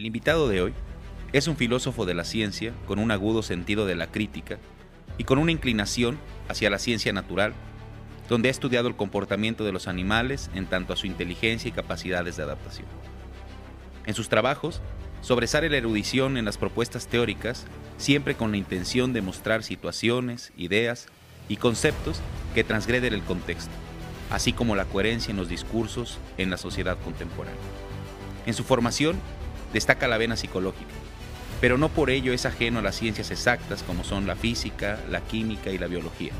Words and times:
El 0.00 0.06
invitado 0.06 0.48
de 0.48 0.62
hoy 0.62 0.72
es 1.34 1.46
un 1.46 1.58
filósofo 1.58 2.06
de 2.06 2.14
la 2.14 2.24
ciencia 2.24 2.72
con 2.86 2.98
un 2.98 3.10
agudo 3.10 3.42
sentido 3.42 3.84
de 3.84 3.96
la 3.96 4.06
crítica 4.06 4.56
y 5.18 5.24
con 5.24 5.36
una 5.36 5.52
inclinación 5.52 6.18
hacia 6.48 6.70
la 6.70 6.78
ciencia 6.78 7.12
natural, 7.12 7.52
donde 8.26 8.48
ha 8.48 8.50
estudiado 8.50 8.88
el 8.88 8.96
comportamiento 8.96 9.62
de 9.62 9.72
los 9.72 9.88
animales 9.88 10.50
en 10.54 10.64
tanto 10.64 10.94
a 10.94 10.96
su 10.96 11.06
inteligencia 11.06 11.68
y 11.68 11.72
capacidades 11.72 12.38
de 12.38 12.44
adaptación. 12.44 12.86
En 14.06 14.14
sus 14.14 14.30
trabajos, 14.30 14.80
sobresale 15.20 15.68
la 15.68 15.76
erudición 15.76 16.38
en 16.38 16.46
las 16.46 16.56
propuestas 16.56 17.06
teóricas, 17.06 17.66
siempre 17.98 18.36
con 18.36 18.52
la 18.52 18.56
intención 18.56 19.12
de 19.12 19.20
mostrar 19.20 19.62
situaciones, 19.62 20.50
ideas 20.56 21.08
y 21.46 21.58
conceptos 21.58 22.22
que 22.54 22.64
transgreden 22.64 23.12
el 23.12 23.22
contexto, 23.22 23.74
así 24.30 24.54
como 24.54 24.76
la 24.76 24.86
coherencia 24.86 25.30
en 25.30 25.36
los 25.36 25.50
discursos 25.50 26.16
en 26.38 26.48
la 26.48 26.56
sociedad 26.56 26.96
contemporánea. 27.04 27.60
En 28.46 28.54
su 28.54 28.64
formación 28.64 29.20
destaca 29.72 30.08
la 30.08 30.18
vena 30.18 30.36
psicológica, 30.36 30.90
pero 31.60 31.78
no 31.78 31.88
por 31.88 32.10
ello 32.10 32.32
es 32.32 32.46
ajeno 32.46 32.78
a 32.78 32.82
las 32.82 32.96
ciencias 32.96 33.30
exactas 33.30 33.82
como 33.82 34.04
son 34.04 34.26
la 34.26 34.36
física, 34.36 34.98
la 35.10 35.20
química 35.20 35.70
y 35.70 35.78
la 35.78 35.86
biología. 35.86 36.32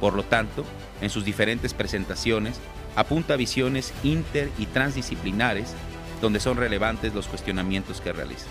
Por 0.00 0.14
lo 0.14 0.22
tanto, 0.22 0.64
en 1.00 1.10
sus 1.10 1.24
diferentes 1.24 1.72
presentaciones, 1.74 2.60
apunta 2.96 3.34
a 3.34 3.38
visiones 3.38 3.92
inter 4.02 4.50
y 4.58 4.66
transdisciplinares 4.66 5.74
donde 6.20 6.40
son 6.40 6.56
relevantes 6.56 7.14
los 7.14 7.26
cuestionamientos 7.26 8.00
que 8.00 8.12
realiza. 8.12 8.46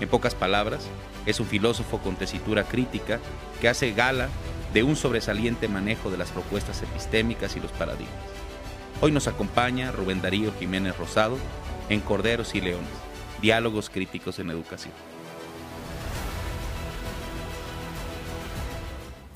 En 0.00 0.08
pocas 0.08 0.34
palabras, 0.34 0.86
es 1.26 1.38
un 1.38 1.46
filósofo 1.46 1.98
con 1.98 2.16
tesitura 2.16 2.64
crítica 2.64 3.20
que 3.60 3.68
hace 3.68 3.92
gala 3.92 4.28
de 4.72 4.82
un 4.82 4.96
sobresaliente 4.96 5.68
manejo 5.68 6.10
de 6.10 6.16
las 6.16 6.30
propuestas 6.30 6.82
epistémicas 6.82 7.56
y 7.56 7.60
los 7.60 7.70
paradigmas. 7.72 8.08
Hoy 9.00 9.12
nos 9.12 9.28
acompaña 9.28 9.92
Rubén 9.92 10.22
Darío 10.22 10.52
Jiménez 10.58 10.96
Rosado 10.96 11.36
en 11.88 12.00
Corderos 12.00 12.54
y 12.54 12.60
Leones, 12.60 12.88
Diálogos 13.40 13.90
Críticos 13.90 14.38
en 14.38 14.50
Educación. 14.50 14.94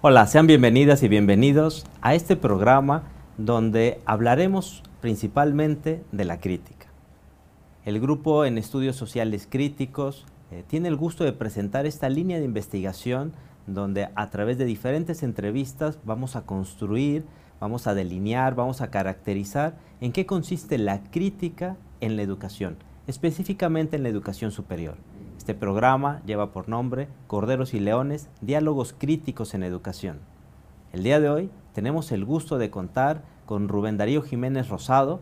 Hola, 0.03 0.27
sean 0.27 0.47
bienvenidas 0.47 1.03
y 1.03 1.09
bienvenidos 1.09 1.84
a 2.01 2.15
este 2.15 2.37
programa 2.37 3.05
donde 3.39 4.01
hablaremos 4.06 4.83
principalmente 5.01 6.05
de 6.12 6.25
la 6.25 6.39
crítica. 6.39 6.87
El 7.84 8.01
grupo 8.01 8.45
en 8.45 8.59
estudios 8.59 8.97
sociales 8.97 9.49
críticos 9.51 10.25
eh, 10.51 10.65
tiene 10.67 10.89
el 10.89 10.97
gusto 10.97 11.25
de 11.25 11.33
presentar 11.33 11.87
esta 11.87 12.09
línea 12.09 12.39
de 12.39 12.45
investigación 12.45 13.33
donde 13.67 14.09
a 14.15 14.31
través 14.31 14.59
de 14.59 14.65
diferentes 14.65 15.23
entrevistas 15.23 15.99
vamos 16.05 16.37
a 16.37 16.43
construir, 16.43 17.25
vamos 17.61 17.87
a 17.87 17.95
delinear, 17.95 18.55
vamos 18.55 18.81
a 18.81 18.91
caracterizar 18.91 19.77
en 20.01 20.12
qué 20.12 20.25
consiste 20.25 20.78
la 20.78 21.03
crítica 21.03 21.77
en 22.07 22.17
la 22.17 22.23
educación, 22.23 22.77
específicamente 23.07 23.97
en 23.97 24.03
la 24.03 24.09
educación 24.09 24.51
superior. 24.51 24.97
Este 25.37 25.55
programa 25.55 26.23
lleva 26.25 26.53
por 26.53 26.69
nombre 26.69 27.09
Corderos 27.27 27.75
y 27.75 27.81
Leones, 27.81 28.29
Diálogos 28.41 28.95
Críticos 28.99 29.55
en 29.55 29.62
Educación. 29.62 30.19
El 30.93 31.03
día 31.03 31.21
de 31.21 31.29
hoy 31.29 31.51
tenemos 31.75 32.11
el 32.11 32.25
gusto 32.25 32.59
de 32.59 32.71
contar 32.71 33.23
con 33.45 33.69
Rubén 33.69 33.97
Darío 33.97 34.23
Jiménez 34.23 34.69
Rosado. 34.69 35.21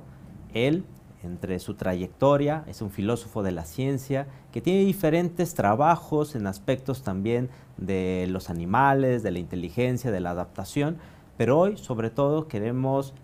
Él, 0.52 0.84
entre 1.22 1.58
su 1.58 1.74
trayectoria, 1.74 2.64
es 2.66 2.80
un 2.80 2.90
filósofo 2.90 3.42
de 3.42 3.52
la 3.52 3.64
ciencia 3.64 4.26
que 4.52 4.60
tiene 4.60 4.84
diferentes 4.84 5.54
trabajos 5.54 6.34
en 6.34 6.46
aspectos 6.46 7.02
también 7.02 7.50
de 7.76 8.26
los 8.30 8.50
animales, 8.50 9.22
de 9.22 9.30
la 9.30 9.40
inteligencia, 9.40 10.10
de 10.10 10.20
la 10.20 10.30
adaptación, 10.30 10.98
pero 11.36 11.58
hoy 11.58 11.76
sobre 11.76 12.10
todo 12.10 12.46
queremos 12.46 13.14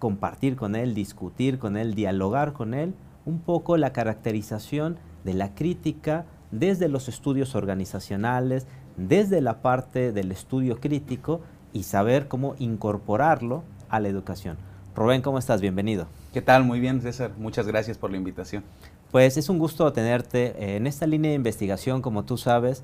compartir 0.00 0.56
con 0.56 0.74
él, 0.74 0.94
discutir 0.94 1.60
con 1.60 1.76
él, 1.76 1.94
dialogar 1.94 2.52
con 2.52 2.74
él 2.74 2.94
un 3.24 3.38
poco 3.38 3.76
la 3.76 3.92
caracterización 3.92 4.96
de 5.22 5.34
la 5.34 5.54
crítica 5.54 6.24
desde 6.50 6.88
los 6.88 7.08
estudios 7.08 7.54
organizacionales, 7.54 8.66
desde 8.96 9.40
la 9.40 9.62
parte 9.62 10.10
del 10.10 10.32
estudio 10.32 10.80
crítico 10.80 11.42
y 11.72 11.84
saber 11.84 12.26
cómo 12.26 12.56
incorporarlo 12.58 13.62
a 13.88 14.00
la 14.00 14.08
educación. 14.08 14.56
Rubén, 14.96 15.22
¿cómo 15.22 15.38
estás? 15.38 15.60
Bienvenido. 15.60 16.06
¿Qué 16.32 16.42
tal? 16.42 16.64
Muy 16.64 16.80
bien, 16.80 17.00
César. 17.00 17.32
Muchas 17.38 17.66
gracias 17.66 17.96
por 17.96 18.10
la 18.10 18.16
invitación. 18.16 18.64
Pues 19.12 19.36
es 19.36 19.48
un 19.48 19.58
gusto 19.58 19.92
tenerte 19.92 20.76
en 20.76 20.86
esta 20.86 21.06
línea 21.06 21.30
de 21.30 21.36
investigación, 21.36 22.02
como 22.02 22.24
tú 22.24 22.36
sabes. 22.36 22.82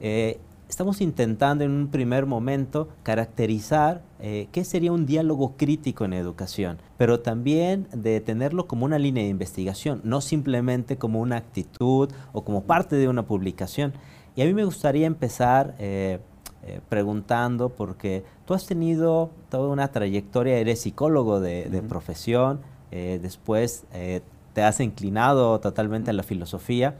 Eh, 0.00 0.38
estamos 0.68 1.00
intentando 1.00 1.64
en 1.64 1.70
un 1.70 1.88
primer 1.88 2.26
momento 2.26 2.88
caracterizar 3.02 4.02
eh, 4.18 4.48
qué 4.52 4.64
sería 4.64 4.92
un 4.92 5.06
diálogo 5.06 5.56
crítico 5.56 6.04
en 6.04 6.12
educación, 6.12 6.78
pero 6.96 7.20
también 7.20 7.88
de 7.92 8.20
tenerlo 8.20 8.66
como 8.66 8.84
una 8.84 8.98
línea 8.98 9.22
de 9.22 9.30
investigación, 9.30 10.00
no 10.04 10.20
simplemente 10.20 10.98
como 10.98 11.20
una 11.20 11.36
actitud 11.36 12.10
o 12.32 12.44
como 12.44 12.64
parte 12.64 12.96
de 12.96 13.08
una 13.08 13.26
publicación. 13.26 13.92
Y 14.34 14.42
a 14.42 14.44
mí 14.44 14.54
me 14.54 14.64
gustaría 14.64 15.06
empezar 15.06 15.76
eh, 15.78 16.18
eh, 16.64 16.80
preguntando, 16.88 17.70
porque 17.70 18.24
tú 18.44 18.54
has 18.54 18.66
tenido 18.66 19.30
toda 19.48 19.68
una 19.68 19.88
trayectoria, 19.88 20.58
eres 20.58 20.80
psicólogo 20.80 21.40
de, 21.40 21.82
profesión, 21.88 22.60
después 22.90 23.84
te 24.54 24.62
has 24.62 24.80
inclinado 24.80 25.60
totalmente 25.60 26.10
a 26.10 26.14
la 26.14 26.22
filosofía. 26.22 26.96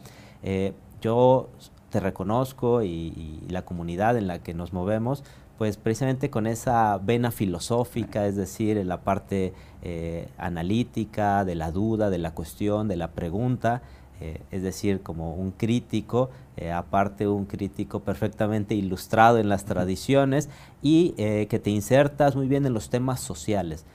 yo 1.01 1.49
te 1.91 2.01
reconozco 2.01 2.83
y, 2.83 3.41
la 3.49 3.63
comunidad 3.63 4.17
en 4.17 4.27
la 4.27 4.41
que 4.41 4.55
nos 4.55 4.73
movemos, 4.73 5.23
pues 5.59 5.77
precisamente 5.77 6.29
con 6.31 6.47
esa 6.47 6.99
vena 6.99 7.31
filosófica, 7.31 8.27
es 8.27 8.37
decir, 8.37 8.77
en 8.77 8.89
la 8.89 9.01
parte 9.01 9.55
eh, 9.83 10.29
analítica, 10.37 11.45
de 11.45 11.55
la 11.55 11.71
duda, 11.71 12.11
de 12.11 12.19
la 12.19 12.33
cuestión, 12.33 12.89
de 12.89 12.97
la 12.97 13.13
pregunta, 13.13 13.83
eh, 14.21 14.41
es 14.51 14.63
decir, 14.63 15.03
como 15.03 15.35
un 15.35 15.53
crítico, 15.53 16.31
eh, 16.57 16.73
aparte 16.73 17.29
un 17.29 17.47
crítico 17.47 18.01
perfectamente 18.01 18.75
ilustrado 18.75 19.39
en 19.39 19.49
las 19.49 19.65
tradiciones 19.65 20.51
y 20.83 21.13
que 21.13 21.61
te 21.63 21.71
insertas 21.71 22.37
muy 22.37 22.49
bien 22.49 22.67
en 22.67 22.75
los 22.75 22.91
temas 22.91 23.21
sociales. 23.21 23.87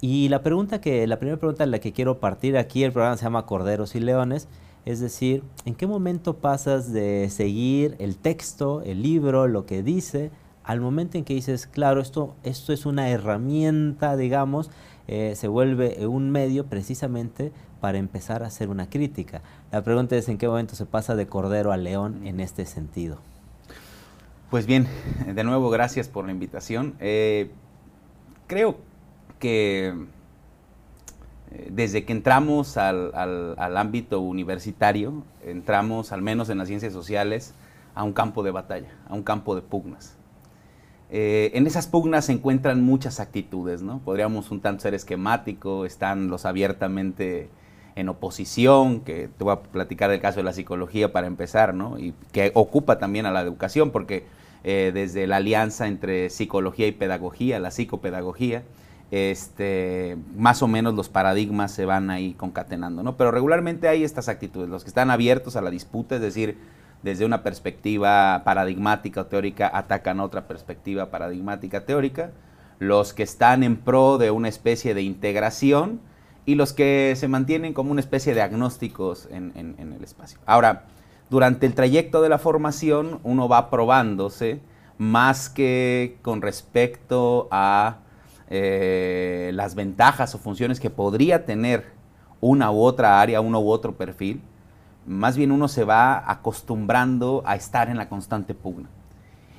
Y 0.00 0.28
la 0.28 0.42
pregunta 0.42 0.80
que, 0.80 1.06
la 1.06 1.18
primera 1.18 1.38
pregunta 1.38 1.64
en 1.64 1.72
la 1.72 1.80
que 1.80 1.92
quiero 1.92 2.18
partir 2.20 2.56
aquí, 2.56 2.84
el 2.84 2.92
programa 2.92 3.16
se 3.16 3.24
llama 3.24 3.46
Corderos 3.46 3.94
y 3.96 4.00
Leones, 4.00 4.48
es 4.88 5.00
decir, 5.00 5.42
¿en 5.66 5.74
qué 5.74 5.86
momento 5.86 6.38
pasas 6.38 6.94
de 6.94 7.28
seguir 7.28 7.94
el 7.98 8.16
texto, 8.16 8.80
el 8.80 9.02
libro, 9.02 9.46
lo 9.46 9.66
que 9.66 9.82
dice, 9.82 10.30
al 10.64 10.80
momento 10.80 11.18
en 11.18 11.24
que 11.24 11.34
dices, 11.34 11.66
claro, 11.66 12.00
esto, 12.00 12.36
esto 12.42 12.72
es 12.72 12.86
una 12.86 13.10
herramienta, 13.10 14.16
digamos, 14.16 14.70
eh, 15.06 15.34
se 15.36 15.46
vuelve 15.46 16.06
un 16.06 16.30
medio 16.30 16.64
precisamente 16.64 17.52
para 17.82 17.98
empezar 17.98 18.42
a 18.42 18.46
hacer 18.46 18.70
una 18.70 18.88
crítica? 18.88 19.42
La 19.72 19.84
pregunta 19.84 20.16
es, 20.16 20.26
¿en 20.30 20.38
qué 20.38 20.48
momento 20.48 20.74
se 20.74 20.86
pasa 20.86 21.14
de 21.16 21.26
cordero 21.26 21.70
a 21.70 21.76
león 21.76 22.26
en 22.26 22.40
este 22.40 22.64
sentido? 22.64 23.18
Pues 24.48 24.64
bien, 24.64 24.88
de 25.26 25.44
nuevo, 25.44 25.68
gracias 25.68 26.08
por 26.08 26.24
la 26.24 26.32
invitación. 26.32 26.94
Eh, 26.98 27.50
creo 28.46 28.78
que 29.38 29.92
desde 31.70 32.04
que 32.04 32.12
entramos 32.12 32.76
al, 32.76 33.76
ámbito 33.76 34.20
universitario, 34.20 35.24
entramos, 35.44 36.12
al 36.12 36.22
menos 36.22 36.50
en 36.50 36.58
las 36.58 36.68
ciencias 36.68 36.92
sociales, 36.92 37.54
a 37.94 38.04
un 38.04 38.12
campo 38.12 38.42
de 38.42 38.50
batalla, 38.50 38.90
a 39.08 39.14
un 39.14 39.22
campo 39.22 39.54
de 39.54 39.62
pugnas. 39.62 40.16
Eh, 41.10 41.52
en 41.54 41.66
esas 41.66 41.86
pugnas 41.86 42.26
se 42.26 42.32
encuentran 42.32 42.82
muchas 42.82 43.18
actitudes, 43.18 43.82
¿no? 43.82 44.00
Podríamos 44.00 44.50
un 44.50 44.60
tanto 44.60 44.82
ser 44.82 44.94
esquemático, 44.94 45.86
están 45.86 46.28
los 46.28 46.44
abiertamente 46.44 47.48
en 47.96 48.08
oposición, 48.08 49.00
que 49.00 49.28
te 49.28 49.44
voy 49.44 49.54
a 49.54 49.62
platicar 49.62 50.10
del 50.10 50.20
caso 50.20 50.36
de 50.36 50.44
la 50.44 50.52
psicología 50.52 51.12
para 51.12 51.26
empezar, 51.26 51.74
¿no? 51.74 51.98
Y 51.98 52.14
que 52.30 52.52
ocupa 52.54 52.98
también 52.98 53.26
a 53.26 53.32
la 53.32 53.40
educación, 53.40 53.90
porque 53.90 54.26
eh, 54.64 54.90
desde 54.92 55.26
la 55.26 55.36
alianza 55.36 55.88
entre 55.88 56.30
psicología 56.30 56.86
y 56.86 56.92
pedagogía, 56.92 57.58
la 57.58 57.70
psicopedagogía, 57.70 58.62
este, 59.10 60.16
más 60.36 60.62
o 60.62 60.68
menos 60.68 60.94
los 60.94 61.08
paradigmas 61.08 61.72
se 61.72 61.84
van 61.84 62.10
ahí 62.10 62.34
concatenando, 62.34 63.02
¿no? 63.02 63.16
Pero 63.16 63.30
regularmente 63.30 63.88
hay 63.88 64.04
estas 64.04 64.28
actitudes, 64.28 64.68
los 64.68 64.84
que 64.84 64.88
están 64.88 65.10
abiertos 65.10 65.56
a 65.56 65.62
la 65.62 65.70
disputa, 65.70 66.16
es 66.16 66.20
decir, 66.20 66.58
desde 67.02 67.24
una 67.24 67.42
perspectiva 67.42 68.42
paradigmática 68.44 69.22
o 69.22 69.26
teórica 69.26 69.70
atacan 69.72 70.20
otra 70.20 70.48
perspectiva 70.48 71.10
paradigmática 71.10 71.86
teórica, 71.86 72.32
los 72.80 73.14
que 73.14 73.22
están 73.22 73.62
en 73.62 73.76
pro 73.76 74.18
de 74.18 74.30
una 74.30 74.48
especie 74.48 74.94
de 74.94 75.02
integración 75.02 76.00
y 76.44 76.54
los 76.54 76.72
que 76.72 77.14
se 77.16 77.28
mantienen 77.28 77.74
como 77.74 77.92
una 77.92 78.00
especie 78.00 78.34
de 78.34 78.42
agnósticos 78.42 79.28
en 79.30 79.76
el 79.78 80.02
espacio. 80.02 80.38
Ahora, 80.46 80.86
durante 81.30 81.66
el 81.66 81.74
trayecto 81.74 82.22
de 82.22 82.28
la 82.28 82.38
formación 82.38 83.20
uno 83.22 83.48
va 83.48 83.70
probándose 83.70 84.60
más 84.96 85.48
que 85.48 86.18
con 86.22 86.40
respecto 86.42 87.48
a 87.50 87.98
eh, 88.50 89.50
las 89.54 89.74
ventajas 89.74 90.34
o 90.34 90.38
funciones 90.38 90.80
que 90.80 90.90
podría 90.90 91.44
tener 91.44 91.84
una 92.40 92.70
u 92.70 92.80
otra 92.80 93.20
área, 93.20 93.40
uno 93.40 93.60
u 93.60 93.70
otro 93.70 93.96
perfil, 93.96 94.40
más 95.06 95.36
bien 95.36 95.52
uno 95.52 95.68
se 95.68 95.84
va 95.84 96.30
acostumbrando 96.30 97.42
a 97.46 97.56
estar 97.56 97.88
en 97.88 97.96
la 97.96 98.08
constante 98.08 98.54
pugna. 98.54 98.88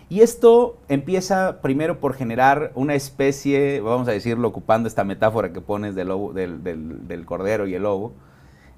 Y 0.09 0.21
esto 0.21 0.79
empieza 0.87 1.61
primero 1.61 1.99
por 1.99 2.15
generar 2.15 2.71
una 2.73 2.95
especie, 2.95 3.79
vamos 3.79 4.07
a 4.07 4.11
decirlo 4.11 4.47
ocupando 4.47 4.87
esta 4.87 5.03
metáfora 5.03 5.53
que 5.53 5.61
pones 5.61 5.93
del, 5.93 6.07
lobo, 6.07 6.33
del, 6.33 6.63
del, 6.63 7.25
cordero 7.25 7.67
y 7.67 7.75
el 7.75 7.83
lobo, 7.83 8.13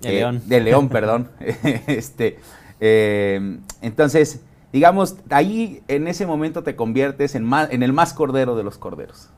De 0.02 0.12
León. 0.12 0.42
De 0.46 0.60
León, 0.60 0.90
perdón. 0.90 1.30
este, 1.88 2.38
entonces, 3.82 4.42
digamos, 4.74 5.16
ahí 5.30 5.82
en 5.88 6.10
ese 6.10 6.26
momento 6.26 6.64
te 6.64 6.76
conviertes 6.76 7.36
en, 7.36 7.50
en 7.70 7.82
el 7.82 7.94
más 7.94 8.14
cordero 8.14 8.58
de 8.58 8.64
los 8.64 8.78
corderos, 8.78 9.30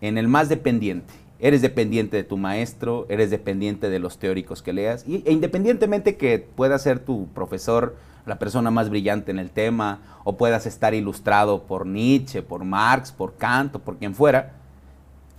en 0.00 0.18
el 0.18 0.28
más 0.28 0.48
dependiente. 0.48 1.12
Eres 1.40 1.62
dependiente 1.62 2.16
de 2.16 2.24
tu 2.24 2.36
maestro, 2.36 3.06
eres 3.08 3.30
dependiente 3.30 3.90
de 3.90 3.98
los 3.98 4.18
teóricos 4.18 4.62
que 4.62 4.72
leas, 4.72 5.04
y, 5.06 5.22
e 5.24 5.32
independientemente 5.32 6.16
que 6.16 6.38
pueda 6.38 6.78
ser 6.78 6.98
tu 6.98 7.28
profesor 7.28 7.96
la 8.26 8.38
persona 8.38 8.70
más 8.70 8.90
brillante 8.90 9.30
en 9.30 9.38
el 9.38 9.50
tema, 9.50 10.00
o 10.24 10.36
puedas 10.36 10.66
estar 10.66 10.94
ilustrado 10.94 11.62
por 11.62 11.86
Nietzsche, 11.86 12.42
por 12.42 12.64
Marx, 12.64 13.10
por 13.10 13.36
Kant 13.36 13.76
o 13.76 13.78
por 13.78 13.96
quien 13.96 14.14
fuera, 14.14 14.52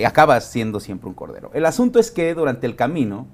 acabas 0.04 0.50
siendo 0.50 0.80
siempre 0.80 1.08
un 1.08 1.14
cordero. 1.14 1.52
El 1.54 1.66
asunto 1.66 2.00
es 2.00 2.10
que 2.10 2.34
durante 2.34 2.66
el 2.66 2.76
camino 2.76 3.28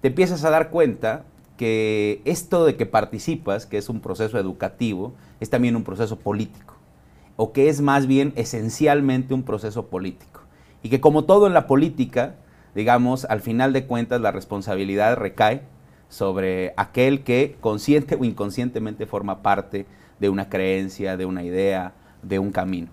te 0.00 0.08
empiezas 0.08 0.44
a 0.44 0.50
dar 0.50 0.70
cuenta 0.70 1.24
que 1.56 2.22
esto 2.24 2.64
de 2.64 2.76
que 2.76 2.86
participas, 2.86 3.66
que 3.66 3.78
es 3.78 3.88
un 3.88 4.00
proceso 4.00 4.38
educativo, 4.38 5.12
es 5.40 5.50
también 5.50 5.76
un 5.76 5.84
proceso 5.84 6.16
político, 6.16 6.74
o 7.36 7.52
que 7.52 7.68
es 7.68 7.80
más 7.80 8.06
bien 8.06 8.32
esencialmente 8.36 9.34
un 9.34 9.42
proceso 9.42 9.86
político. 9.86 10.29
Y 10.82 10.88
que 10.88 11.00
como 11.00 11.24
todo 11.24 11.46
en 11.46 11.54
la 11.54 11.66
política, 11.66 12.36
digamos, 12.74 13.24
al 13.26 13.40
final 13.40 13.72
de 13.72 13.86
cuentas 13.86 14.20
la 14.20 14.32
responsabilidad 14.32 15.16
recae 15.16 15.62
sobre 16.08 16.74
aquel 16.76 17.22
que 17.22 17.56
consciente 17.60 18.16
o 18.16 18.24
inconscientemente 18.24 19.06
forma 19.06 19.42
parte 19.42 19.86
de 20.18 20.28
una 20.28 20.48
creencia, 20.48 21.16
de 21.16 21.24
una 21.24 21.42
idea, 21.42 21.94
de 22.22 22.38
un 22.38 22.50
camino. 22.50 22.88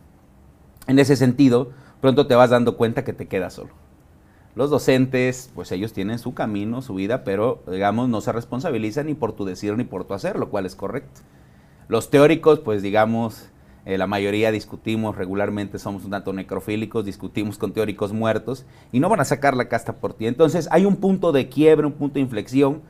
En 0.88 1.00
ese 1.00 1.16
sentido, 1.16 1.72
pronto 2.00 2.28
te 2.28 2.36
vas 2.36 2.50
dando 2.50 2.78
cuenta 2.78 3.04
que 3.04 3.14
te 3.14 3.28
quedas 3.28 3.54
solo. 3.54 3.72
Los 4.56 4.70
docentes, 4.70 5.52
pues 5.54 5.72
ellos 5.72 5.94
tienen 5.94 6.18
su 6.18 6.34
camino, 6.34 6.82
su 6.82 6.96
vida, 6.96 7.24
pero 7.24 7.62
digamos 7.70 8.10
no 8.10 8.22
se 8.22 8.32
responsabilizan 8.32 9.06
ni 9.06 9.14
por 9.14 9.34
tu 9.34 9.46
decir 9.46 9.78
ni 9.78 9.84
por 9.84 10.06
tu 10.06 10.14
hacer, 10.14 10.40
lo 10.40 10.50
cual 10.50 10.66
es 10.66 10.76
correcto. 10.76 11.22
Los 11.88 12.10
teóricos, 12.10 12.60
pues 12.60 12.82
digamos, 12.82 13.50
eh, 13.88 13.98
la 13.98 14.06
mayoría 14.06 14.52
discutimos 14.52 15.16
regularmente, 15.16 15.80
somos 15.80 16.04
un 16.04 16.12
tanto 16.12 16.34
necrofílicos, 16.34 17.06
discutimos 17.06 17.58
con 17.58 17.72
teóricos 17.72 18.12
muertos 18.12 18.66
y 18.92 19.00
no 19.00 19.08
van 19.08 19.22
a 19.22 19.24
sacar 19.24 19.56
la 19.56 19.70
casta 19.70 19.94
por 19.94 20.14
ti. 20.14 20.28
Entonces 20.28 20.68
hay 20.72 20.84
un 20.84 20.98
punto 20.98 21.32
de 21.32 21.48
quiebre, 21.48 21.88
un 21.88 21.94
punto 21.94 22.16
de 22.16 22.20
inflexión 22.20 22.82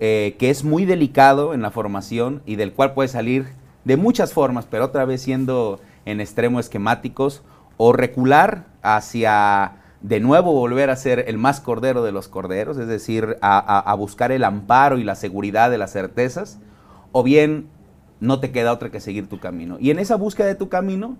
eh, 0.00 0.36
que 0.38 0.50
es 0.50 0.62
muy 0.62 0.84
delicado 0.84 1.54
en 1.54 1.62
la 1.62 1.70
formación 1.70 2.42
y 2.44 2.56
del 2.56 2.74
cual 2.74 2.92
puede 2.92 3.08
salir 3.08 3.46
de 3.84 3.96
muchas 3.96 4.34
formas, 4.34 4.66
pero 4.70 4.84
otra 4.84 5.06
vez 5.06 5.22
siendo 5.22 5.80
en 6.04 6.20
extremo 6.20 6.60
esquemáticos, 6.60 7.42
o 7.78 7.94
recular 7.94 8.66
hacia 8.82 9.76
de 10.02 10.20
nuevo 10.20 10.52
volver 10.52 10.90
a 10.90 10.96
ser 10.96 11.24
el 11.26 11.38
más 11.38 11.60
cordero 11.60 12.04
de 12.04 12.12
los 12.12 12.28
corderos, 12.28 12.76
es 12.76 12.86
decir, 12.86 13.38
a, 13.40 13.94
buscar 13.96 14.30
el 14.30 14.44
amparo 14.44 14.98
y 14.98 15.04
la 15.04 15.14
seguridad 15.14 15.70
de 15.70 15.78
las 15.78 15.92
certezas, 15.92 16.58
o 17.12 17.22
bien 17.22 17.68
no 18.24 18.40
te 18.40 18.50
queda 18.50 18.72
otra 18.72 18.90
que 18.90 19.00
seguir 19.00 19.28
tu 19.28 19.38
camino. 19.38 19.76
Y 19.78 19.90
en 19.90 19.98
esa 19.98 20.16
búsqueda 20.16 20.46
de 20.46 20.54
tu 20.54 20.68
camino, 20.68 21.16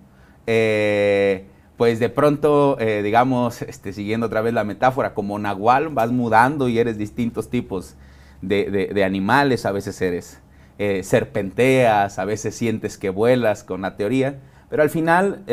eh, 0.47 1.45
pues 1.77 1.99
de 1.99 2.09
pronto, 2.09 2.77
eh, 2.79 3.01
digamos, 3.03 3.61
este, 3.61 3.93
siguiendo 3.93 4.25
otra 4.27 4.41
vez 4.41 4.53
la 4.53 4.63
metáfora, 4.63 5.13
como 5.13 5.39
Nahual, 5.39 5.89
vas 5.89 6.11
mudando 6.11 6.67
y 6.67 6.79
eres 6.79 6.97
distintos 6.97 7.49
tipos 7.49 7.95
de, 8.41 9.03
animales, 9.03 9.65
a 9.65 9.71
veces 9.71 9.99
eres 10.01 10.39
eh, 10.77 11.03
serpenteas, 11.03 12.19
a 12.19 12.25
veces 12.25 12.53
sientes 12.53 12.97
que 12.97 13.09
vuelas 13.09 13.63
con 13.63 13.81
la 13.81 13.95
teoría, 13.95 14.39
pero 14.69 14.83
al 14.83 14.89
final 14.89 15.43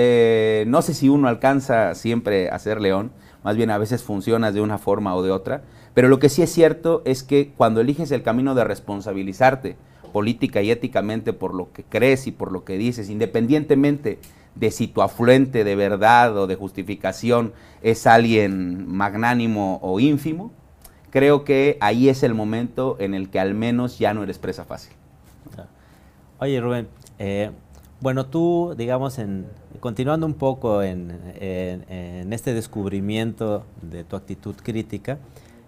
no 0.66 0.82
sé 0.82 0.94
si 0.94 1.08
uno 1.08 1.28
alcanza 1.28 1.94
siempre 1.94 2.50
a 2.50 2.58
ser 2.58 2.80
león, 2.80 3.12
más 3.44 3.56
bien 3.56 3.70
a 3.70 3.78
veces 3.78 4.02
funcionas 4.02 4.52
de 4.52 4.60
una 4.60 4.78
forma 4.78 5.14
o 5.14 5.22
de 5.22 5.30
otra, 5.30 5.62
pero 5.94 6.08
lo 6.08 6.18
que 6.18 6.28
sí 6.28 6.42
es 6.42 6.50
cierto 6.52 7.02
es 7.04 7.22
que 7.22 7.52
cuando 7.56 7.80
eliges 7.80 8.10
el 8.10 8.22
camino 8.22 8.54
de 8.54 8.64
responsabilizarte 8.64 9.76
política 10.12 10.62
y 10.62 10.70
éticamente 10.70 11.32
por 11.32 11.54
lo 11.54 11.72
que 11.72 11.82
crees 11.82 12.26
y 12.26 12.32
por 12.32 12.52
lo 12.52 12.64
que 12.64 12.78
dices, 12.78 13.10
independientemente 13.10 14.18
de 14.54 14.70
si 14.70 14.86
tu 14.86 15.02
afluente 15.02 15.64
de 15.64 15.76
verdad 15.76 16.36
o 16.36 16.46
de 16.46 16.56
justificación 16.56 17.52
es 17.82 18.06
alguien 18.06 18.86
magnánimo 18.86 19.78
o 19.82 19.98
ínfimo, 19.98 20.52
creo 21.10 21.44
que 21.44 21.78
ahí 21.80 22.08
es 22.08 22.22
el 22.22 22.34
momento 22.34 22.96
en 23.00 23.14
el 23.14 23.30
que 23.30 23.40
al 23.40 23.54
menos 23.54 23.98
ya 23.98 24.14
no 24.14 24.22
eres 24.22 24.38
presa 24.38 24.64
fácil. 24.64 24.92
Oye, 26.38 26.60
Rubén, 26.60 26.88
eh, 27.18 27.50
bueno, 28.00 28.26
tú, 28.26 28.74
digamos, 28.76 29.18
en, 29.20 29.46
continuando 29.78 30.26
un 30.26 30.34
poco 30.34 30.82
en, 30.82 31.12
este 32.32 32.52
descubrimiento 32.52 33.64
de 33.80 34.02
tu 34.04 34.16
actitud 34.16 34.56
crítica, 34.56 35.18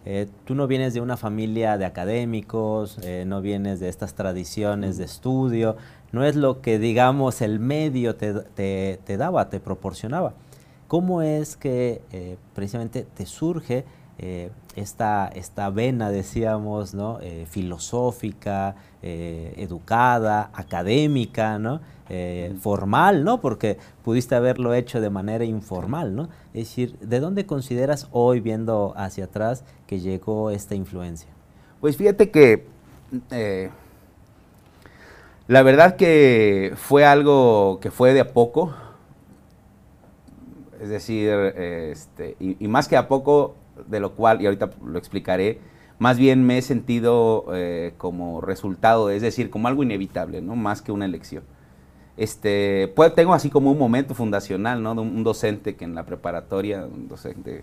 eh, 0.04 0.28
tú 0.44 0.54
no 0.54 0.66
vienes 0.66 0.94
de 0.94 1.00
una 1.00 1.16
familia 1.16 1.78
de 1.78 1.84
académicos, 1.84 2.98
eh, 3.02 3.24
no 3.26 3.40
vienes 3.40 3.80
de 3.80 3.88
estas 3.88 4.14
tradiciones 4.14 4.98
de 4.98 5.04
estudio, 5.04 5.76
no 6.12 6.24
es 6.24 6.36
lo 6.36 6.60
que, 6.60 6.78
digamos, 6.78 7.42
el 7.42 7.58
medio 7.58 8.14
te, 8.16 8.32
te 8.96 9.16
daba, 9.16 9.48
te 9.50 9.60
proporcionaba. 9.60 10.34
¿Cómo 10.86 11.22
es 11.22 11.56
que 11.56 12.02
precisamente 12.54 13.02
te 13.02 13.26
surge 13.26 13.84
eh, 14.18 14.50
esta, 14.76 15.28
esta, 15.34 15.70
vena, 15.70 16.10
decíamos, 16.10 16.94
¿no? 16.94 17.18
Eh, 17.20 17.46
filosófica, 17.48 18.76
eh, 19.06 19.52
educada, 19.58 20.50
académica, 20.54 21.58
¿no? 21.58 21.80
formal, 22.60 23.24
¿no? 23.24 23.40
porque 23.40 23.78
pudiste 24.04 24.34
haberlo 24.34 24.72
hecho 24.74 25.00
de 25.00 25.10
manera 25.10 25.44
informal. 25.44 26.14
¿no? 26.14 26.28
Es 26.52 26.68
decir, 26.68 26.96
¿de 27.00 27.18
dónde 27.18 27.46
consideras 27.46 28.08
hoy, 28.12 28.40
viendo 28.40 28.92
hacia 28.96 29.24
atrás, 29.24 29.64
que 29.86 30.00
llegó 30.00 30.50
esta 30.50 30.74
influencia? 30.74 31.28
Pues 31.80 31.96
fíjate 31.96 32.30
que 32.30 32.66
la 35.46 35.62
verdad 35.62 35.96
que 35.96 36.72
fue 36.74 37.04
algo 37.04 37.78
que 37.80 37.90
fue 37.90 38.14
de 38.14 38.20
a 38.20 38.32
poco, 38.32 38.74
es 40.80 40.88
decir, 40.88 41.30
este, 41.30 42.36
y, 42.40 42.66
más 42.68 42.88
que 42.88 42.96
a 42.96 43.08
poco, 43.08 43.54
de 43.86 44.00
lo 44.00 44.12
cual, 44.12 44.40
y 44.40 44.46
ahorita 44.46 44.70
lo 44.84 44.98
explicaré, 44.98 45.60
más 45.98 46.18
bien 46.18 46.44
me 46.44 46.58
he 46.58 46.62
sentido 46.62 47.46
eh, 47.52 47.94
como 47.96 48.40
resultado, 48.40 49.10
es 49.10 49.22
decir, 49.22 49.50
como 49.50 49.68
algo 49.68 49.82
inevitable, 49.82 50.42
¿no? 50.42 50.56
Más 50.56 50.82
que 50.82 50.92
una 50.92 51.04
elección. 51.04 51.44
Este, 52.16 52.92
pues, 52.94 53.14
tengo 53.14 53.34
así 53.34 53.50
como 53.50 53.70
un 53.70 53.78
momento 53.78 54.14
fundacional, 54.14 54.82
¿no? 54.82 54.94
De 54.94 55.00
un, 55.00 55.24
docente 55.24 55.76
que 55.76 55.84
en 55.84 55.94
la 55.94 56.04
preparatoria, 56.04 56.84
un 56.86 57.08
docente, 57.08 57.62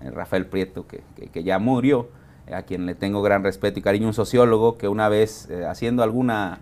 eh, 0.00 0.10
Rafael 0.10 0.46
Prieto, 0.46 0.86
que, 0.86 1.02
que, 1.30 1.44
ya 1.44 1.58
murió, 1.58 2.08
a 2.52 2.62
quien 2.62 2.86
le 2.86 2.94
tengo 2.94 3.22
gran 3.22 3.42
respeto 3.44 3.78
y 3.78 3.82
cariño, 3.82 4.06
un 4.06 4.14
sociólogo 4.14 4.78
que 4.78 4.88
una 4.88 5.08
vez, 5.08 5.48
eh, 5.50 5.64
haciendo 5.66 6.02
alguna 6.02 6.60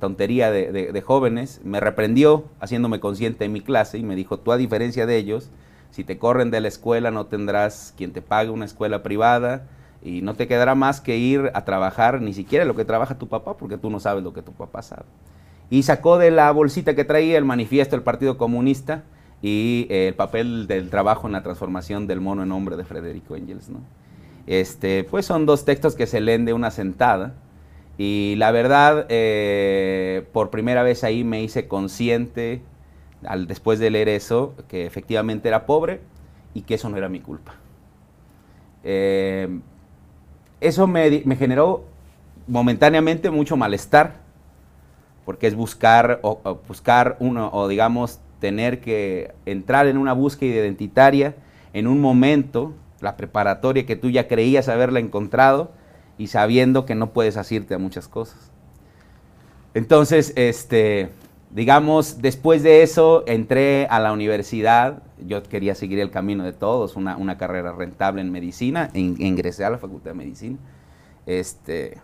tontería 0.00 0.50
de, 0.50 0.70
de 0.70 1.00
jóvenes, 1.00 1.62
me 1.64 1.80
reprendió 1.80 2.44
haciéndome 2.60 3.00
consciente 3.00 3.46
en 3.46 3.52
mi 3.54 3.62
clase 3.62 3.96
y 3.96 4.02
me 4.02 4.16
dijo, 4.16 4.38
tú 4.38 4.52
a 4.52 4.58
diferencia 4.58 5.06
de 5.06 5.16
ellos, 5.16 5.50
si 5.90 6.04
te 6.04 6.18
corren 6.18 6.50
de 6.50 6.60
la 6.60 6.68
escuela 6.68 7.10
no 7.10 7.24
tendrás 7.24 7.94
quien 7.96 8.12
te 8.12 8.20
pague 8.20 8.50
una 8.50 8.66
escuela 8.66 9.02
privada 9.02 9.66
y 10.02 10.22
no 10.22 10.34
te 10.34 10.46
quedará 10.46 10.74
más 10.74 11.00
que 11.00 11.16
ir 11.16 11.50
a 11.54 11.64
trabajar 11.64 12.20
ni 12.20 12.32
siquiera 12.32 12.64
lo 12.64 12.76
que 12.76 12.84
trabaja 12.84 13.18
tu 13.18 13.28
papá 13.28 13.56
porque 13.56 13.78
tú 13.78 13.90
no 13.90 14.00
sabes 14.00 14.22
lo 14.22 14.32
que 14.32 14.42
tu 14.42 14.52
papá 14.52 14.82
sabe. 14.82 15.06
Y 15.70 15.82
sacó 15.82 16.18
de 16.18 16.30
la 16.30 16.50
bolsita 16.50 16.94
que 16.94 17.04
traía 17.04 17.36
el 17.36 17.44
manifiesto 17.44 17.96
del 17.96 18.02
Partido 18.02 18.38
Comunista 18.38 19.04
y 19.42 19.86
eh, 19.90 20.08
el 20.08 20.14
papel 20.14 20.66
del 20.66 20.90
trabajo 20.90 21.26
en 21.26 21.32
la 21.34 21.42
transformación 21.42 22.06
del 22.06 22.20
mono 22.20 22.42
en 22.42 22.52
hombre 22.52 22.76
de 22.76 22.84
Federico 22.84 23.36
Engels. 23.36 23.68
¿no? 23.68 23.80
Este, 24.46 25.04
pues 25.04 25.26
son 25.26 25.46
dos 25.46 25.64
textos 25.64 25.94
que 25.94 26.06
se 26.06 26.20
leen 26.20 26.44
de 26.44 26.54
una 26.54 26.70
sentada 26.70 27.34
y 27.98 28.36
la 28.36 28.52
verdad, 28.52 29.06
eh, 29.08 30.24
por 30.32 30.50
primera 30.50 30.84
vez 30.84 31.02
ahí 31.02 31.24
me 31.24 31.42
hice 31.42 31.66
consciente 31.66 32.62
al, 33.26 33.48
después 33.48 33.80
de 33.80 33.90
leer 33.90 34.08
eso, 34.08 34.54
que 34.68 34.86
efectivamente 34.86 35.48
era 35.48 35.66
pobre 35.66 36.00
y 36.54 36.62
que 36.62 36.74
eso 36.74 36.88
no 36.88 36.96
era 36.96 37.08
mi 37.08 37.18
culpa. 37.18 37.56
Eh, 38.84 39.48
eso 40.60 40.86
me, 40.86 41.22
generó 41.36 41.84
momentáneamente 42.46 43.30
mucho 43.30 43.56
malestar, 43.56 44.16
porque 45.24 45.46
es 45.46 45.54
buscar, 45.54 46.20
buscar 46.66 47.16
uno, 47.20 47.50
o 47.52 47.68
digamos, 47.68 48.20
tener 48.40 48.80
que 48.80 49.34
entrar 49.46 49.86
en 49.86 49.98
una 49.98 50.12
búsqueda 50.12 50.54
identitaria 50.54 51.34
en 51.72 51.86
un 51.86 52.00
momento, 52.00 52.72
la 53.00 53.16
preparatoria 53.16 53.86
que 53.86 53.96
tú 53.96 54.10
ya 54.10 54.26
creías 54.26 54.68
haberla 54.68 55.00
encontrado 55.00 55.70
y 56.16 56.28
sabiendo 56.28 56.86
que 56.86 56.94
no 56.94 57.10
puedes 57.12 57.36
asirte 57.36 57.74
a 57.74 57.78
muchas 57.78 58.08
cosas. 58.08 58.50
Entonces, 59.74 60.32
este, 60.34 61.10
digamos, 61.50 62.20
después 62.20 62.62
de 62.62 62.82
eso 62.82 63.24
entré 63.26 63.86
a 63.90 64.00
la 64.00 64.12
universidad, 64.12 65.02
yo 65.26 65.42
quería 65.42 65.74
seguir 65.74 65.98
el 66.00 66.10
camino 66.10 66.44
de 66.44 66.52
todos, 66.52 66.96
una, 66.96 67.38
carrera 67.38 67.72
rentable 67.72 68.20
en 68.20 68.30
medicina, 68.30 68.90
ingresé 68.94 69.64
a 69.64 69.70
la 69.70 69.78
Facultad 69.78 70.10
de 70.10 70.16
Medicina. 70.16 70.58
Este, 71.26 71.98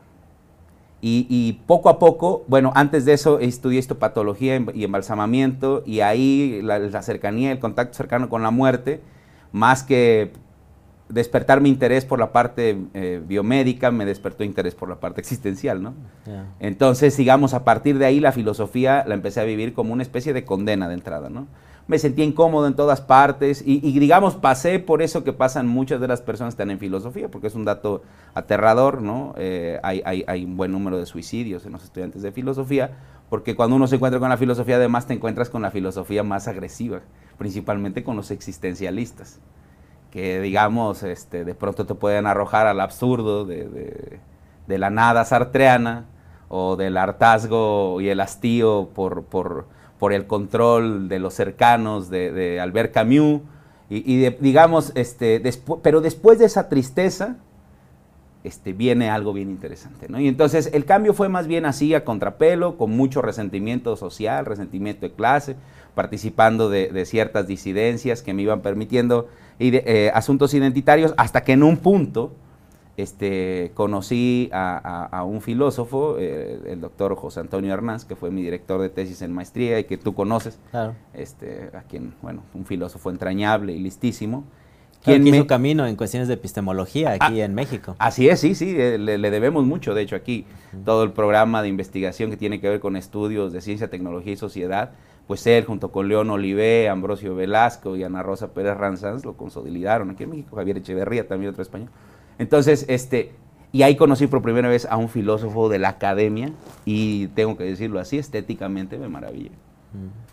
y, 1.06 1.60
poco 1.66 1.90
a 1.90 1.98
poco, 1.98 2.44
bueno, 2.48 2.72
antes 2.74 3.04
de 3.04 3.12
eso 3.12 3.38
estudié 3.38 3.78
histopatología 3.78 4.58
y 4.72 4.84
embalsamamiento, 4.84 5.82
y 5.84 6.00
ahí 6.00 6.60
la, 6.62 7.02
cercanía, 7.02 7.52
el 7.52 7.58
contacto 7.58 7.94
cercano 7.94 8.30
con 8.30 8.42
la 8.42 8.50
muerte, 8.50 9.02
más 9.52 9.82
que 9.82 10.32
despertar 11.08 11.61
mi 11.61 11.68
interés 11.68 12.04
por 12.04 12.18
la 12.18 12.32
parte 12.32 12.78
eh, 12.94 13.23
biomédica 13.26 13.90
me 13.90 14.06
despertó 14.06 14.42
interés 14.42 14.75
por 14.75 14.88
la 14.88 14.96
parte 14.96 15.20
existencial, 15.20 15.82
¿no? 15.82 15.94
Entonces, 16.61 17.16
digamos, 17.16 17.52
a 17.54 17.64
partir 17.64 17.99
de 17.99 18.06
ahí 18.06 18.20
la 18.20 18.32
filosofía 18.32 19.04
la 19.06 19.14
empecé 19.14 19.40
a 19.40 19.44
vivir 19.44 19.75
como 19.75 19.92
una 19.92 20.02
especie 20.02 20.32
de 20.32 20.44
condena 20.44 20.88
de 20.88 20.94
entrada, 20.94 21.28
¿no? 21.28 21.46
Me 21.87 21.99
sentí 21.99 22.23
incómodo 22.23 22.66
en 22.66 22.75
todas 22.75 23.02
partes 23.02 23.62
y, 23.64 23.99
digamos, 23.99 24.37
pasé 24.37 24.78
por 24.78 25.02
eso 25.02 25.23
que 25.23 25.34
pasan 25.34 25.68
muchas 25.68 26.00
de 26.00 26.08
las 26.08 26.23
personas 26.23 26.54
que 26.54 26.62
están 26.62 26.70
en 26.70 26.78
filosofía, 26.78 27.28
porque 27.28 27.49
es 27.49 27.54
un 27.54 27.66
dato 27.66 28.02
aterrador, 28.32 29.02
¿no? 29.02 29.34
Eh, 29.37 29.78
hay, 29.82 30.00
hay 30.26 30.44
un 30.46 30.56
buen 30.56 30.73
número 30.73 30.99
de 30.99 31.04
suicidios 31.04 31.66
en 31.66 31.73
los 31.73 31.84
estudiantes 31.84 32.23
de 32.23 32.32
filosofía, 32.32 32.92
porque 33.28 33.54
cuando 33.54 33.76
uno 33.76 33.87
se 33.87 33.96
encuentra 33.96 34.18
con 34.18 34.30
la 34.30 34.38
filosofía, 34.38 34.76
además 34.76 35.06
te 35.06 35.12
encuentras 35.12 35.50
con 35.50 35.61
la 35.61 35.70
filosofía 35.70 36.23
más 36.23 36.49
agresiva, 36.49 37.02
principalmente 37.37 38.02
con 38.02 38.16
los 38.16 38.30
existencialistas 38.30 39.40
que 40.14 40.40
digamos, 40.40 41.02
este, 41.02 41.44
de 41.44 41.56
pronto 41.56 41.87
te 41.87 41.97
pueden 41.97 42.28
arrojar 42.28 42.68
al 42.68 42.80
absurdo 42.80 43.44
de, 43.44 44.21
la 44.68 44.88
nada 44.88 45.25
sartreana 45.25 46.04
o 46.49 46.76
del 46.76 46.97
hartazgo 46.97 48.00
y 48.00 48.09
el 48.09 48.21
hastío 48.21 48.90
por, 48.94 49.25
por, 49.25 49.66
el 50.12 50.26
control 50.26 51.09
de 51.09 51.18
los 51.18 51.35
cercanos 51.35 52.11
de, 52.11 52.61
Albert 52.61 52.94
Camus. 52.94 53.40
Y, 53.90 54.30
digamos, 54.30 54.92
este, 54.94 55.42
pero 55.83 56.00
después 56.00 56.38
de 56.38 56.44
esa 56.44 56.68
tristeza, 56.68 57.37
este, 58.44 58.73
viene 58.73 59.11
algo 59.11 59.33
bien 59.33 59.50
interesante. 59.50 60.06
¿no? 60.09 60.21
Y 60.21 60.28
entonces 60.28 60.71
el 60.73 60.85
cambio 60.85 61.14
fue 61.14 61.28
más 61.28 61.49
bien 61.49 61.66
así 61.66 61.92
a 61.94 62.04
contrapelo, 62.04 62.76
con 62.76 62.92
mucho 62.92 63.21
resentimiento 63.21 63.97
social, 63.97 64.47
resentimiento 64.47 65.09
de 65.09 65.12
clase, 65.12 65.56
participando 65.94 66.68
de, 66.68 67.04
ciertas 67.06 67.47
disidencias 67.47 68.23
que 68.23 68.35
me 68.35 68.42
iban 68.42 68.61
permitiendo 68.61 69.28
eh, 69.58 70.11
asuntos 70.14 70.54
identitarios, 70.54 71.14
hasta 71.16 71.42
que 71.42 71.52
en 71.52 71.62
un 71.62 71.76
punto 71.76 72.32
este, 72.96 73.73
conocí 73.75 74.49
a, 74.52 75.25
un 75.26 75.40
filósofo, 75.40 76.16
eh, 76.18 76.61
el 76.66 76.80
doctor 76.80 77.16
José 77.16 77.40
Antonio 77.40 77.73
Hernández, 77.73 78.04
que 78.04 78.16
fue 78.16 78.30
mi 78.30 78.42
director 78.42 78.80
de 78.80 78.88
tesis 78.88 79.23
en 79.23 79.32
maestría 79.32 79.78
y 79.80 79.84
que 79.84 79.96
tú 79.96 80.14
conoces, 80.14 80.58
este, 81.12 81.70
a 81.75 81.82
quien, 81.82 82.14
bueno, 82.23 82.42
un 82.54 82.64
filósofo 82.64 83.11
entrañable 83.11 83.73
y 83.73 83.80
listísimo. 83.80 84.44
Quien 85.02 85.23
me... 85.23 85.30
hizo 85.30 85.46
camino 85.46 85.87
en 85.87 85.96
cuestiones 85.96 86.28
de 86.28 86.34
epistemología 86.34 87.12
aquí 87.12 87.40
ah, 87.40 87.44
en 87.44 87.54
México. 87.54 87.94
Así 87.99 88.28
es, 88.28 88.40
sí, 88.40 88.54
sí, 88.54 88.75
eh, 88.78 88.96
le, 88.96 89.30
debemos 89.30 89.64
mucho, 89.64 89.92
de 89.92 90.02
hecho, 90.02 90.16
aquí, 90.16 90.46
todo 90.84 91.02
el 91.02 91.12
programa 91.12 91.61
de 91.61 91.68
investigación 91.68 92.30
que 92.30 92.38
tiene 92.38 92.61
que 92.61 92.68
ver 92.70 92.80
con 92.80 92.96
estudios 92.96 93.52
de 93.52 93.61
ciencia, 93.61 93.90
tecnología 93.90 94.32
y 94.32 94.37
sociedad, 94.37 94.92
pues 95.26 95.47
él 95.47 95.64
junto 95.64 95.90
con 95.90 96.09
León 96.09 96.31
Olivé, 96.31 96.88
Ambrosio 96.88 97.35
Velasco 97.35 97.97
y 97.97 98.04
Ana 98.04 98.23
Rosa 98.23 98.52
Pérez 98.52 98.76
Ranzans 98.76 99.25
lo 99.25 99.37
consolidaron 99.37 100.11
aquí 100.11 100.25
en 100.25 100.31
México, 100.31 100.57
Javier 100.57 100.78
Echeverría 100.78 101.26
también 101.26 101.50
otro 101.50 101.62
español. 101.62 101.88
Entonces, 102.38 102.85
este, 102.88 103.33
y 103.73 103.83
ahí 103.83 103.97
conocí 103.97 104.26
por 104.26 104.43
primera 104.43 104.69
vez 104.69 104.87
a 104.87 104.97
un 104.97 105.09
filósofo 105.09 105.69
de 105.69 105.78
la 105.78 105.90
academia 105.90 106.52
y 106.85 107.28
tengo 107.28 107.57
que 107.57 107.64
decirlo 107.64 108.00
así, 108.00 108.19
estéticamente 108.19 108.99
me 108.99 109.09
maravilla. 109.09 109.52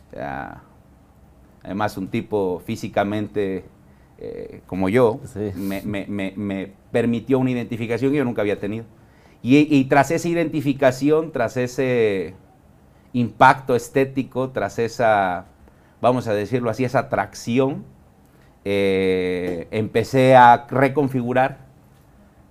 O 0.09 0.15
sea, 0.15 0.63
además 1.63 1.97
un 1.97 2.07
tipo 2.09 2.61
físicamente 2.65 3.63
eh, 4.17 4.61
como 4.65 4.89
yo, 4.89 5.19
me, 5.55 6.71
permitió 6.91 7.39
una 7.39 7.51
identificación 7.51 8.11
que 8.11 8.17
yo 8.17 8.25
nunca 8.25 8.41
había 8.41 8.59
tenido. 8.59 8.85
y 9.41 9.85
tras 9.85 10.11
esa 10.11 10.27
identificación, 10.27 11.31
tras 11.31 11.55
ese 11.55 12.35
impacto 13.13 13.75
estético, 13.75 14.49
tras 14.49 14.79
esa, 14.79 15.45
vamos 16.01 16.27
a 16.27 16.33
decirlo 16.33 16.69
así, 16.69 16.83
esa 16.83 16.99
atracción, 16.99 17.83
eh, 18.63 19.67
empecé 19.71 20.35
a 20.35 20.67
reconfigurar 20.69 21.59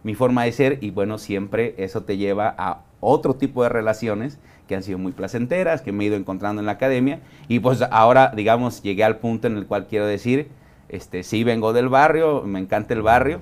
mi 0.02 0.14
forma 0.14 0.44
de 0.44 0.52
ser 0.52 0.78
y 0.80 0.90
bueno, 0.90 1.18
siempre 1.18 1.74
eso 1.78 2.02
te 2.02 2.16
lleva 2.16 2.54
a 2.58 2.82
otro 3.00 3.34
tipo 3.34 3.62
de 3.62 3.68
relaciones 3.68 4.38
que 4.66 4.76
han 4.76 4.82
sido 4.82 4.98
muy 4.98 5.12
placenteras, 5.12 5.82
que 5.82 5.92
me 5.92 6.04
he 6.04 6.06
ido 6.08 6.16
encontrando 6.16 6.60
en 6.60 6.66
la 6.66 6.72
academia 6.72 7.20
y 7.48 7.60
pues 7.60 7.82
ahora, 7.90 8.32
digamos, 8.34 8.82
llegué 8.82 9.04
al 9.04 9.18
punto 9.18 9.46
en 9.46 9.56
el 9.56 9.66
cual 9.66 9.86
quiero 9.86 10.06
decir, 10.06 10.48
este, 10.88 11.22
sí 11.22 11.44
vengo 11.44 11.72
del 11.72 11.88
barrio, 11.88 12.42
me 12.42 12.58
encanta 12.58 12.94
el 12.94 13.02
barrio, 13.02 13.40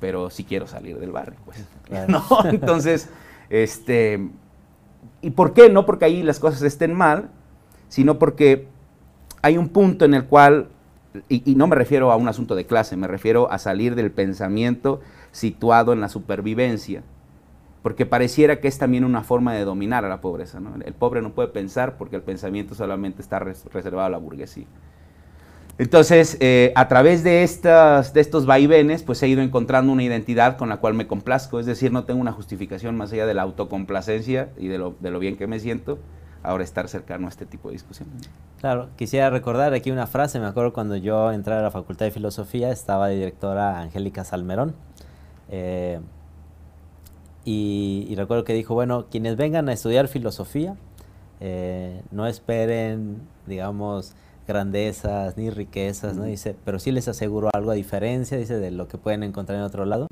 pero 0.00 0.30
sí 0.30 0.44
quiero 0.44 0.66
salir 0.66 0.98
del 0.98 1.12
barrio, 1.12 1.38
pues. 1.44 1.64
¿no? 2.08 2.24
Entonces, 2.44 3.08
este, 3.50 4.28
¿Y 5.22 5.30
por 5.30 5.54
qué? 5.54 5.70
No 5.70 5.86
porque 5.86 6.04
ahí 6.04 6.22
las 6.22 6.40
cosas 6.40 6.62
estén 6.62 6.92
mal, 6.92 7.30
sino 7.88 8.18
porque 8.18 8.66
hay 9.40 9.56
un 9.56 9.68
punto 9.68 10.04
en 10.04 10.14
el 10.14 10.24
cual, 10.26 10.68
y, 11.28 11.54
no 11.54 11.68
me 11.68 11.76
refiero 11.76 12.10
a 12.10 12.16
un 12.16 12.28
asunto 12.28 12.54
de 12.54 12.66
clase, 12.66 12.96
me 12.96 13.06
refiero 13.06 13.50
a 13.50 13.58
salir 13.58 13.94
del 13.94 14.10
pensamiento 14.10 15.00
situado 15.30 15.92
en 15.92 16.00
la 16.00 16.08
supervivencia, 16.08 17.02
porque 17.82 18.04
pareciera 18.04 18.60
que 18.60 18.68
es 18.68 18.78
también 18.78 19.04
una 19.04 19.22
forma 19.22 19.54
de 19.54 19.64
dominar 19.64 20.04
a 20.04 20.08
la 20.08 20.20
pobreza. 20.20 20.60
El 20.84 20.94
pobre 20.94 21.22
no 21.22 21.30
puede 21.30 21.48
pensar 21.48 21.96
porque 21.96 22.16
el 22.16 22.22
pensamiento 22.22 22.74
solamente 22.74 23.22
está 23.22 23.38
reservado 23.38 24.06
a 24.06 24.10
la 24.10 24.18
burguesía. 24.18 24.66
Entonces, 25.78 26.36
eh, 26.40 26.72
a 26.76 26.86
través 26.88 27.24
de, 27.24 27.42
estas, 27.42 28.12
de 28.12 28.20
estos 28.20 28.46
vaivenes, 28.46 29.02
pues 29.02 29.22
he 29.22 29.28
ido 29.28 29.42
encontrando 29.42 29.92
una 29.92 30.02
identidad 30.02 30.56
con 30.56 30.68
la 30.68 30.76
cual 30.76 30.94
me 30.94 31.06
complazco, 31.06 31.58
es 31.58 31.66
decir, 31.66 31.92
no 31.92 32.04
tengo 32.04 32.20
una 32.20 32.32
justificación 32.32 32.96
más 32.96 33.12
allá 33.12 33.26
de 33.26 33.34
la 33.34 33.42
autocomplacencia 33.42 34.50
y 34.58 34.68
de 34.68 34.78
lo, 34.78 34.94
de 35.00 35.10
lo 35.10 35.18
bien 35.18 35.36
que 35.36 35.46
me 35.46 35.58
siento, 35.58 35.98
ahora 36.42 36.62
estar 36.62 36.88
cercano 36.88 37.26
a 37.26 37.30
este 37.30 37.46
tipo 37.46 37.68
de 37.68 37.72
discusión. 37.72 38.08
Claro, 38.60 38.90
quisiera 38.96 39.30
recordar 39.30 39.72
aquí 39.72 39.90
una 39.90 40.06
frase, 40.06 40.38
me 40.40 40.46
acuerdo 40.46 40.72
cuando 40.72 40.96
yo 40.96 41.32
entré 41.32 41.54
a 41.54 41.62
la 41.62 41.70
Facultad 41.70 42.06
de 42.06 42.12
Filosofía, 42.12 42.70
estaba 42.70 43.08
directora 43.08 43.80
Angélica 43.80 44.24
Salmerón, 44.24 44.74
eh, 45.50 46.00
y, 47.44 48.14
recuerdo 48.16 48.44
que 48.44 48.54
dijo, 48.54 48.74
bueno, 48.74 49.06
quienes 49.10 49.36
vengan 49.36 49.68
a 49.68 49.72
estudiar 49.72 50.06
filosofía, 50.06 50.76
eh, 51.40 52.02
no 52.12 52.26
esperen, 52.26 53.18
digamos, 53.46 54.14
grandezas 54.46 55.36
ni 55.36 55.50
riquezas, 55.50 56.16
¿no? 56.16 56.24
Dice, 56.24 56.56
pero 56.64 56.78
sí 56.78 56.92
les 56.92 57.08
aseguro 57.08 57.50
algo 57.52 57.70
a 57.70 57.74
diferencia, 57.74 58.36
dice, 58.36 58.58
de 58.58 58.70
lo 58.70 58.88
que 58.88 58.98
pueden 58.98 59.22
encontrar 59.22 59.58
en 59.58 59.64
otro 59.64 59.84
lado, 59.84 60.08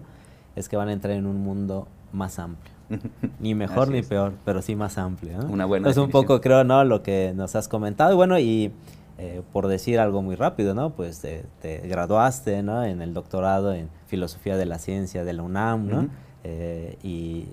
es 0.56 0.68
que 0.68 0.76
van 0.76 0.88
a 0.88 0.92
entrar 0.92 1.14
en 1.14 1.26
un 1.26 1.40
mundo 1.40 1.86
más 2.12 2.38
amplio. 2.38 2.72
Ni 3.40 3.54
mejor 3.54 3.88
ni 3.88 4.02
peor, 4.02 4.32
pero 4.44 4.62
sí 4.62 4.74
más 4.74 4.98
amplio. 4.98 5.38
¿no? 5.38 5.48
Una 5.48 5.64
buena 5.64 5.88
Es 5.88 5.96
un 5.96 6.10
poco, 6.10 6.40
creo, 6.40 6.64
¿no? 6.64 6.84
Lo 6.84 7.02
que 7.02 7.32
nos 7.36 7.54
has 7.54 7.68
comentado. 7.68 8.12
Y 8.12 8.16
bueno, 8.16 8.38
y 8.38 8.72
eh, 9.18 9.42
por 9.52 9.68
decir 9.68 10.00
algo 10.00 10.22
muy 10.22 10.34
rápido, 10.34 10.74
¿no? 10.74 10.90
Pues 10.90 11.20
te, 11.20 11.44
graduaste, 11.86 12.62
¿no? 12.62 12.84
En 12.84 13.00
el 13.02 13.14
doctorado 13.14 13.72
en 13.72 13.88
Filosofía 14.06 14.56
de 14.56 14.66
la 14.66 14.78
Ciencia 14.78 15.24
de 15.24 15.32
la 15.32 15.42
UNAM, 15.42 15.86
¿no? 15.86 16.08
Eh, 16.42 16.96
y, 17.02 17.46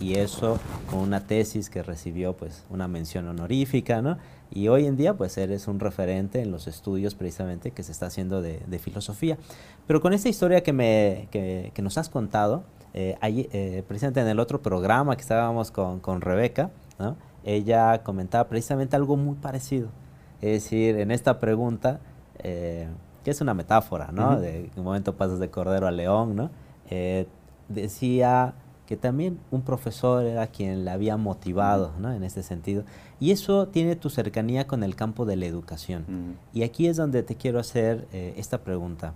y, 0.00 0.16
eso 0.16 0.58
con 0.90 1.00
una 1.00 1.26
tesis 1.26 1.70
que 1.70 1.82
recibió, 1.82 2.34
pues, 2.34 2.66
una 2.68 2.88
mención 2.88 3.26
honorífica, 3.26 4.02
¿no? 4.02 4.18
Y 4.54 4.68
hoy 4.68 4.86
en 4.86 4.96
día, 4.96 5.14
pues 5.14 5.36
eres 5.36 5.66
un 5.66 5.80
referente 5.80 6.40
en 6.40 6.52
los 6.52 6.68
estudios 6.68 7.16
precisamente 7.16 7.72
que 7.72 7.82
se 7.82 7.90
está 7.90 8.06
haciendo 8.06 8.40
de, 8.40 8.78
filosofía. 8.78 9.36
Pero 9.88 10.00
con 10.00 10.12
esta 10.12 10.28
historia 10.28 10.62
que, 10.62 10.72
me, 10.72 11.26
que, 11.32 11.72
nos 11.82 11.98
has 11.98 12.08
contado, 12.08 12.62
eh, 12.94 13.16
eh, 13.20 13.82
precisamente 13.88 14.20
en 14.20 14.28
el 14.28 14.38
otro 14.38 14.62
programa 14.62 15.16
que 15.16 15.22
estábamos 15.22 15.72
con, 15.72 15.98
con 15.98 16.20
Rebeca, 16.20 16.70
¿no? 17.00 17.16
ella 17.42 18.04
comentaba 18.04 18.48
precisamente 18.48 18.94
algo 18.94 19.16
muy 19.16 19.34
parecido. 19.34 19.88
Es 20.40 20.62
decir, 20.62 20.98
en 20.98 21.10
esta 21.10 21.40
pregunta, 21.40 21.98
eh, 22.38 22.86
que 23.24 23.32
es 23.32 23.40
una 23.40 23.54
metáfora, 23.54 24.12
¿no? 24.12 24.38
De 24.38 24.70
un 24.76 24.84
momento 24.84 25.16
pasas 25.16 25.40
de 25.40 25.50
cordero 25.50 25.88
a 25.88 25.90
león, 25.90 26.36
¿no? 26.36 26.50
decía 27.68 28.54
que 28.86 28.96
también 28.96 29.38
un 29.50 29.62
profesor 29.62 30.24
era 30.24 30.46
quien 30.46 30.84
la 30.84 30.92
había 30.92 31.16
motivado 31.16 31.92
¿no? 31.98 32.12
en 32.12 32.24
este 32.24 32.42
sentido. 32.42 32.84
Y 33.20 33.30
eso 33.30 33.68
tiene 33.68 33.96
tu 33.96 34.10
cercanía 34.10 34.66
con 34.66 34.82
el 34.82 34.94
campo 34.94 35.24
de 35.24 35.36
la 35.36 35.46
educación. 35.46 36.36
Y 36.52 36.62
aquí 36.62 36.86
es 36.86 36.96
donde 36.96 37.22
te 37.22 37.36
quiero 37.36 37.58
hacer 37.58 38.06
eh, 38.12 38.34
esta 38.36 38.58
pregunta. 38.58 39.14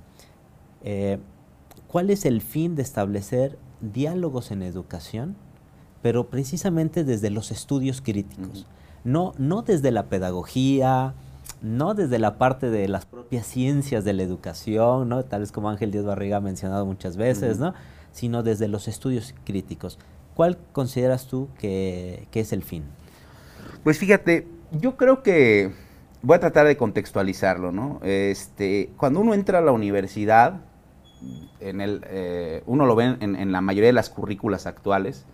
Eh, 0.85 1.19
¿Cuál 1.87 2.11
es 2.11 2.25
el 2.25 2.41
fin 2.41 2.77
de 2.77 2.83
establecer 2.83 3.59
diálogos 3.81 4.51
en 4.51 4.63
educación, 4.63 5.37
pero 6.03 6.29
precisamente 6.29 7.05
desde 7.05 7.31
los 7.31 7.51
estudios 7.51 8.01
críticos? 8.01 8.67
no, 9.05 9.33
no 9.39 9.63
desde 9.63 9.91
la 9.91 10.05
pedagogía, 10.07 11.15
no 11.63 11.95
desde 11.95 12.19
la 12.19 12.39
parte 12.39 12.71
de 12.71 12.89
las 12.89 13.07
propias 13.07 13.47
ciencias 13.47 14.05
de 14.05 14.13
la 14.13 14.23
educación, 14.23 15.09
¿no? 15.09 15.25
tal 15.25 15.41
vez 15.41 15.53
como 15.53 15.71
Ángel 15.71 15.91
Díaz 15.91 16.05
Barriga 16.05 16.37
ha 16.37 16.41
mencionado 16.41 16.87
muchas 16.87 17.17
veces, 17.17 17.59
¿no? 17.59 17.75
Sino 18.13 18.43
desde 18.43 18.69
los 18.69 18.89
estudios 18.89 19.35
críticos. 19.45 19.99
¿Cuál 20.35 20.59
consideras 20.73 21.27
tú 21.27 21.49
que, 21.59 22.29
es 22.33 22.53
el 22.53 22.63
fin? 22.63 22.85
Pues 23.83 23.99
fíjate, 23.99 24.47
yo 24.73 24.97
creo 24.97 25.23
que 25.23 25.73
voy 26.23 26.37
a 26.37 26.41
tratar 26.41 26.67
de 26.67 26.77
contextualizarlo, 26.77 27.73
¿no? 27.73 28.01
Este, 28.03 28.91
cuando 28.97 29.21
uno 29.21 29.35
entra 29.35 29.59
a 29.59 29.63
la 29.63 29.73
universidad, 29.73 30.61
en 31.61 31.81
el, 31.81 32.05
eh, 32.09 32.63
uno 32.67 32.87
lo 32.87 32.95
ve 32.95 33.17
en, 33.19 33.53
la 33.53 33.61
mayoría 33.61 33.89
de 33.89 33.95
las 33.95 34.11
currículas 34.11 34.67
actuales, 34.67 35.27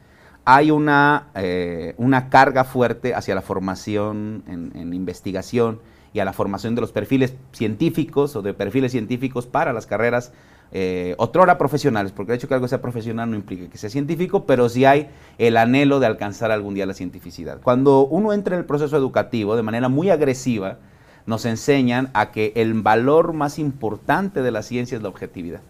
hay 0.45 0.71
una, 0.71 1.29
eh, 1.35 1.95
una 1.97 2.29
carga 2.29 2.65
fuerte 2.65 3.15
hacia 3.15 3.35
la 3.35 3.43
formación 3.43 4.45
en, 4.47 4.93
investigación 4.93 5.81
y 6.13 6.21
a 6.21 6.25
la 6.25 6.33
formación 6.33 6.75
de 6.75 6.81
los 6.81 6.93
perfiles 6.93 7.35
científicos 7.53 8.37
o 8.37 8.43
de 8.43 8.55
perfiles 8.55 8.93
científicos 8.93 9.47
para 9.47 9.73
las 9.73 9.87
carreras 9.87 10.33
eh, 10.73 11.15
otrora 11.19 11.57
profesionales, 11.57 12.13
porque 12.13 12.33
de 12.33 12.37
hecho 12.37 12.49
que 12.49 12.55
algo 12.55 12.69
sea 12.69 12.83
profesional 12.83 13.31
no 13.31 13.37
implica 13.37 13.69
que 13.69 13.79
sea 13.79 13.91
científico, 13.91 14.45
pero 14.45 14.69
sí 14.69 14.85
hay 14.85 15.09
el 15.39 15.57
anhelo 15.57 16.01
de 16.01 16.07
alcanzar 16.07 16.51
algún 16.51 16.75
día 16.75 16.87
la 16.87 16.95
cientificidad. 16.95 17.61
Cuando 17.63 18.07
uno 18.07 18.33
entra 18.33 18.55
en 18.55 18.61
el 18.61 18.67
proceso 18.67 18.97
educativo 18.97 19.57
de 19.57 19.63
manera 19.63 19.89
muy 19.89 20.11
agresiva, 20.11 20.79
nos 21.27 21.45
enseñan 21.45 22.11
a 22.13 22.33
que 22.33 22.53
el 22.57 22.75
valor 22.75 23.33
más 23.33 23.59
importante 23.59 24.43
de 24.43 24.51
la 24.51 24.63
ciencia 24.63 24.97
es 24.97 25.03
la 25.03 25.09
objetividad. 25.09 25.61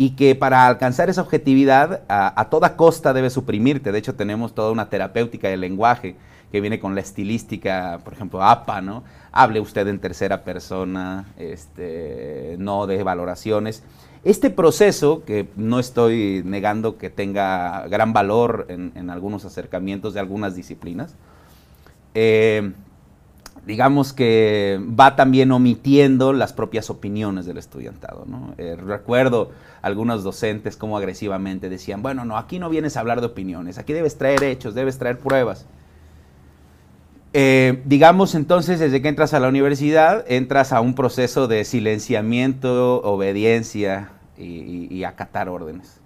Y 0.00 0.10
que 0.10 0.36
para 0.36 0.68
alcanzar 0.68 1.10
esa 1.10 1.22
objetividad 1.22 2.02
a, 2.08 2.40
a 2.40 2.48
toda 2.48 2.76
costa 2.76 3.12
debe 3.12 3.30
suprimirte. 3.30 3.90
De 3.90 3.98
hecho, 3.98 4.14
tenemos 4.14 4.54
toda 4.54 4.70
una 4.70 4.88
terapéutica 4.88 5.48
del 5.48 5.60
lenguaje 5.60 6.14
que 6.50 6.60
viene 6.60 6.80
con 6.80 6.94
la 6.94 7.00
estilística, 7.00 8.00
por 8.04 8.12
ejemplo, 8.12 8.42
APA, 8.42 8.80
¿no? 8.80 9.04
Hable 9.32 9.60
usted 9.60 9.86
en 9.88 9.98
tercera 9.98 10.44
persona, 10.44 11.26
este, 11.36 12.56
no 12.58 12.86
de 12.86 13.02
valoraciones. 13.02 13.82
Este 14.24 14.50
proceso, 14.50 15.24
que 15.24 15.48
no 15.56 15.78
estoy 15.78 16.42
negando 16.44 16.98
que 16.98 17.08
tenga 17.08 17.86
gran 17.88 18.12
valor 18.12 18.66
en, 18.68 19.10
algunos 19.10 19.44
acercamientos 19.44 20.14
de 20.14 20.20
algunas 20.20 20.54
disciplinas, 20.54 21.14
eh, 22.14 22.72
digamos 23.64 24.12
que 24.12 24.80
va 24.98 25.14
también 25.14 25.52
omitiendo 25.52 26.32
las 26.32 26.52
propias 26.52 26.90
opiniones 26.90 27.46
del 27.46 27.58
estudiantado. 27.58 28.26
Eh, 28.56 28.76
recuerdo 28.76 29.50
algunos 29.82 30.24
docentes 30.24 30.76
como 30.76 30.96
agresivamente 30.96 31.68
decían, 31.68 32.02
bueno, 32.02 32.24
no, 32.24 32.36
aquí 32.36 32.58
no 32.58 32.70
vienes 32.70 32.96
a 32.96 33.00
hablar 33.00 33.20
de 33.20 33.26
opiniones, 33.26 33.78
aquí 33.78 33.92
debes 33.92 34.18
traer 34.18 34.42
hechos, 34.42 34.74
debes 34.74 34.98
traer 34.98 35.18
pruebas. 35.18 35.66
Eh, 37.34 37.82
digamos 37.84 38.34
entonces, 38.34 38.80
desde 38.80 39.02
que 39.02 39.08
entras 39.08 39.34
a 39.34 39.40
la 39.40 39.48
universidad, 39.48 40.24
entras 40.28 40.72
a 40.72 40.80
un 40.80 40.94
proceso 40.94 41.46
de 41.46 41.64
silenciamiento, 41.64 43.02
obediencia 43.02 44.12
y, 44.38 45.04
acatar 45.04 45.48
órdenes. 45.48 46.00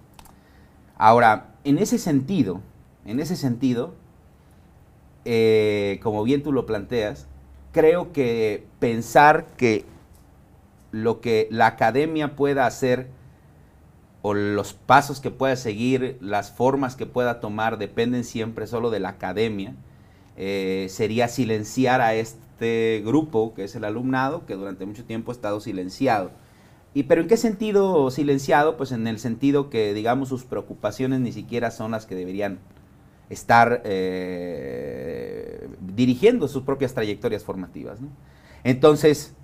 Ahora, 0.96 1.54
en 1.64 1.78
ese 1.78 1.98
sentido, 1.98 2.60
en 3.04 3.20
ese 3.20 3.36
sentido, 3.36 3.94
eh, 5.24 6.00
como 6.02 6.24
bien 6.24 6.42
tú 6.42 6.52
lo 6.52 6.66
planteas, 6.66 7.26
creo 7.72 8.12
que 8.12 8.66
pensar 8.80 9.46
que 9.56 9.84
lo 10.90 11.20
que 11.20 11.46
la 11.50 11.66
academia 11.68 12.34
pueda 12.34 12.66
hacer 12.66 13.08
o 14.22 14.34
los 14.34 14.72
pasos 14.72 15.20
que 15.20 15.30
pueda 15.30 15.56
seguir, 15.56 16.18
las 16.20 16.50
formas 16.50 16.96
que 16.96 17.06
pueda 17.06 17.40
tomar, 17.40 17.78
dependen 17.78 18.24
siempre 18.24 18.66
solo 18.66 18.90
de 18.90 19.00
la 19.00 19.10
academia 19.10 19.74
eh, 20.44 20.88
sería 20.88 21.28
silenciar 21.28 22.00
a 22.00 22.14
este 22.16 23.00
grupo, 23.06 23.54
que 23.54 23.62
es 23.62 23.76
el 23.76 23.84
alumnado, 23.84 24.44
que 24.44 24.56
durante 24.56 24.84
mucho 24.84 25.04
tiempo 25.04 25.30
ha 25.30 25.34
estado 25.34 25.60
silenciado. 25.60 26.32
¿Y 26.94 27.04
pero 27.04 27.20
en 27.20 27.28
qué 27.28 27.36
sentido 27.36 28.10
silenciado? 28.10 28.76
Pues 28.76 28.90
en 28.90 29.06
el 29.06 29.20
sentido 29.20 29.70
que, 29.70 29.94
digamos, 29.94 30.30
sus 30.30 30.42
preocupaciones 30.42 31.20
ni 31.20 31.30
siquiera 31.30 31.70
son 31.70 31.92
las 31.92 32.06
que 32.06 32.16
deberían 32.16 32.58
estar 33.30 33.82
eh, 33.84 35.68
dirigiendo 35.80 36.48
sus 36.48 36.64
propias 36.64 36.92
trayectorias 36.92 37.44
formativas. 37.44 38.00
Entonces, 38.64 39.36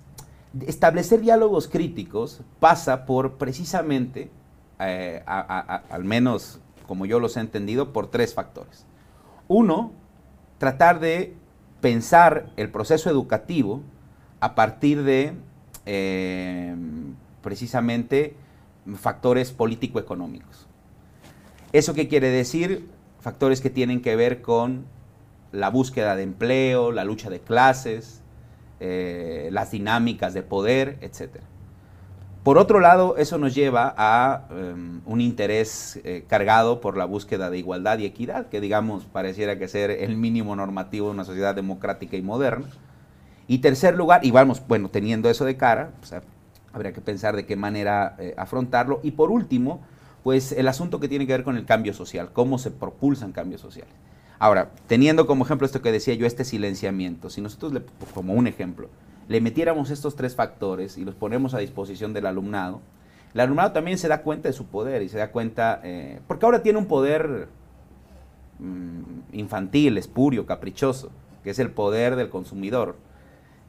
establecer 0.67 1.21
diálogos 1.21 1.69
críticos 1.69 2.41
pasa 2.59 3.05
por 3.05 3.37
precisamente, 3.37 4.29
eh, 4.79 5.23
al 5.25 6.03
menos 6.03 6.59
como 6.85 7.05
yo 7.05 7.21
los 7.21 7.37
he 7.37 7.39
entendido, 7.39 7.93
por 7.93 8.07
tres 8.07 8.33
factores. 8.33 8.85
Uno, 9.47 9.93
tratar 10.59 10.99
de 10.99 11.33
pensar 11.81 12.51
el 12.57 12.69
proceso 12.69 13.09
educativo 13.09 13.81
a 14.39 14.53
partir 14.53 15.03
de 15.03 15.33
eh, 15.85 16.75
precisamente 17.41 18.35
factores 18.95 19.51
político-económicos. 19.51 20.67
¿Eso 21.73 21.93
qué 21.93 22.07
quiere 22.07 22.29
decir? 22.29 22.87
Factores 23.19 23.61
que 23.61 23.69
tienen 23.69 24.01
que 24.01 24.15
ver 24.15 24.41
con 24.41 24.85
la 25.51 25.69
búsqueda 25.69 26.15
de 26.15 26.23
empleo, 26.23 26.91
la 26.91 27.03
lucha 27.03 27.29
de 27.29 27.39
clases, 27.39 28.21
eh, 28.79 29.49
las 29.51 29.71
dinámicas 29.71 30.33
de 30.33 30.43
poder, 30.43 30.97
etcétera. 31.01 31.45
Por 32.43 32.57
otro 32.57 32.79
lado, 32.79 33.17
eso 33.17 33.37
nos 33.37 33.53
lleva 33.53 33.93
a 33.97 34.47
em, 34.51 35.01
un 35.05 35.19
interés 35.19 35.99
eh, 36.03 36.23
cargado 36.27 36.79
por 36.79 36.95
la 36.95 37.03
búsqueda 37.03 37.49
de 37.49 37.57
igualdad 37.57 37.99
y 37.99 38.05
equidad, 38.05 38.47
que 38.47 38.61
digamos 38.61 39.05
pareciera 39.05 39.59
que 39.59 39.67
ser 39.67 39.91
el 39.91 40.15
mínimo 40.15 40.55
normativo 40.55 41.07
de 41.07 41.13
una 41.13 41.25
sociedad 41.25 41.53
democrática 41.53 42.15
y 42.15 42.21
moderna. 42.21 42.67
Y 43.47 43.57
tercer 43.57 43.95
lugar, 43.95 44.23
y 44.23 44.31
vamos, 44.31 44.61
bueno, 44.67 44.89
teniendo 44.89 45.29
eso 45.29 45.43
de 45.43 45.57
cara, 45.57 45.91
habría 46.71 46.93
que 46.93 47.01
pensar 47.01 47.35
de 47.35 47.45
qué 47.45 47.55
manera 47.57 48.15
eh, 48.19 48.33
afrontarlo. 48.37 49.01
Y 49.03 49.11
por 49.11 49.31
último, 49.31 49.81
pues 50.23 50.53
el 50.53 50.67
asunto 50.67 50.99
que 50.99 51.09
tiene 51.09 51.27
que 51.27 51.33
ver 51.33 51.43
con 51.43 51.57
el 51.57 51.65
cambio 51.65 51.93
social, 51.93 52.29
cómo 52.31 52.57
se 52.57 52.71
propulsan 52.71 53.33
cambios 53.33 53.59
sociales. 53.59 53.93
Ahora, 54.37 54.71
teniendo 54.87 55.27
como 55.27 55.43
ejemplo 55.43 55.65
esto 55.65 55.81
que 55.81 55.91
decía 55.91 56.13
yo, 56.13 56.25
este 56.25 56.45
silenciamiento, 56.45 57.29
si 57.29 57.41
nosotros, 57.41 57.73
le, 57.73 57.81
como 58.13 58.33
un 58.33 58.47
ejemplo, 58.47 58.87
le 59.29 59.39
metiéramos 59.41 59.91
estos 59.91 60.15
tres 60.15 60.35
factores 60.35 60.97
y 60.97 61.05
los 61.05 61.15
ponemos 61.15 61.53
a 61.53 61.59
disposición 61.59 62.13
del 62.13 62.25
alumnado, 62.25 62.81
el 63.33 63.41
alumnado 63.41 63.71
también 63.71 63.99
se 63.99 64.07
da 64.07 64.23
cuenta 64.23 64.49
de 64.49 64.53
su 64.53 64.65
poder 64.65 65.03
y 65.03 65.09
se 65.09 65.19
da 65.19 65.31
cuenta, 65.31 65.79
eh, 65.83 66.19
porque 66.27 66.45
ahora 66.45 66.63
tiene 66.63 66.79
un 66.79 66.87
poder 66.87 67.47
mm, 68.57 69.33
infantil, 69.33 69.99
espurio, 69.99 70.47
caprichoso, 70.47 71.11
que 71.43 71.51
es 71.51 71.59
el 71.59 71.69
poder 71.69 72.15
del 72.15 72.29
consumidor. 72.29 72.95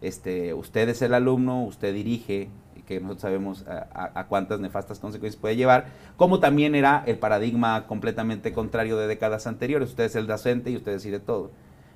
Este, 0.00 0.54
usted 0.54 0.88
es 0.88 1.02
el 1.02 1.12
alumno, 1.12 1.62
usted 1.62 1.92
dirige, 1.92 2.48
que 2.86 2.98
nosotros 2.98 3.20
sabemos 3.20 3.64
a, 3.68 4.26
cuántas 4.28 4.60
nefastas 4.60 4.98
consecuencias 4.98 5.40
puede 5.40 5.56
llevar, 5.56 5.88
como 6.16 6.40
también 6.40 6.74
era 6.74 7.04
el 7.06 7.18
paradigma 7.18 7.86
completamente 7.86 8.52
contrario 8.52 8.96
de 8.96 9.06
décadas 9.06 9.46
anteriores, 9.46 9.90
usted 9.90 10.04
es 10.04 10.16
el 10.16 10.26
docente 10.26 10.70
y 10.70 10.76
usted 10.76 10.92
decide 10.92 11.20
todo. 11.20 11.50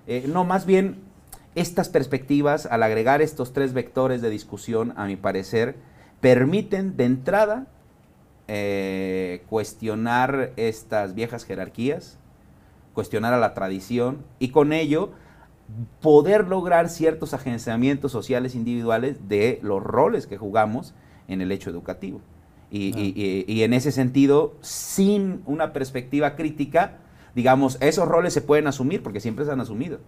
Eh, 0.07 0.27
no, 0.29 0.45
más 0.45 0.67
bien 0.67 0.99
estas 1.55 1.89
perspectivas, 1.89 2.67
al 2.67 2.83
agregar 2.83 3.23
estos 3.23 3.53
tres 3.53 3.73
vectores 3.73 4.21
de 4.23 4.31
discusión, 4.31 4.93
a 4.97 5.07
mi 5.07 5.17
parecer, 5.17 5.77
permiten 6.21 6.97
de 6.97 7.05
entrada 7.05 7.67
eh, 8.49 9.43
cuestionar 9.49 10.53
estas 10.57 11.15
viejas 11.15 11.45
jerarquías, 11.45 12.19
cuestionar 12.93 13.35
a 13.35 13.39
la 13.39 13.55
tradición 13.55 14.25
y 14.39 14.49
con 14.49 14.73
ello 14.73 15.13
poder 16.01 16.49
lograr 16.49 16.89
ciertos 16.89 17.35
agenciamientos 17.35 18.13
sociales 18.13 18.55
individuales 18.55 19.29
de 19.29 19.59
los 19.63 19.83
roles 19.83 20.27
que 20.27 20.37
jugamos 20.37 20.95
en 21.29 21.41
el 21.41 21.53
hecho 21.53 21.71
educativo. 21.71 22.21
Y, 22.71 23.45
y, 23.47 23.63
en 23.63 23.73
ese 23.73 23.93
sentido, 23.93 24.55
sin 24.61 25.43
una 25.47 25.73
perspectiva 25.73 26.35
crítica, 26.35 26.99
digamos, 27.37 27.79
esos 27.81 28.09
roles 28.09 28.33
se 28.33 28.41
pueden 28.41 28.67
asumir 28.67 29.01
porque 29.01 29.21
siempre 29.21 29.45
se 29.45 29.53
han 29.53 29.61
asumido 29.61 30.01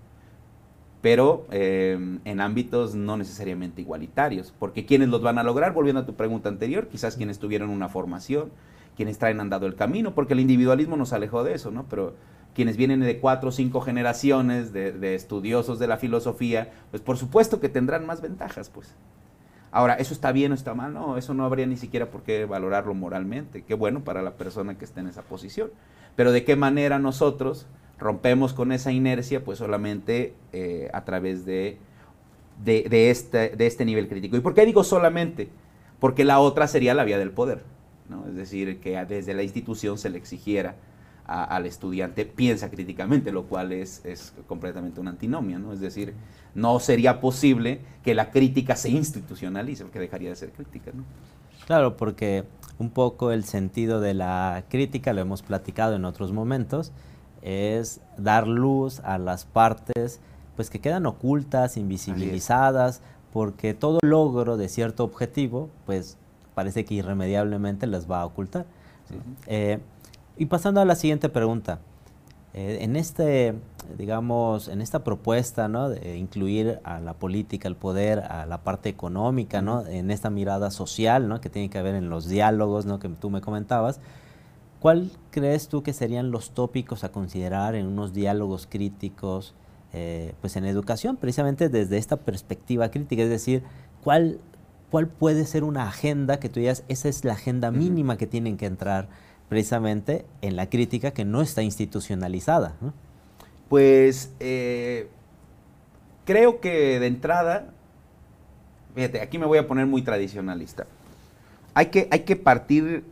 pero 1.06 1.46
em, 1.52 2.18
en 2.24 2.40
ámbitos 2.40 2.96
no 2.96 3.16
necesariamente 3.16 3.80
igualitarios. 3.80 4.52
Porque 4.58 4.86
quienes 4.86 5.08
los 5.08 5.22
van 5.22 5.38
a 5.38 5.44
lograr, 5.44 5.72
volviendo 5.72 6.00
a 6.00 6.04
tu 6.04 6.14
pregunta 6.14 6.48
anterior, 6.48 6.88
quizás 6.88 7.14
quienes 7.14 7.38
tuvieron 7.38 7.70
una 7.70 7.88
formación, 7.88 8.50
quienes 8.96 9.16
traen 9.16 9.38
andado 9.38 9.66
el 9.66 9.76
camino, 9.76 10.16
porque 10.16 10.32
el 10.32 10.40
individualismo 10.40 10.96
nos 10.96 11.12
alejó 11.12 11.44
de 11.44 11.54
eso, 11.54 11.70
¿no? 11.70 11.84
Pero 11.88 12.14
quienes 12.56 12.76
vienen 12.76 12.98
de 12.98 13.20
cuatro 13.20 13.50
o 13.50 13.52
cinco 13.52 13.82
generaciones 13.82 14.72
de, 14.72 15.14
estudiosos 15.14 15.78
de 15.78 15.86
la 15.86 15.96
filosofía, 15.96 16.72
pues 16.90 17.04
por 17.04 17.16
supuesto 17.16 17.60
que 17.60 17.68
tendrán 17.68 18.04
más 18.04 18.20
ventajas, 18.20 18.68
pues. 18.68 18.92
Ahora, 19.70 19.94
¿eso 19.94 20.12
está 20.12 20.32
bien 20.32 20.50
o 20.50 20.56
está 20.56 20.74
mal? 20.74 20.92
No, 20.92 21.18
eso 21.18 21.34
no 21.34 21.44
habría 21.44 21.66
ni 21.66 21.76
siquiera 21.76 22.10
por 22.10 22.24
qué 22.24 22.46
valorarlo 22.46 22.94
moralmente. 22.94 23.62
Qué 23.62 23.74
bueno 23.74 24.02
para 24.02 24.22
la 24.22 24.32
persona 24.32 24.76
que 24.76 24.84
esté 24.84 24.98
en 24.98 25.06
esa 25.06 25.22
posición. 25.22 25.70
Pero 26.16 26.32
¿de 26.32 26.42
qué 26.42 26.56
manera 26.56 26.98
nosotros 26.98 27.68
rompemos 27.98 28.52
con 28.52 28.72
esa 28.72 28.92
inercia 28.92 29.44
pues 29.44 29.58
solamente 29.58 30.34
eh, 30.52 30.90
a 30.92 31.04
través 31.04 31.46
de, 31.46 31.78
de, 32.64 33.10
este, 33.10 33.50
de 33.50 33.66
este 33.66 33.84
nivel 33.84 34.08
crítico. 34.08 34.36
¿Y 34.36 34.40
por 34.40 34.54
qué 34.54 34.66
digo 34.66 34.84
solamente? 34.84 35.48
Porque 35.98 36.24
la 36.24 36.40
otra 36.40 36.68
sería 36.68 36.94
la 36.94 37.04
vía 37.04 37.18
del 37.18 37.30
poder, 37.30 37.62
¿no? 38.08 38.26
es 38.28 38.34
decir, 38.34 38.80
que 38.80 39.02
desde 39.04 39.34
la 39.34 39.42
institución 39.42 39.98
se 39.98 40.10
le 40.10 40.18
exigiera 40.18 40.76
al 41.26 41.66
estudiante 41.66 42.24
piensa 42.24 42.70
críticamente, 42.70 43.32
lo 43.32 43.46
cual 43.46 43.72
es, 43.72 44.00
es 44.04 44.32
completamente 44.46 45.00
una 45.00 45.10
antinomia, 45.10 45.58
¿no? 45.58 45.72
es 45.72 45.80
decir, 45.80 46.14
no 46.54 46.78
sería 46.78 47.20
posible 47.20 47.80
que 48.04 48.14
la 48.14 48.30
crítica 48.30 48.76
se 48.76 48.90
institucionalice, 48.90 49.82
porque 49.82 49.98
dejaría 49.98 50.30
de 50.30 50.36
ser 50.36 50.52
crítica. 50.52 50.92
¿no? 50.94 51.02
Claro, 51.66 51.96
porque 51.96 52.44
un 52.78 52.90
poco 52.90 53.32
el 53.32 53.42
sentido 53.42 54.00
de 54.00 54.14
la 54.14 54.64
crítica, 54.68 55.12
lo 55.12 55.20
hemos 55.20 55.42
platicado 55.42 55.96
en 55.96 56.04
otros 56.04 56.32
momentos, 56.32 56.92
es 57.46 58.00
dar 58.18 58.46
luz 58.46 59.00
a 59.00 59.18
las 59.18 59.44
partes 59.44 60.20
pues 60.56 60.68
que 60.68 60.80
quedan 60.80 61.06
ocultas, 61.06 61.76
invisibilizadas, 61.76 63.00
porque 63.32 63.72
todo 63.74 63.98
logro 64.02 64.56
de 64.56 64.68
cierto 64.68 65.04
objetivo, 65.04 65.70
pues 65.86 66.18
parece 66.54 66.84
que 66.84 66.94
irremediablemente 66.94 67.86
las 67.86 68.10
va 68.10 68.20
a 68.20 68.26
ocultar. 68.26 68.66
Eh, 69.46 69.78
y 70.36 70.46
pasando 70.46 70.80
a 70.80 70.84
la 70.84 70.96
siguiente 70.96 71.28
pregunta, 71.28 71.78
Eh, 72.58 72.78
en 72.80 72.96
este, 72.96 73.52
digamos, 73.98 74.68
en 74.68 74.80
esta 74.80 75.04
propuesta, 75.04 75.68
¿no? 75.68 75.90
De 75.90 76.16
incluir 76.16 76.80
a 76.84 77.00
la 77.00 77.12
política, 77.12 77.68
al 77.68 77.76
poder, 77.76 78.20
a 78.20 78.46
la 78.46 78.62
parte 78.64 78.88
económica, 78.88 79.60
¿no? 79.60 79.84
En 79.86 80.10
esta 80.10 80.30
mirada 80.30 80.70
social, 80.70 81.28
¿no? 81.28 81.38
Que 81.42 81.50
tiene 81.50 81.68
que 81.68 81.82
ver 81.82 81.94
en 81.94 82.08
los 82.08 82.26
diálogos, 82.28 82.86
¿no? 82.86 82.98
Que 82.98 83.10
tú 83.10 83.28
me 83.28 83.42
comentabas. 83.42 84.00
¿Cuál 84.80 85.10
crees 85.30 85.68
tú 85.68 85.82
que 85.82 85.92
serían 85.92 86.30
los 86.30 86.50
tópicos 86.50 87.04
a 87.04 87.10
considerar 87.10 87.74
en 87.74 87.86
unos 87.86 88.12
diálogos 88.12 88.66
críticos, 88.66 89.54
eh, 89.92 90.34
pues 90.40 90.56
en 90.56 90.64
educación, 90.64 91.16
precisamente 91.16 91.68
desde 91.68 91.96
esta 91.96 92.16
perspectiva 92.16 92.90
crítica? 92.90 93.22
Es 93.22 93.30
decir, 93.30 93.62
¿cuál, 94.04 94.38
¿cuál 94.90 95.08
puede 95.08 95.46
ser 95.46 95.64
una 95.64 95.88
agenda 95.88 96.38
que 96.38 96.48
tú 96.48 96.60
digas, 96.60 96.84
esa 96.88 97.08
es 97.08 97.24
la 97.24 97.32
agenda 97.32 97.70
mínima 97.70 98.16
que 98.16 98.26
tienen 98.26 98.56
que 98.56 98.66
entrar 98.66 99.08
precisamente 99.48 100.24
en 100.42 100.56
la 100.56 100.68
crítica 100.68 101.12
que 101.12 101.24
no 101.24 101.40
está 101.40 101.62
institucionalizada. 101.62 102.74
Pues 103.68 104.32
eh, 104.40 105.08
creo 106.24 106.60
que 106.60 106.98
de 107.00 107.06
entrada, 107.06 107.72
fíjate, 108.94 109.20
aquí 109.20 109.38
me 109.38 109.46
voy 109.46 109.58
a 109.58 109.66
poner 109.66 109.86
muy 109.86 110.02
tradicionalista. 110.02 110.86
Hay 111.74 111.86
que, 111.86 112.08
hay 112.10 112.20
que 112.20 112.36
partir, 112.36 113.04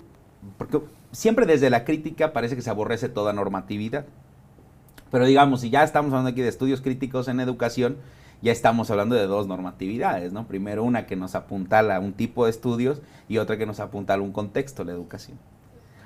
porque 0.59 0.81
siempre 1.15 1.47
desde 1.47 1.71
la 1.71 1.85
crítica 1.85 2.33
parece 2.33 2.57
que 2.57 2.63
se 2.63 2.71
aborrece 2.71 3.09
toda 3.09 3.33
normatividad. 3.33 4.05
Pero 5.11 5.25
digamos, 5.27 5.61
si 5.61 5.71
ya 5.71 5.85
estamos 5.85 6.11
hablando 6.11 6.31
aquí 6.31 6.43
de 6.43 6.49
estudios 6.49 6.81
críticos 6.81 7.29
en 7.29 7.41
educación, 7.41 7.97
ya 8.43 8.53
estamos 8.53 8.91
hablando 8.91 9.15
de 9.15 9.27
dos 9.27 9.47
normatividades, 9.47 10.33
¿no? 10.33 10.47
Primero 10.47 10.83
una 10.83 11.07
que 11.07 11.17
nos 11.17 11.35
apuntala 11.35 11.97
a 11.97 12.01
un 12.01 12.13
tipo 12.13 12.45
de 12.45 12.51
estudios 12.51 13.01
y 13.29 13.39
otra 13.39 13.57
que 13.57 13.65
nos 13.65 13.81
apuntala 13.81 14.23
a 14.23 14.27
un 14.27 14.33
contexto, 14.33 14.85
la 14.85 14.93
educación. 14.93 15.39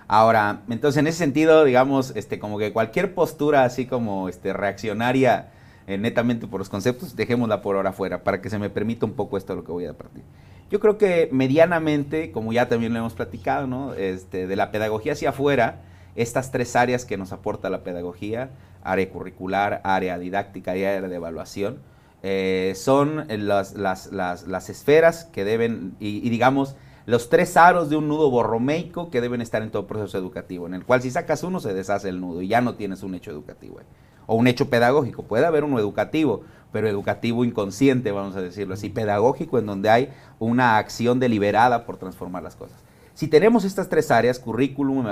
Ahora, 0.07 0.61
entonces 0.69 0.99
en 0.99 1.07
ese 1.07 1.19
sentido, 1.19 1.65
digamos, 1.65 2.13
este, 2.15 2.39
como 2.39 2.59
que 2.59 2.73
cualquier 2.73 3.15
postura 3.15 3.65
así 3.65 3.87
como 3.87 4.29
este, 4.29 4.53
reaccionaria 4.53 5.51
eh, 5.87 5.99
netamente 5.99 6.47
por 6.47 6.61
los 6.61 6.69
conceptos, 6.69 7.17
dejémosla 7.17 7.63
por 7.63 7.77
ahora 7.77 7.93
fuera, 7.93 8.23
para 8.23 8.41
que 8.41 8.51
se 8.51 8.59
me 8.59 8.71
permita 8.71 9.07
un 9.07 9.15
poco 9.15 9.37
esto 9.37 9.55
lo 9.55 9.65
que 9.65 9.73
voy 9.73 9.87
a 9.87 9.95
partir. 9.95 10.23
Yo 10.71 10.81
creo 10.81 10.99
que 10.99 11.29
medianamente, 11.33 12.31
como 12.31 12.53
ya 12.53 12.69
también 12.69 12.93
lo 12.93 12.99
hemos 12.99 13.15
platicado, 13.15 13.67
¿no? 13.67 13.95
este, 13.95 14.47
de 14.47 14.57
la 14.57 14.71
pedagogía 14.71 15.13
hacia 15.13 15.31
afuera, 15.31 15.81
estas 16.15 16.51
tres 16.51 16.77
áreas 16.77 17.05
que 17.05 17.17
nos 17.17 17.33
aporta 17.33 17.71
la 17.71 17.85
pedagogía, 17.85 18.51
área 18.83 19.09
curricular, 19.11 19.81
área 19.85 20.19
didáctica 20.19 20.77
y 20.77 20.85
área 20.85 21.09
de 21.09 21.15
evaluación, 21.15 21.79
eh, 22.23 22.73
son 22.77 23.27
las, 23.29 23.75
las, 23.75 24.13
las, 24.13 24.47
las, 24.47 24.71
esferas 24.71 25.25
que 25.25 25.45
deben, 25.45 25.95
y 26.01 26.29
digamos, 26.29 26.77
los 27.09 27.31
tres 27.31 27.57
aros 27.57 27.89
de 27.89 27.97
un 27.97 28.07
nudo 28.07 28.31
borromeico 28.31 29.09
que 29.09 29.23
deben 29.23 29.41
estar 29.41 29.63
en 29.63 29.71
todo 29.71 29.87
proceso 29.87 30.19
educativo, 30.19 30.67
en 30.67 30.75
el 30.75 30.85
cual 30.85 31.01
si 31.01 31.11
sacas 31.11 31.43
uno 31.43 31.59
se 31.59 31.73
deshace 31.73 32.11
el 32.11 32.21
nudo 32.21 32.43
y 32.43 32.49
ya 32.49 32.61
no 32.61 32.75
tienes 32.75 33.03
un 33.03 33.15
hecho 33.15 33.31
educativo. 33.31 33.79
O 34.27 34.35
un 34.35 34.47
hecho 34.47 34.69
pedagógico. 34.69 35.23
Puede 35.23 35.47
haber 35.47 35.65
uno 35.65 35.79
educativo, 35.79 36.43
pero 36.73 36.89
educativo 36.89 37.45
inconsciente, 37.45 38.13
vamos 38.13 38.37
a 38.37 38.43
decirlo 38.43 38.75
así, 38.75 38.89
pedagógico, 38.89 39.59
en 39.59 39.67
donde 39.67 39.91
hay 39.91 40.11
una 40.39 40.79
acción 40.79 41.19
deliberada 41.19 41.87
por 41.87 41.97
transformar 41.97 42.43
las 42.43 42.57
cosas. 42.57 42.79
Si 43.15 43.27
tenemos 43.27 43.65
estas 43.65 43.89
tres 43.89 44.11
áreas, 44.11 44.39
currículum, 44.39 45.07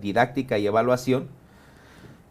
didáctica 0.00 0.58
y 0.58 0.66
evaluación, 0.66 1.28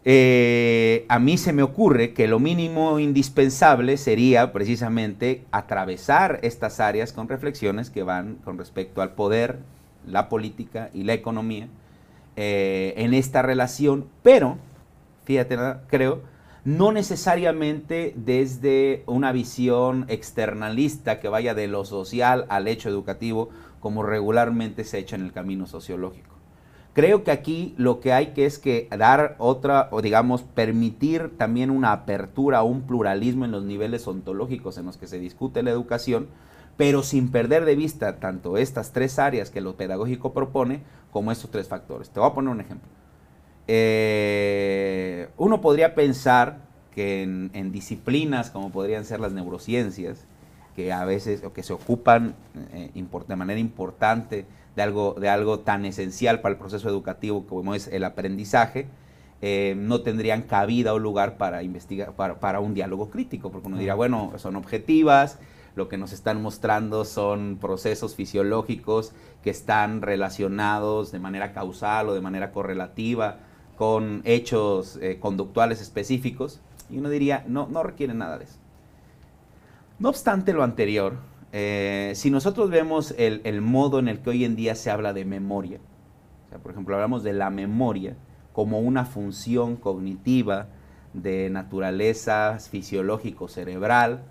eh, 0.04 1.04
a 1.08 1.18
mí 1.18 1.36
se 1.36 1.52
me 1.52 1.62
ocurre 1.62 2.14
que 2.14 2.28
lo 2.28 2.38
mínimo 2.38 2.98
indispensable 2.98 3.96
sería 3.96 4.52
precisamente 4.52 5.44
atravesar 5.50 6.38
estas 6.42 6.80
áreas 6.80 7.12
con 7.12 7.28
reflexiones 7.28 7.90
que 7.90 8.04
van 8.04 8.36
con 8.44 8.58
respecto 8.58 9.02
al 9.02 9.14
poder, 9.14 9.58
la 10.06 10.28
política 10.28 10.88
y 10.94 11.02
la 11.02 11.14
economía 11.14 11.68
eh, 12.36 12.94
en 12.96 13.12
esta 13.12 13.42
relación, 13.42 14.06
pero, 14.22 14.56
fíjate, 15.24 15.58
creo, 15.88 16.22
no 16.68 16.92
necesariamente 16.92 18.12
desde 18.14 19.02
una 19.06 19.32
visión 19.32 20.04
externalista 20.08 21.18
que 21.18 21.30
vaya 21.30 21.54
de 21.54 21.66
lo 21.66 21.86
social 21.86 22.44
al 22.50 22.68
hecho 22.68 22.90
educativo, 22.90 23.48
como 23.80 24.02
regularmente 24.02 24.84
se 24.84 24.98
ha 24.98 25.00
hecho 25.00 25.16
en 25.16 25.22
el 25.22 25.32
camino 25.32 25.66
sociológico. 25.66 26.34
Creo 26.92 27.24
que 27.24 27.30
aquí 27.30 27.74
lo 27.78 28.00
que 28.00 28.12
hay 28.12 28.34
que 28.34 28.44
es 28.44 28.58
que 28.58 28.86
dar 28.94 29.34
otra, 29.38 29.88
o 29.92 30.02
digamos, 30.02 30.42
permitir 30.42 31.38
también 31.38 31.70
una 31.70 31.92
apertura, 31.92 32.62
un 32.62 32.82
pluralismo 32.82 33.46
en 33.46 33.52
los 33.52 33.64
niveles 33.64 34.06
ontológicos 34.06 34.76
en 34.76 34.84
los 34.84 34.98
que 34.98 35.06
se 35.06 35.18
discute 35.18 35.62
la 35.62 35.70
educación, 35.70 36.26
pero 36.76 37.02
sin 37.02 37.30
perder 37.30 37.64
de 37.64 37.76
vista 37.76 38.20
tanto 38.20 38.58
estas 38.58 38.92
tres 38.92 39.18
áreas 39.18 39.48
que 39.48 39.62
lo 39.62 39.76
pedagógico 39.76 40.34
propone, 40.34 40.82
como 41.12 41.32
estos 41.32 41.50
tres 41.50 41.66
factores. 41.66 42.10
Te 42.10 42.20
voy 42.20 42.28
a 42.28 42.34
poner 42.34 42.52
un 42.52 42.60
ejemplo. 42.60 42.97
Eh, 43.70 45.28
uno 45.36 45.60
podría 45.60 45.94
pensar 45.94 46.60
que 46.94 47.22
en, 47.22 47.70
disciplinas 47.70 48.50
como 48.50 48.70
podrían 48.70 49.04
ser 49.04 49.20
las 49.20 49.32
neurociencias, 49.32 50.24
que 50.74 50.92
a 50.92 51.04
veces, 51.04 51.44
o 51.44 51.52
que 51.52 51.62
se 51.62 51.74
ocupan 51.74 52.34
eh, 52.72 52.90
de 53.28 53.36
manera 53.36 53.60
importante 53.60 54.46
de 54.74 54.82
algo, 54.82 55.14
de 55.20 55.28
algo 55.28 55.60
tan 55.60 55.84
esencial 55.84 56.40
para 56.40 56.54
el 56.54 56.58
proceso 56.58 56.88
educativo 56.88 57.46
como 57.46 57.74
es 57.74 57.88
el 57.88 58.04
aprendizaje, 58.04 58.88
eh, 59.42 59.74
no 59.76 60.00
tendrían 60.00 60.42
cabida 60.42 60.94
o 60.94 60.98
lugar 60.98 61.36
para 61.36 61.62
investigar, 61.62 62.14
para, 62.14 62.60
un 62.60 62.74
diálogo 62.74 63.10
crítico, 63.10 63.52
porque 63.52 63.68
uno 63.68 63.78
dirá, 63.78 63.94
bueno, 63.94 64.32
son 64.38 64.56
objetivas, 64.56 65.38
lo 65.76 65.88
que 65.88 65.98
nos 65.98 66.12
están 66.12 66.42
mostrando 66.42 67.04
son 67.04 67.58
procesos 67.60 68.16
fisiológicos 68.16 69.12
que 69.44 69.50
están 69.50 70.02
relacionados 70.02 71.12
de 71.12 71.20
manera 71.20 71.52
causal 71.52 72.08
o 72.08 72.14
de 72.14 72.20
manera 72.20 72.50
correlativa 72.50 73.38
con 73.78 74.22
hechos 74.24 74.98
eh, 75.00 75.18
conductuales 75.20 75.80
específicos, 75.80 76.60
y 76.90 76.98
uno 76.98 77.08
diría, 77.08 77.44
no, 77.46 77.68
no 77.68 77.84
requiere 77.84 78.12
nada 78.12 78.36
de 78.36 78.44
eso. 78.44 78.58
No 80.00 80.08
obstante 80.08 80.52
lo 80.52 80.64
anterior, 80.64 81.14
eh, 81.52 82.12
si 82.16 82.30
nosotros 82.30 82.70
vemos 82.70 83.14
el, 83.16 83.60
modo 83.62 84.00
en 84.00 84.08
el 84.08 84.18
que 84.18 84.30
hoy 84.30 84.44
en 84.44 84.56
día 84.56 84.74
se 84.74 84.90
habla 84.90 85.12
de 85.12 85.24
memoria, 85.24 85.78
por 86.62 86.72
ejemplo, 86.72 86.96
hablamos 86.96 87.22
de 87.22 87.32
la 87.32 87.50
memoria 87.50 88.16
como 88.52 88.80
una 88.80 89.04
función 89.04 89.76
cognitiva 89.76 90.66
de 91.12 91.48
naturaleza 91.48 92.58
fisiológico-cerebral, 92.58 94.24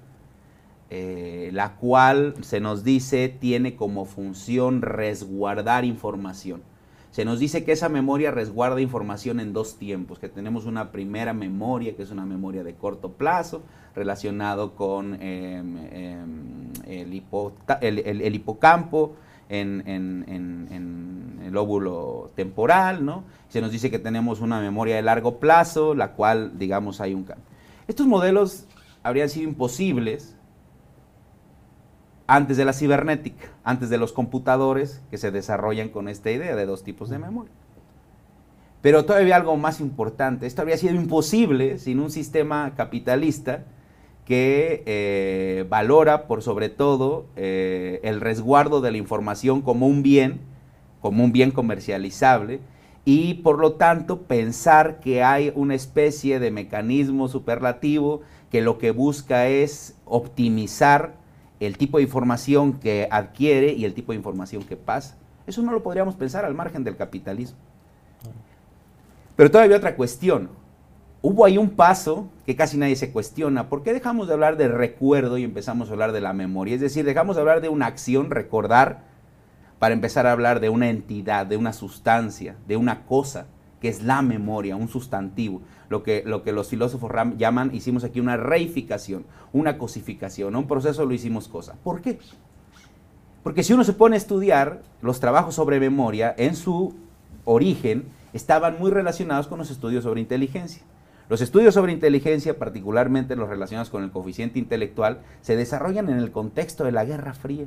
eh, 0.90 1.52
la 1.54 1.76
cual 1.76 2.34
se 2.42 2.60
nos 2.60 2.84
dice 2.84 3.30
tiene 3.30 3.76
como 3.78 4.04
función 4.06 4.82
resguardar 4.82 5.86
información. 5.86 6.62
Se 7.18 7.26
nos 7.26 7.40
dice 7.40 7.64
que 7.64 7.72
esa 7.72 7.90
memoria 7.90 8.30
resguarda 8.30 8.80
información 8.80 9.40
en 9.40 9.52
dos 9.52 9.80
tiempos, 9.80 10.20
que 10.20 10.30
tenemos 10.30 10.68
una 10.68 10.92
primera 10.92 11.34
memoria, 11.34 11.96
que 11.96 12.04
es 12.04 12.12
una 12.12 12.28
memoria 12.28 12.64
de 12.64 12.76
corto 12.76 13.14
plazo, 13.14 13.64
relacionado 13.96 14.76
con 14.76 15.16
em, 15.20 15.78
em, 15.92 16.72
el, 16.86 18.36
hipocampo, 18.36 19.16
en, 19.50 19.82
el 21.44 21.58
óvulo 21.58 22.30
temporal, 22.36 23.04
¿no? 23.04 23.24
Se 23.50 23.62
nos 23.62 23.72
dice 23.72 23.90
que 23.90 23.98
tenemos 23.98 24.40
una 24.40 24.62
memoria 24.62 24.96
de 24.96 25.02
largo 25.02 25.40
plazo, 25.40 25.96
la 25.96 26.12
cual, 26.12 26.60
digamos, 26.60 27.02
hay 27.02 27.16
un 27.16 27.24
cambio. 27.24 27.46
Estos 27.88 28.06
modelos 28.06 28.68
habrían 29.02 29.30
sido 29.30 29.50
imposibles 29.50 30.37
antes 32.28 32.58
de 32.58 32.66
la 32.66 32.74
cibernética, 32.74 33.48
antes 33.64 33.90
de 33.90 33.98
los 33.98 34.12
computadores 34.12 35.02
que 35.10 35.18
se 35.18 35.32
desarrollan 35.32 35.90
con 35.90 36.10
esta 36.10 36.30
idea 36.30 36.56
de 36.56 36.66
dos 36.66 36.84
tipos 36.84 37.10
de 37.10 37.20
memoria. 37.20 37.54
Pero 38.82 39.06
todavía 39.06 39.38
algo 39.38 39.58
más 39.58 39.80
importante, 39.80 40.46
esto 40.46 40.62
habría 40.62 40.78
sido 40.78 40.96
imposible 40.96 41.80
sin 41.80 42.00
un 42.00 42.12
sistema 42.12 42.74
capitalista 42.76 43.64
que 44.26 44.84
eh, 44.86 45.66
valora 45.70 46.28
por 46.28 46.44
sobre 46.44 46.68
todo 46.68 47.28
eh, 47.38 48.02
el 48.04 48.20
resguardo 48.20 48.82
de 48.82 48.92
la 48.92 48.98
información 48.98 49.62
como 49.62 49.88
un 49.88 50.04
bien, 50.04 50.42
como 51.02 51.24
un 51.24 51.32
bien 51.32 51.52
comercializable, 51.52 52.60
y 53.06 53.36
por 53.36 53.58
lo 53.58 53.74
tanto 53.74 54.24
pensar 54.24 55.00
que 55.00 55.24
hay 55.24 55.54
una 55.56 55.76
especie 55.76 56.40
de 56.40 56.52
mecanismo 56.52 57.30
superlativo 57.30 58.22
que 58.52 58.62
lo 58.62 58.78
que 58.78 58.92
busca 58.92 59.48
es 59.48 59.96
optimizar 60.04 61.16
el 61.60 61.78
tipo 61.78 61.98
de 61.98 62.04
información 62.04 62.74
que 62.74 63.08
adquiere 63.12 63.74
y 63.74 63.86
el 63.86 63.94
tipo 63.94 64.12
de 64.12 64.18
información 64.18 64.64
que 64.64 64.78
pasa. 64.78 65.16
Eso 65.46 65.62
no 65.62 65.72
lo 65.72 65.82
podríamos 65.82 66.16
pensar 66.16 66.46
al 66.46 66.54
margen 66.54 66.84
del 66.84 66.98
capitalismo. 66.98 67.58
Pero 69.36 69.52
todavía 69.52 69.78
otra 69.78 69.96
cuestión. 69.96 70.50
Hubo 71.22 71.46
ahí 71.46 71.58
un 71.58 71.72
paso 71.72 72.30
que 72.46 72.56
casi 72.56 72.78
nadie 72.78 72.96
se 72.96 73.12
cuestiona. 73.12 73.70
¿Por 73.70 73.84
qué 73.84 73.94
dejamos 73.94 74.28
de 74.28 74.34
hablar 74.34 74.58
de 74.58 74.68
recuerdo 74.68 75.38
y 75.38 75.44
empezamos 75.44 75.90
a 75.90 75.94
hablar 75.94 76.12
de 76.12 76.22
la 76.22 76.34
memoria? 76.34 76.76
Es 76.76 76.82
decir, 76.82 77.06
dejamos 77.06 77.36
de 77.36 77.42
hablar 77.42 77.62
de 77.62 77.70
una 77.70 77.88
acción, 77.88 78.30
recordar, 78.30 79.04
para 79.80 79.94
empezar 79.94 80.26
a 80.28 80.32
hablar 80.32 80.60
de 80.60 80.70
una 80.70 80.90
entidad, 80.90 81.46
de 81.46 81.58
una 81.58 81.74
sustancia, 81.74 82.56
de 82.68 82.78
una 82.78 83.06
cosa, 83.06 83.48
que 83.82 83.90
es 83.90 84.04
la 84.04 84.22
memoria, 84.22 84.76
un 84.76 84.88
sustantivo 84.88 85.62
lo 85.90 86.04
que, 86.04 86.24
lo 86.26 86.44
que 86.44 86.52
los 86.52 86.70
filósofos 86.70 87.12
llaman, 87.38 87.74
hicimos 87.74 88.04
aquí 88.04 88.20
una 88.20 88.38
reificación, 88.38 89.26
una 89.54 89.78
cosificación, 89.78 90.56
un 90.56 90.68
proceso 90.68 91.06
lo 91.06 91.14
hicimos 91.14 91.48
cosa. 91.48 91.76
¿Por 91.84 92.02
qué? 92.02 92.20
Porque 93.44 93.64
si 93.64 93.74
uno 93.74 93.84
se 93.84 93.94
pone 93.94 94.16
a 94.16 94.18
estudiar 94.18 94.82
los 95.02 95.20
trabajos 95.20 95.56
sobre 95.56 95.80
memoria, 95.80 96.34
en 96.38 96.56
su 96.56 96.94
origen 97.46 98.06
estaban 98.34 98.78
muy 98.78 98.92
relacionados 98.92 99.48
con 99.48 99.60
los 99.60 99.72
estudios 99.72 100.04
sobre 100.04 100.22
inteligencia. 100.22 100.84
Los 101.30 101.42
estudios 101.42 101.74
sobre 101.74 101.92
inteligencia, 101.92 102.58
particularmente 102.58 103.36
los 103.36 103.50
relacionados 103.50 103.90
con 103.90 104.04
el 104.04 104.12
coeficiente 104.12 104.60
intelectual, 104.60 105.22
se 105.42 105.56
desarrollan 105.56 106.10
en 106.10 106.18
el 106.20 106.32
contexto 106.32 106.86
de 106.86 106.94
la 106.94 107.06
Guerra 107.06 107.34
Fría. 107.34 107.66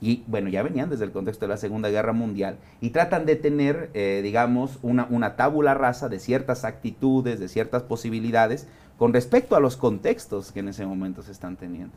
Y 0.00 0.24
bueno, 0.26 0.48
ya 0.48 0.62
venían 0.62 0.88
desde 0.88 1.04
el 1.04 1.12
contexto 1.12 1.44
de 1.44 1.50
la 1.50 1.56
Segunda 1.56 1.90
Guerra 1.90 2.12
Mundial 2.12 2.56
y 2.80 2.90
tratan 2.90 3.26
de 3.26 3.36
tener, 3.36 3.90
eh, 3.92 4.20
digamos, 4.22 4.78
una, 4.82 5.06
una 5.10 5.36
tábula 5.36 5.74
rasa 5.74 6.08
de 6.08 6.18
ciertas 6.18 6.64
actitudes, 6.64 7.38
de 7.38 7.48
ciertas 7.48 7.82
posibilidades 7.82 8.66
con 8.96 9.12
respecto 9.12 9.56
a 9.56 9.60
los 9.60 9.76
contextos 9.76 10.52
que 10.52 10.60
en 10.60 10.68
ese 10.68 10.86
momento 10.86 11.22
se 11.22 11.32
están 11.32 11.56
teniendo. 11.56 11.94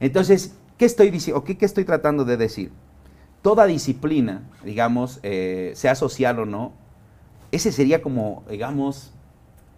Entonces, 0.00 0.56
¿qué 0.78 0.84
estoy 0.86 1.10
diciendo? 1.10 1.44
¿Qué, 1.44 1.56
estoy 1.60 1.84
tratando 1.84 2.24
de 2.24 2.36
decir? 2.36 2.72
Toda 3.42 3.66
disciplina, 3.66 4.42
digamos, 4.64 5.20
eh, 5.22 5.72
sea 5.74 5.94
social 5.94 6.38
o 6.40 6.46
no, 6.46 6.72
ese 7.52 7.72
sería 7.72 8.02
como, 8.02 8.44
digamos, 8.48 9.12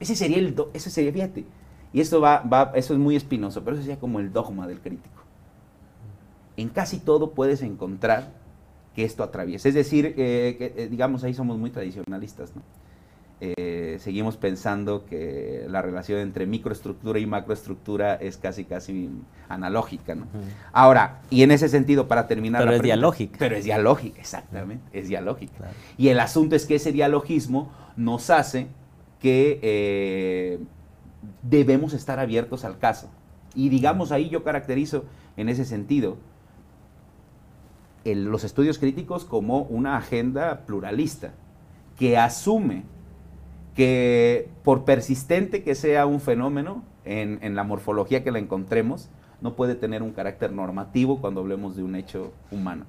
ese 0.01 0.15
sería 0.15 0.39
el, 0.39 0.55
ese 0.75 0.91
sería, 0.91 1.13
fíjate, 1.13 1.45
y 1.93 2.01
esto 2.01 2.21
va, 2.21 2.41
va, 2.41 2.73
eso 2.75 2.93
es 2.93 2.99
muy 2.99 3.17
espinoso, 3.17 3.63
pero 3.65 3.77
eso 3.77 3.85
sería 3.85 4.01
como 4.01 4.21
el 4.21 4.33
dogma 4.33 4.67
del 4.67 4.81
crítico. 4.81 5.22
En 6.57 6.69
casi 6.69 6.99
todo 6.99 7.33
puedes 7.33 7.63
encontrar 7.63 8.31
que 8.95 9.05
esto 9.05 9.23
atraviesa. 9.23 9.69
Es 9.69 9.75
decir, 9.75 10.15
eh, 10.17 10.57
que, 10.59 10.75
eh, 10.77 10.89
digamos, 10.89 11.25
ahí 11.25 11.35
somos 11.35 11.59
muy 11.59 11.71
tradicionalistas, 11.71 12.55
¿no? 12.55 12.63
Eh, 13.45 13.97
seguimos 13.99 14.37
pensando 14.37 15.05
que 15.05 15.67
la 15.69 15.83
relación 15.83 16.21
entre 16.21 16.47
microestructura 16.47 17.19
y 17.19 17.27
macroestructura 17.27 18.15
es 18.15 18.37
casi, 18.37 18.65
casi 18.65 19.11
analógica, 19.49 20.15
¿no? 20.15 20.29
Ahora, 20.73 21.23
y 21.29 21.43
en 21.43 21.51
ese 21.51 21.69
sentido, 21.69 22.07
para 22.07 22.29
terminar... 22.29 22.63
Pero 22.63 22.77
es 22.77 22.83
dialógica. 22.83 23.37
Pero 23.41 23.57
es 23.57 23.65
dialógica, 23.65 24.21
exactamente, 24.21 24.85
es 24.97 25.09
dialógica. 25.09 25.73
Y 25.99 26.07
el 26.09 26.21
asunto 26.21 26.55
es 26.55 26.67
que 26.67 26.77
ese 26.77 26.93
dialogismo 26.93 27.73
nos 27.97 28.31
hace 28.31 28.69
que 29.19 29.59
eh, 29.63 30.61
debemos 31.43 31.95
estar 31.95 32.21
abiertos 32.21 32.65
al 32.65 32.79
caso. 32.79 33.11
Y 33.57 33.71
digamos, 33.71 34.13
ahí 34.13 34.29
yo 34.29 34.45
caracterizo 34.45 35.05
en 35.37 35.49
ese 35.49 35.65
sentido 35.65 36.17
los 38.05 38.45
estudios 38.45 38.79
críticos 38.79 39.25
como 39.25 39.63
una 39.63 39.97
agenda 39.97 40.65
pluralista 40.67 41.33
que 41.99 42.19
asume 42.19 42.85
que 43.75 44.49
por 44.65 44.85
persistente 44.85 45.63
que 45.63 45.75
sea 45.75 46.07
un 46.07 46.21
fenómeno 46.21 46.85
en, 47.05 47.55
la 47.55 47.65
morfología 47.65 48.23
que 48.23 48.31
la 48.31 48.39
encontremos, 48.39 49.09
no 49.41 49.55
puede 49.55 49.75
tener 49.75 50.03
un 50.03 50.13
carácter 50.13 50.53
normativo 50.53 51.21
cuando 51.21 51.41
hablemos 51.41 51.77
de 51.77 51.83
un 51.83 51.95
hecho 51.95 52.33
humano. 52.51 52.87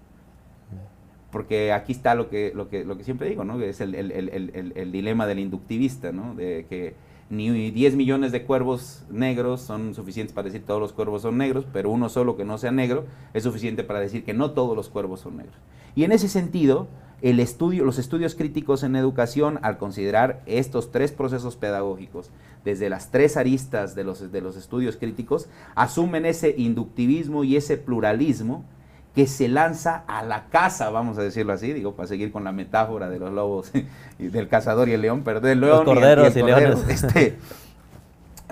Porque 1.31 1.71
aquí 1.71 1.93
está 1.93 2.13
lo 2.13 2.29
que, 2.29 2.51
lo 2.53 2.69
que, 2.69 2.85
lo 2.85 2.95
que 2.95 3.03
siempre 3.03 3.27
digo, 3.27 3.43
¿no? 3.43 3.59
Es 3.59 3.81
el, 3.81 3.95
el 3.95 4.91
dilema 4.91 5.25
del 5.25 5.39
inductivista, 5.39 6.11
¿no? 6.11 6.35
De 6.35 6.67
que 6.69 6.93
ni 7.29 7.71
10 7.71 7.95
millones 7.95 8.31
de 8.31 8.43
cuervos 8.43 9.03
negros 9.09 9.61
son 9.61 9.95
suficientes 9.95 10.33
para 10.33 10.45
decir 10.45 10.65
todos 10.65 10.79
los 10.79 10.93
cuervos 10.93 11.23
son 11.23 11.37
negros, 11.37 11.65
pero 11.71 11.89
uno 11.89 12.09
solo 12.09 12.35
que 12.35 12.45
no 12.45 12.57
sea 12.57 12.71
negro 12.71 13.05
es 13.33 13.43
suficiente 13.43 13.83
para 13.83 13.99
decir 13.99 14.23
que 14.23 14.33
no 14.33 14.51
todos 14.51 14.75
los 14.75 14.89
cuervos 14.89 15.21
son 15.21 15.37
negros. 15.37 15.55
Y 15.95 16.03
en 16.03 16.11
ese 16.11 16.27
sentido, 16.27 16.87
el 17.21 17.39
estudio, 17.39 17.85
los 17.85 17.99
estudios 17.99 18.35
críticos 18.35 18.83
en 18.83 18.95
educación, 18.95 19.59
al 19.61 19.77
considerar 19.77 20.41
estos 20.45 20.91
tres 20.91 21.11
procesos 21.11 21.55
pedagógicos, 21.55 22.31
desde 22.65 22.89
las 22.89 23.11
tres 23.11 23.37
aristas 23.37 23.95
de 23.95 24.03
los, 24.03 24.31
de 24.31 24.41
los 24.41 24.57
estudios 24.57 24.97
críticos, 24.97 25.47
asumen 25.75 26.25
ese 26.25 26.53
inductivismo 26.57 27.43
y 27.43 27.55
ese 27.55 27.77
pluralismo 27.77 28.65
que 29.15 29.27
se 29.27 29.47
lanza 29.47 30.03
a 30.07 30.23
la 30.23 30.45
caza, 30.45 30.89
vamos 30.89 31.17
a 31.17 31.21
decirlo 31.21 31.53
así, 31.53 31.71
digo, 31.71 31.95
para 31.95 32.07
seguir 32.07 32.31
con 32.31 32.43
la 32.43 32.51
metáfora 32.51 33.09
de 33.09 33.19
los 33.19 33.31
lobos, 33.31 33.71
y 34.19 34.27
del 34.27 34.47
cazador 34.47 34.89
y 34.89 34.93
el 34.93 35.01
león, 35.01 35.23
perdón, 35.23 35.43
del 35.43 35.61
león 35.61 35.85
los 35.85 35.95
corderos 35.95 36.35
y, 36.35 36.41
leones. 36.41 36.83
Este, 36.89 37.37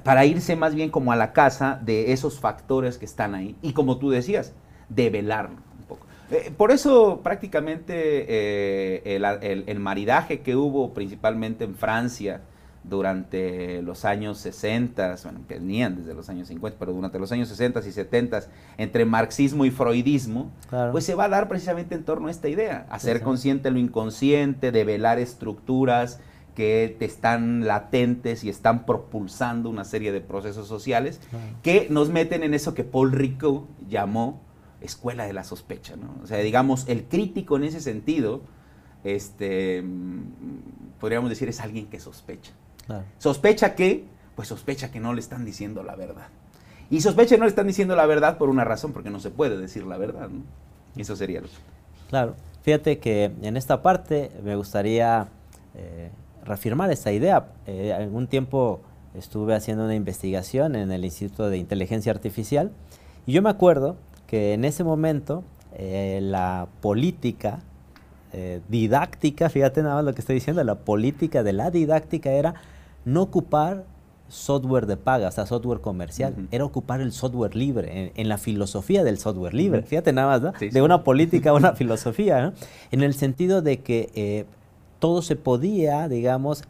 para 0.04 0.26
irse 0.26 0.56
más 0.56 0.76
bien 0.76 0.89
como 0.89 1.12
a 1.12 1.15
la 1.15 1.34
caza 1.34 1.80
de 1.82 2.12
esos 2.12 2.39
factores 2.39 2.97
que 2.97 3.06
están 3.06 3.36
ahí, 3.36 3.56
y 3.62 3.74
como 3.74 3.97
tú 3.97 4.10
decías, 4.10 4.54
de 4.89 5.10
velarlo. 5.10 5.58
Eh, 6.32 6.52
por 6.56 6.71
eso 6.71 7.19
prácticamente 7.21 8.26
eh, 8.30 9.63
el, 9.67 9.80
maridaje 9.80 10.39
que 10.39 10.56
hubo 10.56 10.93
principalmente 10.93 11.65
en 11.65 11.76
Francia 11.76 12.41
durante 12.84 13.82
los 13.82 14.06
años 14.06 14.39
60, 14.39 15.17
bueno, 15.24 15.41
que 15.48 15.56
venían 15.56 15.98
desde 15.98 16.13
los 16.13 16.30
años 16.30 16.48
50, 16.48 16.80
pero 16.80 16.94
durante 16.94 17.20
los 17.20 17.32
años 17.32 17.48
60 17.50 17.80
y 17.88 17.91
70 17.91 18.41
entre 18.78 19.06
marxismo 19.06 19.65
y 19.65 19.72
freudismo, 19.72 20.52
pues 20.91 21.06
se 21.06 21.15
va 21.15 21.26
a 21.26 21.30
dar 21.30 21.48
precisamente 21.48 21.96
en 21.96 22.04
torno 22.04 22.28
a 22.28 22.32
esta 22.32 22.50
idea, 22.50 22.88
hacer 22.89 23.22
consciente 23.22 23.70
lo 23.70 23.80
inconsciente, 23.80 24.72
develar 24.72 25.20
estructuras 25.20 26.20
que 26.56 26.96
te 27.00 27.06
están 27.06 27.65
latentes 27.65 28.44
y 28.44 28.50
están 28.50 28.86
propulsando 28.86 29.70
una 29.70 29.86
serie 29.86 30.12
de 30.12 30.20
procesos 30.22 30.67
sociales 30.67 31.20
que 31.63 31.88
nos 31.89 32.10
meten 32.10 32.44
en 32.44 32.54
eso 32.54 32.74
que 32.74 32.84
Paul 32.84 33.12
Ricoeur 33.12 33.63
llamó 33.88 34.41
escuela 34.82 35.26
de 35.26 35.34
la 35.34 35.44
sospecha, 35.44 35.96
¿no? 35.96 36.15
O 36.24 36.28
sea, 36.28 36.38
digamos, 36.39 36.88
el 36.88 37.04
crítico 37.04 37.56
en 37.56 37.63
ese 37.65 37.80
sentido, 37.80 38.41
este, 39.04 39.82
mm, 39.82 41.00
podríamos 41.00 41.30
decir, 41.30 41.48
es 41.48 41.62
alguien 41.62 41.88
que 41.88 42.00
sospecha. 42.00 42.52
¿Sospecha 43.18 43.76
que 43.76 44.06
Pues 44.36 44.48
sospecha 44.48 44.92
que 44.92 45.00
no 45.00 45.14
le 45.14 45.20
están 45.20 45.46
diciendo 45.46 45.84
la 45.84 45.96
verdad. 45.96 46.28
Y 46.90 47.02
sospecha 47.02 47.36
que 47.36 47.40
no 47.40 47.46
le 47.46 47.50
están 47.50 47.68
diciendo 47.68 47.96
la 47.96 48.06
verdad 48.06 48.38
por 48.38 48.50
una 48.50 48.64
razón, 48.64 48.92
porque 48.94 49.10
no 49.10 49.20
se 49.20 49.30
puede 49.30 49.58
decir 49.58 49.86
la 49.86 49.98
verdad, 49.98 50.30
¿no? 50.30 50.44
Eso 50.96 51.16
sería 51.16 51.42
lo 51.42 51.48
Claro. 52.10 52.36
Fíjate 52.64 53.00
que 53.00 53.32
en 53.42 53.58
esta 53.58 53.82
parte 53.82 54.32
me 54.44 54.56
gustaría 54.56 55.28
eh, 55.76 56.12
reafirmar 56.46 56.92
esta 56.92 57.12
idea. 57.12 57.48
Eh, 57.66 57.94
algún 57.94 58.28
tiempo 58.28 58.82
estuve 59.16 59.56
haciendo 59.56 59.86
una 59.86 59.96
investigación 59.96 60.76
en 60.76 60.92
el 60.92 61.04
Instituto 61.06 61.50
de 61.50 61.58
Inteligencia 61.58 62.12
Artificial 62.12 62.72
y 63.26 63.34
yo 63.34 63.42
me 63.42 63.50
acuerdo 63.50 63.98
que 64.28 64.54
en 64.54 64.66
ese 64.66 64.84
momento 64.84 65.44
eh, 65.74 66.20
la 66.22 66.68
política 66.82 67.60
eh, 68.34 68.62
didáctica, 68.70 69.50
fíjate 69.50 69.84
nada 69.84 69.96
más 69.96 70.06
lo 70.06 70.14
que 70.14 70.22
estoy 70.22 70.36
diciendo, 70.36 70.64
la 70.64 70.76
política 70.76 71.44
de 71.44 71.54
la 71.54 71.70
didáctica 71.70 72.32
era 72.32 72.56
no 73.06 73.24
ocupar 73.24 73.86
software 74.28 74.86
de 74.86 74.96
paga, 74.96 75.28
o 75.28 75.32
sea, 75.32 75.46
software 75.46 75.82
comercial, 75.82 76.48
era 76.52 76.64
ocupar 76.64 77.02
el 77.02 77.12
software 77.12 77.56
libre, 77.56 78.14
en, 78.16 78.30
la 78.30 78.38
filosofía 78.38 79.04
del 79.04 79.18
software 79.18 79.54
libre, 79.54 79.84
fíjate 79.84 80.14
nada 80.14 80.40
más, 80.40 80.42
¿no? 80.42 80.54
de 80.72 80.82
una 80.82 81.04
política 81.04 81.50
a 81.50 81.54
una 81.54 81.74
filosofía, 81.76 82.42
¿no? 82.42 82.54
en 82.92 83.04
el 83.04 83.14
sentido 83.14 83.62
de 83.62 83.82
que 83.82 84.10
eh, 84.16 84.46
todo 85.00 85.22
se 85.22 85.36
podía, 85.36 86.08
digamos, 86.08 86.64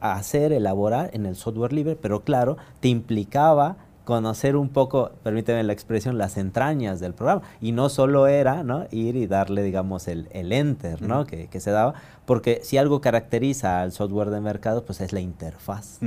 hacer, 0.00 0.52
elaborar 0.52 1.10
en 1.12 1.24
el 1.24 1.36
software 1.36 1.72
libre, 1.72 1.96
pero 1.96 2.24
claro, 2.24 2.56
te 2.80 2.88
implicaba 2.88 3.76
conocer 4.04 4.56
un 4.56 4.68
poco, 4.68 5.10
permíteme 5.22 5.62
la 5.62 5.72
expresión, 5.72 6.18
las 6.18 6.36
entrañas 6.36 7.00
del 7.00 7.14
programa. 7.14 7.42
Y 7.60 7.72
no 7.72 7.88
solo 7.88 8.26
era 8.26 8.62
¿no? 8.62 8.86
ir 8.90 9.16
y 9.16 9.26
darle, 9.26 9.62
digamos, 9.62 10.08
el, 10.08 10.28
el 10.32 10.52
enter 10.52 11.02
¿no? 11.02 11.26
que, 11.26 11.48
que, 11.48 11.60
se 11.60 11.70
daba, 11.70 11.94
porque 12.26 12.60
si 12.62 12.76
algo 12.76 13.00
caracteriza 13.00 13.80
al 13.80 13.92
software 13.92 14.30
de 14.30 14.40
mercado, 14.40 14.84
pues 14.84 15.00
es 15.00 15.12
la 15.12 15.20
interfaz. 15.20 16.00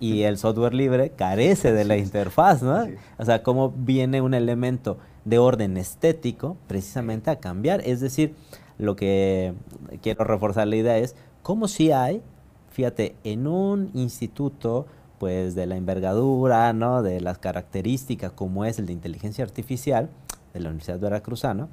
Y 0.00 0.22
el 0.22 0.36
software 0.36 0.74
libre 0.74 1.10
carece 1.10 1.72
de 1.72 1.84
la 1.84 1.96
interfaz, 1.96 2.62
¿no? 2.62 2.86
O 3.18 3.24
sea, 3.24 3.42
cómo 3.42 3.70
viene 3.70 4.20
un 4.20 4.34
elemento 4.34 4.98
de 5.24 5.38
orden 5.38 5.76
estético 5.76 6.56
precisamente 6.66 7.30
a 7.30 7.36
cambiar. 7.36 7.80
Es 7.82 8.00
decir, 8.00 8.34
lo 8.78 8.96
que 8.96 9.54
quiero 10.02 10.24
reforzar 10.24 10.66
la 10.66 10.76
idea 10.76 10.98
es 10.98 11.14
cómo 11.42 11.68
si 11.68 11.92
hay, 11.92 12.22
fíjate, 12.70 13.14
en 13.24 13.46
un 13.46 13.90
instituto 13.94 14.86
pues 15.18 15.54
de 15.54 15.66
la 15.66 15.76
envergadura, 15.76 16.72
¿no? 16.72 17.02
de 17.02 17.20
las 17.20 17.38
características 17.38 18.32
como 18.32 18.64
es 18.64 18.78
el 18.78 18.86
de 18.86 18.92
inteligencia 18.92 19.44
artificial 19.44 20.10
de 20.52 20.60
la 20.60 20.68
Universidad 20.68 20.98
Veracruzana, 20.98 21.68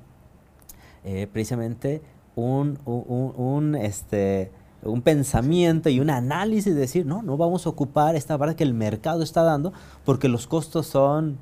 eh, 1.03 1.27
precisamente 1.31 2.01
un, 2.35 2.79
un, 2.85 3.75
este, 3.75 4.51
un 4.83 5.01
pensamiento 5.01 5.89
y 5.89 5.99
un 5.99 6.09
análisis 6.09 6.73
de 6.73 6.81
decir, 6.81 7.05
no, 7.05 7.21
no 7.21 7.37
vamos 7.37 7.65
a 7.65 7.69
ocupar 7.69 8.15
esta 8.15 8.37
parte 8.37 8.55
que 8.55 8.63
el 8.63 8.73
mercado 8.73 9.23
está 9.23 9.43
dando 9.43 9.73
porque 10.05 10.27
los 10.27 10.47
costos 10.47 10.87
son 10.87 11.37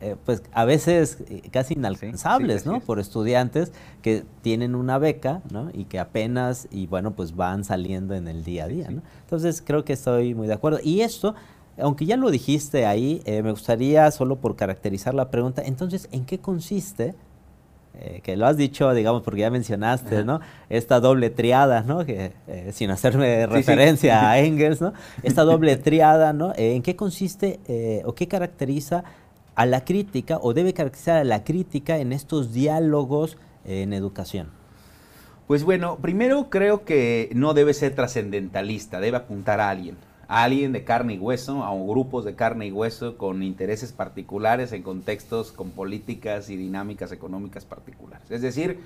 eh, 0.00 0.16
pues 0.24 0.42
a 0.52 0.64
veces 0.64 1.18
eh, 1.28 1.42
casi 1.50 1.74
inalcanzables, 1.74 2.66
¿no? 2.66 2.80
Por 2.80 3.00
estudiantes 3.00 3.72
que 4.02 4.24
tienen 4.42 4.74
una 4.74 4.98
beca, 4.98 5.40
¿no? 5.50 5.70
Y 5.72 5.84
que 5.84 5.98
apenas, 5.98 6.68
y 6.70 6.86
bueno, 6.86 7.12
pues 7.12 7.34
van 7.34 7.64
saliendo 7.64 8.14
en 8.14 8.28
el 8.28 8.44
día 8.44 8.64
a 8.64 8.68
día, 8.68 8.90
¿no? 8.90 9.02
Entonces 9.22 9.62
creo 9.64 9.84
que 9.84 9.94
estoy 9.94 10.34
muy 10.34 10.48
de 10.48 10.54
acuerdo. 10.54 10.80
Y 10.82 11.00
esto, 11.00 11.34
aunque 11.78 12.04
ya 12.04 12.16
lo 12.16 12.30
dijiste 12.30 12.84
ahí, 12.84 13.22
eh, 13.24 13.42
me 13.42 13.50
gustaría 13.50 14.10
solo 14.10 14.36
por 14.36 14.54
caracterizar 14.56 15.14
la 15.14 15.30
pregunta, 15.30 15.62
entonces, 15.64 16.08
¿en 16.12 16.24
qué 16.24 16.38
consiste? 16.38 17.14
que 18.22 18.36
lo 18.36 18.46
has 18.46 18.58
dicho, 18.58 18.92
digamos, 18.92 19.22
porque 19.22 19.40
ya 19.40 19.50
mencionaste, 19.50 20.22
¿no? 20.22 20.40
Esta 20.68 21.00
doble 21.00 21.30
triada, 21.30 21.80
¿no? 21.80 22.04
Que, 22.04 22.34
sin 22.72 22.90
hacerme 22.90 23.46
referencia 23.46 24.28
a 24.28 24.38
Engels, 24.44 24.82
¿no? 24.82 24.92
Esta 25.22 25.44
doble 25.44 25.78
triada, 25.78 26.34
¿no? 26.34 26.52
¿En 26.58 26.82
qué 26.82 26.94
consiste 26.94 27.58
o 28.04 28.14
qué 28.14 28.28
caracteriza 28.28 29.02
a 29.56 29.66
la 29.66 29.84
crítica 29.84 30.38
o 30.40 30.54
debe 30.54 30.74
caracterizar 30.74 31.16
a 31.16 31.24
la 31.24 31.42
crítica 31.42 31.98
en 31.98 32.12
estos 32.12 32.52
diálogos 32.52 33.38
en 33.64 33.92
educación? 33.92 34.48
Pues 35.46 35.64
bueno, 35.64 35.98
primero 36.00 36.50
creo 36.50 36.84
que 36.84 37.30
no 37.34 37.54
debe 37.54 37.72
ser 37.72 37.94
trascendentalista, 37.94 39.00
debe 39.00 39.16
apuntar 39.16 39.60
a 39.60 39.70
alguien, 39.70 39.96
a 40.28 40.42
alguien 40.44 40.72
de 40.72 40.84
carne 40.84 41.14
y 41.14 41.18
hueso, 41.18 41.64
a 41.64 41.72
grupos 41.74 42.24
de 42.24 42.34
carne 42.34 42.66
y 42.66 42.72
hueso 42.72 43.16
con 43.16 43.42
intereses 43.42 43.92
particulares 43.92 44.72
en 44.72 44.82
contextos 44.82 45.52
con 45.52 45.70
políticas 45.70 46.50
y 46.50 46.56
dinámicas 46.56 47.12
económicas 47.12 47.64
particulares. 47.64 48.30
Es 48.30 48.42
decir, 48.42 48.80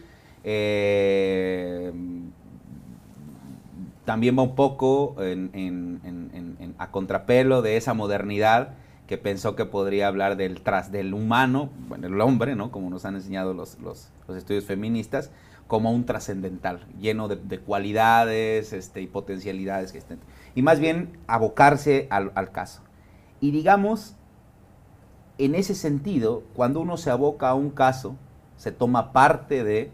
eh, 0.44 1.92
también 4.04 4.38
va 4.38 4.42
un 4.42 4.54
poco 4.54 5.16
a 6.78 6.90
contrapelo 6.90 7.62
de 7.62 7.76
esa 7.76 7.94
modernidad 7.94 8.74
que 9.10 9.18
pensó 9.18 9.56
que 9.56 9.64
podría 9.64 10.06
hablar 10.06 10.36
del 10.36 10.62
tras 10.62 10.92
del 10.92 11.14
humano, 11.14 11.68
bueno, 11.88 12.06
el 12.06 12.20
hombre, 12.20 12.54
¿no? 12.54 12.70
Como 12.70 12.90
nos 12.90 13.04
han 13.04 13.16
enseñado 13.16 13.54
los, 13.54 13.76
estudios 14.36 14.64
feministas, 14.64 15.32
como 15.66 15.90
un 15.90 16.06
trascendental, 16.06 16.86
lleno 17.00 17.26
de, 17.26 17.58
cualidades 17.58 18.72
este, 18.72 19.00
y 19.00 19.08
potencialidades 19.08 19.90
que. 19.90 20.00
Y 20.54 20.62
más 20.62 20.78
bien 20.78 21.18
abocarse 21.26 22.06
al, 22.10 22.30
al 22.36 22.52
caso. 22.52 22.82
Y 23.40 23.50
digamos, 23.50 24.14
en 25.38 25.56
ese 25.56 25.74
sentido, 25.74 26.44
cuando 26.54 26.80
uno 26.80 26.96
se 26.96 27.10
aboca 27.10 27.48
a 27.48 27.54
un 27.54 27.70
caso, 27.70 28.14
se 28.58 28.70
toma 28.70 29.12
parte 29.12 29.64
de 29.64 29.90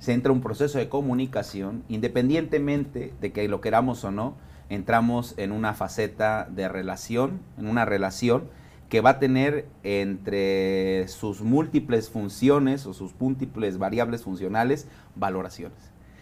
se 0.00 0.12
entra 0.12 0.32
un 0.32 0.42
proceso 0.42 0.76
de 0.76 0.90
comunicación, 0.90 1.82
independientemente 1.88 3.14
de 3.22 3.32
que 3.32 3.48
lo 3.48 3.62
queramos 3.62 4.04
o 4.04 4.10
no, 4.10 4.34
entramos 4.70 5.34
en 5.36 5.52
una 5.52 5.74
faceta 5.74 6.48
de 6.48 6.68
relación, 6.68 7.40
en 7.58 7.66
una 7.66 7.84
relación 7.84 8.48
que 8.88 9.00
va 9.00 9.10
a 9.10 9.18
tener 9.18 9.66
entre 9.82 11.06
sus 11.08 11.42
múltiples 11.42 12.08
funciones 12.08 12.86
o 12.86 12.94
sus 12.94 13.14
múltiples 13.20 13.78
variables 13.78 14.22
funcionales 14.22 14.88
valoraciones. 15.14 15.78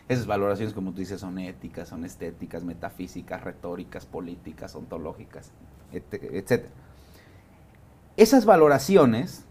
Esas 0.09 0.27
valoraciones, 0.27 0.75
como 0.75 0.93
tú 0.93 1.01
dices, 1.01 1.21
son 1.21 1.39
éticas, 1.39 1.89
son 1.89 2.05
estéticas, 2.05 2.65
metafísicas, 2.65 3.43
retóricas, 3.43 4.07
políticas, 4.07 4.75
ontológicas, 4.75 5.51
etc. 5.93 6.65
Esas 8.17 8.47
valoraciones, 8.47 9.45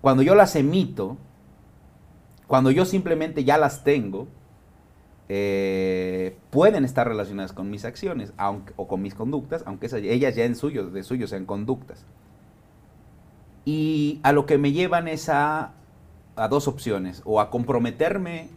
cuando 0.00 0.22
yo 0.22 0.34
las 0.34 0.56
emito, 0.56 1.16
cuando 2.48 2.72
yo 2.72 2.84
simplemente 2.84 3.44
ya 3.44 3.58
las 3.58 3.84
tengo, 3.84 4.26
eh, 5.28 6.36
pueden 6.50 6.84
estar 6.84 7.06
relacionadas 7.06 7.52
con 7.52 7.70
mis 7.70 7.84
acciones 7.84 8.32
o 8.76 8.88
con 8.88 9.02
mis 9.02 9.14
conductas, 9.14 9.62
aunque 9.66 9.88
ellas 10.10 10.34
ya 10.34 10.44
en 10.44 10.56
suyo, 10.56 10.88
de 10.90 11.02
suyo 11.02 11.26
sean 11.26 11.44
conductas. 11.44 12.04
Y 13.64 14.20
a 14.22 14.32
lo 14.32 14.46
que 14.46 14.56
me 14.56 14.72
llevan 14.72 15.08
es 15.08 15.28
a, 15.28 15.72
a 16.36 16.48
dos 16.48 16.68
opciones, 16.68 17.20
o 17.26 17.40
a 17.40 17.50
comprometerme 17.50 18.48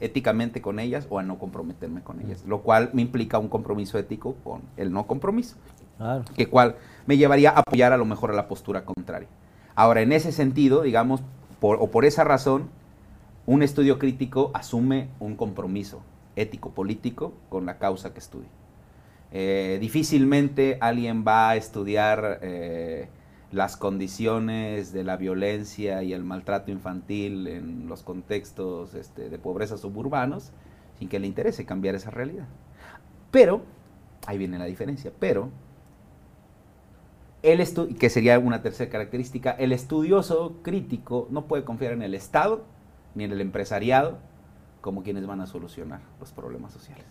éticamente 0.00 0.62
con 0.62 0.78
ellas 0.78 1.06
o 1.10 1.18
a 1.18 1.22
no 1.22 1.38
comprometerme 1.38 2.02
con 2.02 2.20
ellas, 2.20 2.44
lo 2.46 2.62
cual 2.62 2.90
me 2.92 3.02
implica 3.02 3.38
un 3.38 3.48
compromiso 3.48 3.98
ético 3.98 4.34
con 4.42 4.62
el 4.76 4.92
no 4.92 5.06
compromiso, 5.06 5.56
que 6.34 6.48
cual 6.48 6.76
me 7.06 7.16
llevaría 7.16 7.50
a 7.50 7.60
apoyar 7.60 7.92
a 7.92 7.98
lo 7.98 8.06
mejor 8.06 8.30
a 8.30 8.34
la 8.34 8.48
postura 8.48 8.84
contraria. 8.84 9.28
Ahora, 9.74 10.00
en 10.00 10.12
ese 10.12 10.32
sentido, 10.32 10.82
digamos, 10.82 11.22
o 11.60 11.90
por 11.90 12.04
esa 12.04 12.24
razón, 12.24 12.70
un 13.46 13.62
estudio 13.62 13.98
crítico 13.98 14.50
asume 14.54 15.08
un 15.18 15.36
compromiso 15.36 16.02
ético-político 16.36 17.34
con 17.48 17.66
la 17.66 17.78
causa 17.78 18.12
que 18.12 18.20
estudia. 18.20 18.48
Eh, 19.32 19.78
difícilmente 19.80 20.78
alguien 20.80 21.24
va 21.26 21.50
a 21.50 21.56
estudiar 21.56 22.40
eh, 22.42 23.08
las 23.52 23.76
condiciones 23.76 24.92
de 24.92 25.04
la 25.04 25.16
violencia 25.16 26.02
y 26.02 26.12
el 26.12 26.24
maltrato 26.24 26.70
infantil 26.70 27.46
en 27.46 27.88
los 27.88 28.02
contextos 28.02 28.94
este, 28.94 29.28
de 29.28 29.38
pobreza 29.38 29.76
suburbanos 29.76 30.52
sin 30.98 31.08
que 31.08 31.18
le 31.18 31.26
interese 31.26 31.64
cambiar 31.64 31.94
esa 31.94 32.10
realidad. 32.10 32.46
Pero, 33.30 33.62
ahí 34.26 34.38
viene 34.38 34.58
la 34.58 34.66
diferencia, 34.66 35.12
pero, 35.18 35.50
el 37.42 37.66
que 37.98 38.10
sería 38.10 38.38
una 38.38 38.60
tercera 38.60 38.90
característica, 38.90 39.52
el 39.52 39.72
estudioso 39.72 40.58
crítico 40.62 41.26
no 41.30 41.46
puede 41.46 41.64
confiar 41.64 41.92
en 41.92 42.02
el 42.02 42.14
Estado 42.14 42.64
ni 43.14 43.24
en 43.24 43.32
el 43.32 43.40
empresariado 43.40 44.18
como 44.80 45.02
quienes 45.02 45.26
van 45.26 45.40
a 45.40 45.46
solucionar 45.46 46.00
los 46.18 46.32
problemas 46.32 46.72
sociales. 46.72 47.04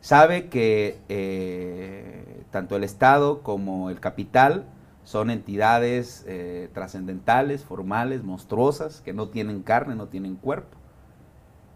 Sabe 0.00 0.48
que 0.48 0.98
eh, 1.08 2.44
tanto 2.50 2.76
el 2.76 2.84
Estado 2.84 3.42
como 3.42 3.90
el 3.90 4.00
capital 4.00 4.66
son 5.04 5.30
entidades 5.30 6.24
eh, 6.26 6.68
trascendentales, 6.72 7.64
formales, 7.64 8.22
monstruosas, 8.22 9.00
que 9.00 9.12
no 9.12 9.28
tienen 9.28 9.62
carne, 9.62 9.94
no 9.94 10.08
tienen 10.08 10.36
cuerpo, 10.36 10.76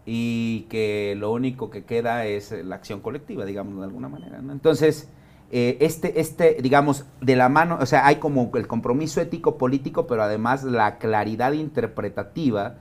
y 0.05 0.61
que 0.69 1.15
lo 1.17 1.31
único 1.31 1.69
que 1.69 1.83
queda 1.83 2.25
es 2.25 2.51
la 2.51 2.75
acción 2.75 3.01
colectiva, 3.01 3.45
digamos 3.45 3.77
de 3.77 3.83
alguna 3.83 4.07
manera. 4.07 4.39
Entonces, 4.39 5.09
eh, 5.51 5.77
este, 5.81 6.19
este, 6.19 6.57
digamos, 6.61 7.05
de 7.21 7.35
la 7.35 7.49
mano, 7.49 7.77
o 7.79 7.85
sea, 7.85 8.05
hay 8.07 8.17
como 8.17 8.51
el 8.55 8.67
compromiso 8.67 9.21
ético-político, 9.21 10.07
pero 10.07 10.23
además 10.23 10.63
la 10.63 10.97
claridad 10.97 11.53
interpretativa 11.53 12.75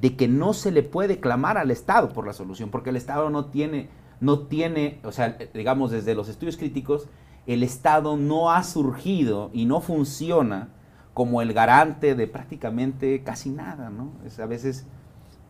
de 0.00 0.16
que 0.16 0.28
no 0.28 0.52
se 0.52 0.70
le 0.70 0.82
puede 0.82 1.20
clamar 1.20 1.58
al 1.58 1.70
Estado 1.70 2.10
por 2.10 2.26
la 2.26 2.32
solución, 2.32 2.70
porque 2.70 2.90
el 2.90 2.96
Estado 2.96 3.30
no 3.30 3.46
tiene, 3.46 3.88
no 4.20 4.40
tiene, 4.40 5.00
o 5.04 5.12
sea, 5.12 5.36
digamos 5.54 5.90
desde 5.90 6.14
los 6.14 6.28
estudios 6.28 6.56
críticos, 6.56 7.08
el 7.46 7.62
Estado 7.62 8.16
no 8.16 8.52
ha 8.52 8.62
surgido 8.62 9.50
y 9.52 9.64
no 9.64 9.80
funciona 9.80 10.68
como 11.14 11.42
el 11.42 11.52
garante 11.52 12.14
de 12.14 12.26
prácticamente 12.26 13.22
casi 13.22 13.50
nada, 13.50 13.90
¿no? 13.90 14.12
Es 14.26 14.38
a 14.40 14.46
veces 14.46 14.86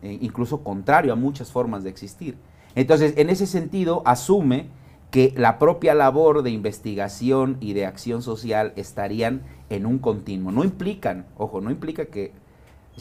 eh, 0.01 0.17
incluso 0.21 0.63
contrario 0.63 1.13
a 1.13 1.15
muchas 1.15 1.51
formas 1.51 1.83
de 1.83 1.89
existir. 1.89 2.37
Entonces, 2.75 3.13
en 3.17 3.29
ese 3.29 3.47
sentido, 3.47 4.01
asume 4.05 4.67
que 5.11 5.33
la 5.37 5.59
propia 5.59 5.93
labor 5.93 6.41
de 6.41 6.49
investigación 6.49 7.57
y 7.61 7.73
de 7.73 7.85
acción 7.85 8.23
social 8.23 8.73
estarían 8.75 9.43
en 9.69 9.85
un 9.85 9.99
continuo. 9.99 10.51
No 10.51 10.63
implican, 10.63 11.27
ojo, 11.37 11.61
no 11.61 11.69
implica 11.69 12.05
que 12.05 12.33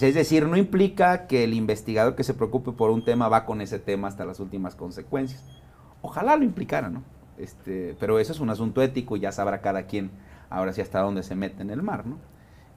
es 0.01 0.15
decir, 0.15 0.47
no 0.47 0.57
implica 0.57 1.27
que 1.27 1.45
el 1.45 1.55
investigador 1.55 2.15
que 2.15 2.25
se 2.25 2.35
preocupe 2.35 2.73
por 2.73 2.91
un 2.91 3.05
tema 3.05 3.29
va 3.29 3.45
con 3.45 3.61
ese 3.61 3.79
tema 3.79 4.09
hasta 4.09 4.25
las 4.25 4.41
últimas 4.41 4.75
consecuencias. 4.75 5.45
Ojalá 6.01 6.37
lo 6.37 6.45
implicara, 6.45 6.89
¿no? 6.89 7.03
Este, 7.39 7.97
pero 7.99 8.19
eso 8.19 8.33
es 8.33 8.41
un 8.41 8.51
asunto 8.51 8.83
ético 8.83 9.17
y 9.17 9.21
ya 9.21 9.33
sabrá 9.33 9.61
cada 9.61 9.87
quien 9.87 10.11
ahora 10.51 10.73
sí 10.73 10.81
hasta 10.81 11.01
dónde 11.01 11.23
se 11.23 11.35
mete 11.35 11.63
en 11.63 11.71
el 11.71 11.83
mar, 11.83 12.07
¿no? 12.07 12.19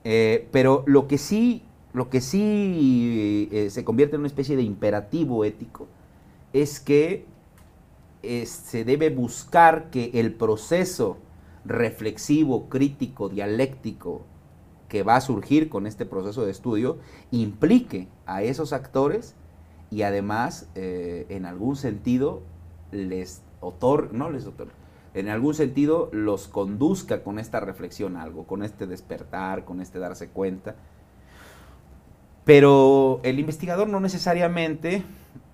Eh, 0.03 0.47
pero 0.51 0.83
lo 0.85 1.07
que 1.07 1.17
sí, 1.17 1.63
lo 1.93 2.09
que 2.09 2.21
sí 2.21 3.49
eh, 3.51 3.69
se 3.69 3.83
convierte 3.83 4.15
en 4.15 4.21
una 4.21 4.27
especie 4.27 4.55
de 4.55 4.61
imperativo 4.61 5.43
ético 5.45 5.87
es 6.53 6.79
que 6.79 7.25
eh, 8.23 8.45
se 8.45 8.85
debe 8.85 9.09
buscar 9.09 9.89
que 9.89 10.11
el 10.13 10.33
proceso 10.33 11.17
reflexivo, 11.65 12.69
crítico, 12.69 13.29
dialéctico, 13.29 14.25
que 14.95 15.03
va 15.03 15.17
a 15.17 15.21
surgir 15.21 15.67
con 15.67 15.87
este 15.87 16.05
proceso 16.05 16.45
de 16.45 16.51
estudio 16.51 16.99
implique 17.29 18.07
a 18.25 18.43
esos 18.43 18.71
actores 18.71 19.35
y 19.91 20.03
además 20.03 20.69
eh, 20.73 21.25
en 21.27 21.45
algún 21.45 21.75
sentido 21.75 22.43
les 22.93 23.41
otorga, 23.59 24.07
no 24.13 24.29
les 24.29 24.45
otorga, 24.45 24.71
en 25.13 25.27
algún 25.27 25.53
sentido 25.53 26.07
los 26.13 26.47
conduzca 26.47 27.23
con 27.23 27.39
esta 27.39 27.59
reflexión 27.59 28.15
algo, 28.15 28.47
con 28.47 28.63
este 28.63 28.87
despertar, 28.87 29.65
con 29.65 29.81
este 29.81 29.99
darse 29.99 30.29
cuenta. 30.29 30.75
Pero 32.45 33.19
el 33.23 33.37
investigador 33.37 33.89
no 33.89 33.99
necesariamente, 33.99 35.03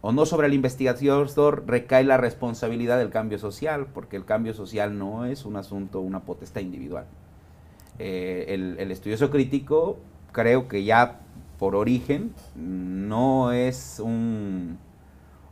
o 0.01 0.11
no 0.11 0.27
sobre 0.27 0.45
el 0.45 0.53
investigador 0.53 1.63
recae 1.65 2.03
la 2.03 2.17
responsabilidad 2.17 2.99
del 2.99 3.09
cambio 3.09 3.39
social, 3.39 3.87
porque 3.91 4.17
el 4.17 4.25
cambio 4.25 4.53
social 4.53 4.99
no 4.99 5.25
es 5.25 5.45
un 5.45 5.55
asunto, 5.55 5.99
una 5.99 6.19
potestad 6.25 6.61
individual. 6.61 7.07
Eh, 8.03 8.55
el, 8.79 8.89
estudioso 8.89 9.29
crítico 9.29 9.99
creo 10.31 10.67
que 10.67 10.83
ya 10.83 11.19
por 11.59 11.75
origen 11.75 12.33
no 12.55 13.51
es 13.51 14.01
un, 14.03 14.79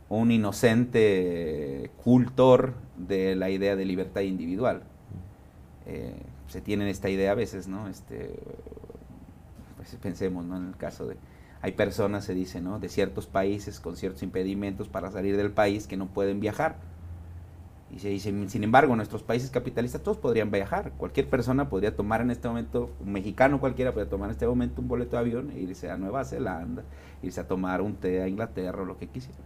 un 0.08 0.32
inocente 0.32 1.92
cultor 2.02 2.74
de 2.96 3.36
la 3.36 3.50
idea 3.50 3.76
de 3.76 3.84
libertad 3.84 4.22
individual. 4.22 4.82
Eh, 5.86 6.12
se 6.48 6.60
tiene 6.60 6.90
esta 6.90 7.08
idea 7.08 7.30
a 7.30 7.34
veces, 7.36 7.68
¿no? 7.68 7.86
Este, 7.86 8.34
pensemos, 10.02 10.44
¿no? 10.44 10.56
En 10.56 10.66
el 10.66 10.76
caso 10.76 11.06
de, 11.06 11.16
hay 11.62 11.70
personas, 11.72 12.24
se 12.24 12.34
dice, 12.34 12.60
¿no? 12.60 12.80
De 12.80 12.88
ciertos 12.88 13.28
países 13.28 13.78
con 13.78 13.96
ciertos 13.96 14.24
impedimentos 14.24 14.88
para 14.88 15.12
salir 15.12 15.36
del 15.36 15.52
país 15.52 15.86
que 15.86 15.96
no 15.96 16.08
pueden 16.08 16.40
viajar 16.40 16.78
y 17.94 17.98
se 17.98 18.08
dice, 18.08 18.32
sin 18.48 18.64
embargo, 18.64 18.94
nuestros 18.94 19.22
países 19.22 19.50
capitalistas 19.50 20.02
todos 20.02 20.16
podrían 20.16 20.50
viajar. 20.50 20.92
Cualquier 20.96 21.28
persona 21.28 21.68
podría 21.68 21.94
tomar 21.96 22.20
en 22.20 22.30
este 22.30 22.46
momento, 22.46 22.90
un 23.00 23.12
mexicano 23.12 23.58
cualquiera 23.58 23.92
podría 23.92 24.08
tomar 24.08 24.28
en 24.28 24.32
este 24.32 24.46
momento 24.46 24.80
un 24.80 24.88
boleto 24.88 25.16
de 25.16 25.18
avión 25.18 25.50
e 25.50 25.60
irse 25.60 25.90
a 25.90 25.96
Nueva 25.96 26.24
Zelanda, 26.24 26.84
irse 27.22 27.40
a 27.40 27.48
tomar 27.48 27.82
un 27.82 27.94
té 27.94 28.22
a 28.22 28.28
Inglaterra 28.28 28.82
o 28.82 28.84
lo 28.84 28.96
que 28.96 29.08
quisiera. 29.08 29.38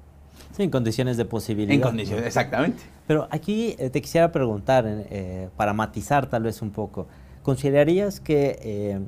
Sí, 0.52 0.62
en 0.62 0.70
condiciones 0.70 1.16
de 1.16 1.24
posibilidad. 1.24 1.74
En 1.74 1.80
condiciones, 1.80 2.26
exactamente. 2.26 2.82
Pero 3.06 3.28
aquí 3.30 3.76
eh, 3.78 3.88
te 3.90 4.02
quisiera 4.02 4.30
preguntar, 4.30 4.84
eh, 4.86 5.48
para 5.56 5.72
matizar 5.72 6.28
tal 6.28 6.42
vez 6.42 6.60
un 6.60 6.70
poco, 6.70 7.06
¿considerarías 7.42 8.20
que 8.20 8.58
eh, 8.60 9.00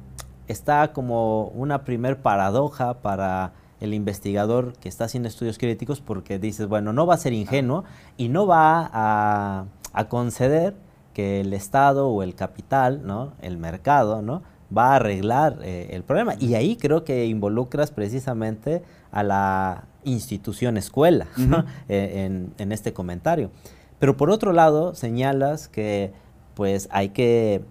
está 0.49 0.93
como 0.93 1.49
una 1.49 1.85
primer 1.85 2.19
paradoja 2.23 3.03
para 3.03 3.53
el 3.81 3.95
investigador 3.95 4.73
que 4.75 4.89
está 4.89 5.05
haciendo 5.05 5.29
estudios 5.29 5.59
críticos 5.59 6.01
porque 6.01 6.39
dices, 6.39 6.67
bueno, 6.67 6.93
no 6.93 7.07
va 7.07 7.15
a 7.15 7.19
ser 7.19 7.33
ingenuo 7.33 7.85
y 8.17 8.29
no 8.29 8.47
va 8.47 8.91
a, 8.93 9.67
a 9.93 10.09
conceder 10.09 10.75
que 11.15 11.41
el 11.41 11.53
Estado 11.53 12.09
o 12.09 12.23
el 12.23 12.35
capital, 12.35 13.07
¿no? 13.07 13.33
el 13.41 13.57
mercado, 13.57 14.23
¿no? 14.23 14.43
va 14.77 14.93
a 14.93 14.97
arreglar 14.97 15.59
eh, 15.63 15.89
el 15.91 16.03
problema. 16.03 16.35
Y 16.39 16.55
ahí 16.55 16.77
creo 16.77 17.05
que 17.05 17.27
involucras 17.27 17.91
precisamente 17.91 18.83
a 19.11 19.23
la 19.23 19.85
institución 20.05 20.77
escuela 20.77 21.27
eh, 21.89 22.51
en, 22.59 22.73
este 22.73 22.93
comentario. 22.93 23.51
Pero 23.99 24.17
por 24.17 24.31
otro 24.31 24.53
lado, 24.53 24.95
señalas 24.95 25.69
que 25.69 26.13
pues 26.55 26.89
hay 26.91 27.11
que, 27.11 27.63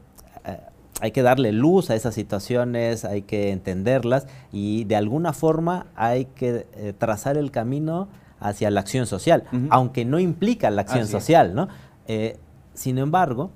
eh, 0.45 0.59
hay 1.05 1.11
que 1.11 1.21
darle 1.21 1.51
luz 1.51 1.89
a 1.89 1.95
esas 1.95 2.13
situaciones, 2.13 3.05
hay 3.05 3.21
que 3.21 3.51
entenderlas 3.51 4.27
y 4.51 4.83
de 4.83 4.95
alguna 4.95 5.33
forma 5.33 5.87
hay 5.95 6.25
que 6.25 6.67
trazar 6.97 7.37
el 7.37 7.51
camino 7.51 8.07
hacia 8.39 8.69
la 8.69 8.81
acción 8.81 9.07
social, 9.07 9.43
aunque 9.69 10.05
no 10.05 10.19
implica 10.19 10.69
la 10.69 10.81
acción 10.81 11.07
social, 11.07 11.55
¿no? 11.55 11.69
sin 12.73 12.97
embargo, 12.97 13.51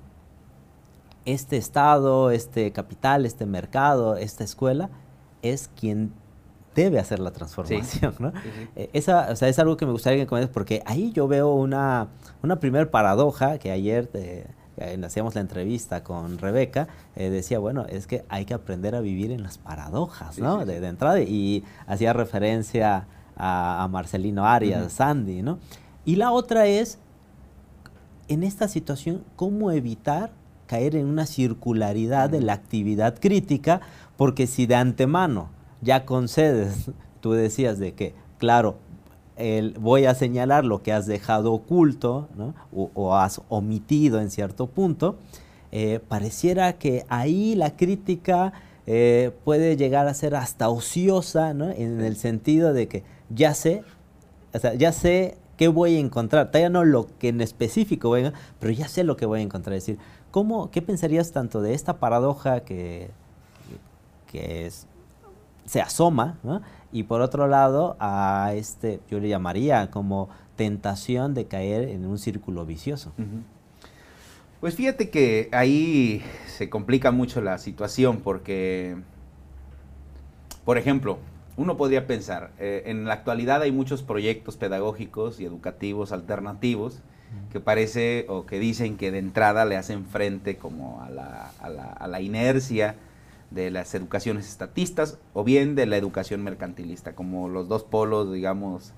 este 1.24 1.56
Estado, 1.56 2.30
este 2.30 2.72
capital, 2.72 3.26
este 3.26 3.46
mercado, 3.46 4.16
esta 4.16 4.44
escuela, 4.44 4.90
es 5.42 5.70
quien 5.78 6.12
debe 6.74 6.98
hacer 6.98 7.18
la 7.18 7.30
transformación, 7.30 8.14
¿no? 8.18 8.32
Eh, 8.76 8.90
esa, 8.92 9.28
o 9.30 9.36
sea, 9.36 9.48
es 9.48 9.58
algo 9.58 9.76
que 9.76 9.86
me 9.86 9.92
gustaría 9.92 10.20
que 10.20 10.26
comentes 10.26 10.52
porque 10.52 10.82
ahí 10.86 11.12
yo 11.12 11.28
veo 11.28 11.52
una, 11.54 12.08
una 12.42 12.60
primer 12.60 12.90
paradoja 12.90 13.58
que 13.58 13.70
ayer 13.70 14.08
eh, 14.14 14.46
hacíamos 15.04 15.34
la 15.34 15.40
entrevista 15.40 16.02
con 16.02 16.38
Rebeca, 16.38 16.88
eh, 17.16 17.30
decía, 17.30 17.58
bueno, 17.58 17.86
es 17.86 18.06
que 18.06 18.24
hay 18.28 18.44
que 18.44 18.54
aprender 18.54 18.94
a 18.94 19.00
vivir 19.00 19.30
en 19.30 19.42
las 19.42 19.58
paradojas, 19.58 20.38
¿no? 20.38 20.64
de, 20.64 20.76
entrada, 20.86 21.20
y 21.20 21.64
hacía 21.86 22.12
referencia 22.12 23.06
a, 23.36 23.88
Marcelino 23.90 24.46
Arias, 24.46 24.92
Sandy, 24.92 25.42
¿no? 25.42 25.58
Y 26.04 26.16
la 26.16 26.30
otra 26.32 26.66
es, 26.66 26.98
en 28.28 28.42
esta 28.42 28.68
situación, 28.68 29.24
cómo 29.36 29.70
evitar 29.70 30.30
caer 30.66 30.94
en 30.94 31.06
una 31.06 31.26
circularidad 31.26 32.30
de 32.30 32.40
la 32.40 32.52
actividad 32.52 33.18
crítica, 33.18 33.80
porque 34.16 34.46
si 34.46 34.66
de 34.66 34.76
antemano 34.76 35.48
ya 35.80 36.04
concedes, 36.04 36.90
tú 37.20 37.32
decías 37.32 37.78
de 37.78 37.94
que, 37.94 38.14
claro, 38.38 38.78
voy 39.78 40.04
a 40.04 40.14
señalar 40.14 40.64
lo 40.64 40.82
que 40.82 40.92
has 40.92 41.06
dejado 41.06 41.52
oculto 41.52 42.28
o, 42.72 43.14
has 43.16 43.40
omitido 43.48 44.20
en 44.20 44.30
cierto 44.30 44.66
punto, 44.66 45.16
eh, 45.72 46.00
pareciera 46.08 46.74
que 46.74 47.04
ahí 47.08 47.54
la 47.54 47.76
crítica 47.76 48.52
eh, 48.86 49.30
puede 49.44 49.76
llegar 49.76 50.08
a 50.08 50.14
ser 50.14 50.34
hasta 50.34 50.68
ociosa, 50.68 51.50
en 51.50 52.00
el 52.00 52.16
sentido 52.16 52.72
de 52.72 52.88
que 52.88 53.04
ya 53.28 53.54
sé, 53.54 53.82
o 54.52 54.58
sea, 54.58 54.74
ya 54.74 54.92
sé 54.92 55.36
qué 55.56 55.68
voy 55.68 55.96
a 55.96 56.00
encontrar, 56.00 56.48
todavía 56.48 56.70
no 56.70 56.84
lo 56.84 57.06
que 57.18 57.28
en 57.28 57.40
específico 57.40 58.10
venga, 58.10 58.32
pero 58.58 58.72
ya 58.72 58.88
sé 58.88 59.04
lo 59.04 59.16
que 59.16 59.26
voy 59.26 59.40
a 59.40 59.42
encontrar, 59.42 59.76
es 59.76 59.86
decir, 59.86 59.98
¿Cómo, 60.30 60.70
¿Qué 60.70 60.80
pensarías 60.80 61.32
tanto 61.32 61.60
de 61.60 61.74
esta 61.74 61.98
paradoja 61.98 62.60
que, 62.60 63.10
que 64.30 64.70
se 65.64 65.80
asoma, 65.80 66.38
y 66.92 67.04
por 67.04 67.20
otro 67.20 67.46
lado 67.46 67.96
a 68.00 68.52
este, 68.54 69.00
yo 69.10 69.20
le 69.20 69.28
llamaría 69.28 69.90
como 69.90 70.28
tentación 70.56 71.34
de 71.34 71.46
caer 71.46 71.88
en 71.88 72.04
un 72.04 72.18
círculo 72.18 72.66
vicioso? 72.66 73.12
Pues 74.60 74.74
fíjate 74.74 75.08
que 75.08 75.48
ahí 75.52 76.22
se 76.46 76.68
complica 76.68 77.12
mucho 77.12 77.40
la 77.40 77.58
situación 77.58 78.18
porque, 78.18 78.96
por 80.64 80.76
ejemplo, 80.76 81.18
uno 81.56 81.76
podría 81.76 82.06
pensar, 82.06 82.50
eh, 82.58 82.82
en 82.86 83.04
la 83.04 83.14
actualidad 83.14 83.62
hay 83.62 83.72
muchos 83.72 84.02
proyectos 84.02 84.56
pedagógicos 84.56 85.40
y 85.40 85.44
educativos 85.44 86.12
alternativos 86.12 87.00
que 87.52 87.60
parece 87.60 88.26
o 88.28 88.44
que 88.44 88.58
dicen 88.58 88.96
que 88.96 89.12
de 89.12 89.18
entrada 89.18 89.64
le 89.64 89.76
hacen 89.76 90.04
frente 90.04 90.56
como 90.56 91.00
a 91.02 91.10
la, 91.10 91.52
a 91.60 91.68
la, 91.68 91.84
a 91.84 92.08
la 92.08 92.20
inercia 92.20 92.96
de 93.50 93.70
las 93.70 93.94
educaciones 93.94 94.48
estatistas 94.48 95.18
o 95.34 95.44
bien 95.44 95.74
de 95.74 95.86
la 95.86 95.96
educación 95.96 96.42
mercantilista, 96.42 97.14
como 97.14 97.48
los 97.48 97.68
dos 97.68 97.84
polos, 97.84 98.32
digamos, 98.32 98.92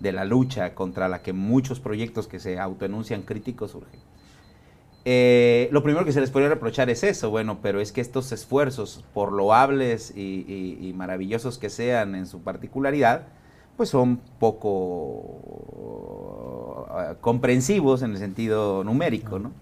de 0.00 0.12
la 0.12 0.24
lucha 0.24 0.74
contra 0.74 1.08
la 1.08 1.22
que 1.22 1.32
muchos 1.32 1.80
proyectos 1.80 2.28
que 2.28 2.40
se 2.40 2.58
autoenuncian 2.58 3.22
críticos 3.22 3.72
surgen. 3.72 4.00
Eh, 5.04 5.68
lo 5.72 5.82
primero 5.82 6.04
que 6.04 6.12
se 6.12 6.20
les 6.20 6.30
podría 6.30 6.48
reprochar 6.50 6.90
es 6.90 7.02
eso, 7.02 7.30
bueno, 7.30 7.60
pero 7.62 7.80
es 7.80 7.92
que 7.92 8.00
estos 8.00 8.30
esfuerzos, 8.32 9.04
por 9.14 9.32
loables 9.32 10.12
y 10.16 10.92
maravillosos 10.96 11.58
que 11.58 11.70
sean 11.70 12.14
en 12.14 12.26
su 12.26 12.42
particularidad, 12.42 13.28
pues 13.78 13.88
son 13.90 14.20
poco 14.40 14.68
uh, 15.78 17.14
comprensivos 17.20 18.02
en 18.02 18.10
el 18.10 18.18
sentido 18.18 18.82
numérico, 18.82 19.38
¿no? 19.38 19.52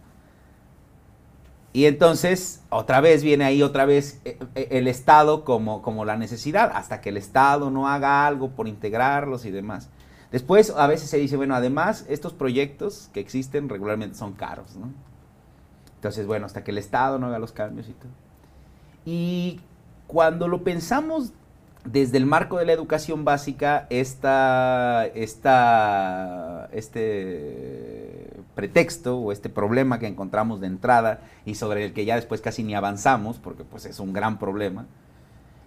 Y 1.77 1.85
entonces, 1.85 2.62
otra 2.70 3.03
vez 3.03 3.22
viene 3.22 3.45
ahí 3.45 3.62
otra 3.62 3.85
vez 3.85 4.18
eh, 4.24 4.39
eh, 4.55 4.68
el 4.70 4.89
Estado 4.89 5.45
como, 5.45 5.83
como 5.83 6.07
la 6.07 6.16
necesidad, 6.16 6.72
hasta 6.74 7.03
que 7.03 7.11
el 7.11 7.18
Estado 7.18 7.70
no 7.70 7.87
haga 7.87 8.27
algo 8.27 8.49
por 8.49 8.66
integrarlos 8.66 9.45
y 9.45 9.51
demás. 9.51 9.91
Después, 10.33 10.70
a 10.70 10.87
veces 10.87 11.11
se 11.11 11.18
dice, 11.18 11.37
bueno, 11.37 11.55
además, 11.55 12.07
estos 12.09 12.33
proyectos 12.33 13.11
que 13.12 13.20
existen 13.20 13.68
regularmente 13.68 14.16
son 14.16 14.33
caros, 14.33 14.74
¿no? 14.77 14.89
Entonces, 15.97 16.27
bueno, 16.27 16.47
hasta 16.47 16.64
que 16.64 16.70
el 16.70 16.79
Estado 16.79 17.18
no 17.18 17.27
haga 17.27 17.39
los 17.39 17.53
cambios 17.53 17.91
y 17.91 17.93
todo. 17.93 18.12
Y 19.05 19.61
cuando 20.07 20.49
lo 20.49 20.64
pensamos 20.64 21.35
desde 21.85 22.16
el 22.16 22.24
marco 22.24 22.57
de 22.57 22.64
la 22.64 22.72
educación 22.72 23.27
básica, 23.27 23.87
esta, 23.91 25.05
esta, 25.09 26.70
este 26.72 28.36
pretexto 28.57 29.18
o 29.18 29.30
este 29.30 29.48
problema 29.48 30.00
que 30.00 30.09
encontramos 30.09 30.61
de 30.61 30.66
entrada 30.66 31.20
y 31.44 31.54
sobre 31.54 31.84
el 31.84 31.92
que 31.92 32.04
ya 32.04 32.16
después 32.16 32.40
casi 32.40 32.64
ni 32.64 32.74
avanzamos, 32.74 33.38
porque 33.38 33.62
pues 33.62 33.86
es 33.86 34.00
un 34.00 34.12
gran 34.12 34.40
problema, 34.40 34.86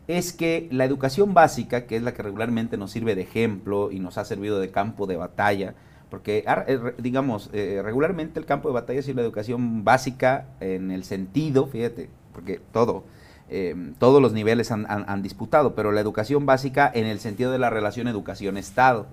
es 0.07 0.33
que 0.33 0.67
la 0.71 0.85
educación 0.85 1.35
básica, 1.35 1.85
que 1.85 1.95
es 1.95 2.01
la 2.01 2.15
que 2.15 2.23
regularmente 2.23 2.77
nos 2.77 2.91
sirve 2.91 3.13
de 3.13 3.21
ejemplo 3.21 3.91
y 3.91 3.99
nos 3.99 4.17
ha 4.17 4.25
servido 4.25 4.59
de 4.59 4.71
campo 4.71 5.05
de 5.05 5.17
batalla, 5.17 5.75
porque 6.09 6.43
eh, 6.47 6.79
digamos, 6.97 7.51
eh, 7.53 7.81
regularmente 7.83 8.39
el 8.39 8.47
campo 8.47 8.69
de 8.69 8.73
batalla 8.73 8.99
es 8.99 9.15
la 9.15 9.21
educación 9.21 9.83
básica 9.83 10.47
en 10.59 10.89
el 10.89 11.03
sentido, 11.03 11.67
fíjate, 11.67 12.09
porque 12.33 12.59
eh, 13.49 13.93
todos 13.99 14.19
los 14.21 14.33
niveles 14.33 14.71
han, 14.71 15.21
disputado, 15.21 15.75
pero 15.75 15.91
la 15.91 16.01
educación 16.01 16.47
básica 16.47 16.91
en 16.91 17.05
el 17.05 17.19
sentido 17.19 17.51
de 17.51 17.59
la 17.59 17.69
relación 17.69 18.07
educación-estado. 18.07 19.05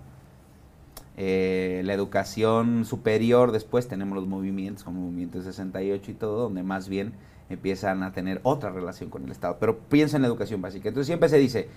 Eh, 1.16 1.80
la 1.84 1.94
educación 1.94 2.84
superior, 2.84 3.50
después 3.50 3.88
tenemos 3.88 4.16
los 4.16 4.26
movimientos 4.26 4.84
como 4.84 5.00
Movimiento 5.00 5.42
68 5.42 6.10
y 6.10 6.14
todo, 6.14 6.42
donde 6.42 6.62
más 6.62 6.88
bien 6.88 7.14
empiezan 7.48 8.02
a 8.02 8.12
tener 8.12 8.40
otra 8.42 8.70
relación 8.70 9.08
con 9.08 9.24
el 9.24 9.30
Estado. 9.30 9.56
Pero 9.58 9.78
piensa 9.78 10.16
en 10.16 10.22
la 10.22 10.28
educación 10.28 10.60
básica. 10.60 10.88
Entonces 10.88 11.06
siempre 11.06 11.28
se 11.28 11.38
dice, 11.38 11.68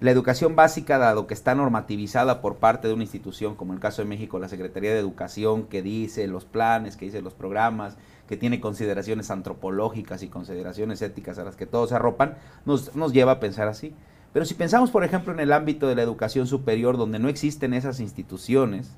la 0.00 0.12
educación 0.12 0.54
básica, 0.54 0.96
dado 0.96 1.26
que 1.26 1.34
está 1.34 1.54
normativizada 1.54 2.40
por 2.40 2.56
parte 2.56 2.86
de 2.86 2.94
una 2.94 3.02
institución, 3.02 3.56
como 3.56 3.74
el 3.74 3.80
caso 3.80 4.00
de 4.00 4.08
México, 4.08 4.38
la 4.38 4.48
Secretaría 4.48 4.92
de 4.92 5.00
Educación, 5.00 5.64
que 5.64 5.82
dice 5.82 6.26
los 6.28 6.44
planes, 6.44 6.96
que 6.96 7.06
dice 7.06 7.20
los 7.20 7.34
programas, 7.34 7.96
que 8.28 8.36
tiene 8.36 8.60
consideraciones 8.60 9.30
antropológicas 9.30 10.22
y 10.22 10.28
consideraciones 10.28 11.02
éticas 11.02 11.38
a 11.38 11.44
las 11.44 11.56
que 11.56 11.66
todos 11.66 11.88
se 11.88 11.96
arropan, 11.96 12.36
nos, 12.64 12.94
nos 12.94 13.12
lleva 13.12 13.32
a 13.32 13.40
pensar 13.40 13.66
así. 13.68 13.92
Pero 14.32 14.44
si 14.44 14.54
pensamos, 14.54 14.90
por 14.90 15.04
ejemplo, 15.04 15.32
en 15.32 15.40
el 15.40 15.52
ámbito 15.52 15.88
de 15.88 15.94
la 15.94 16.02
educación 16.02 16.46
superior, 16.46 16.96
donde 16.96 17.18
no 17.18 17.28
existen 17.28 17.74
esas 17.74 18.00
instituciones, 18.00 18.90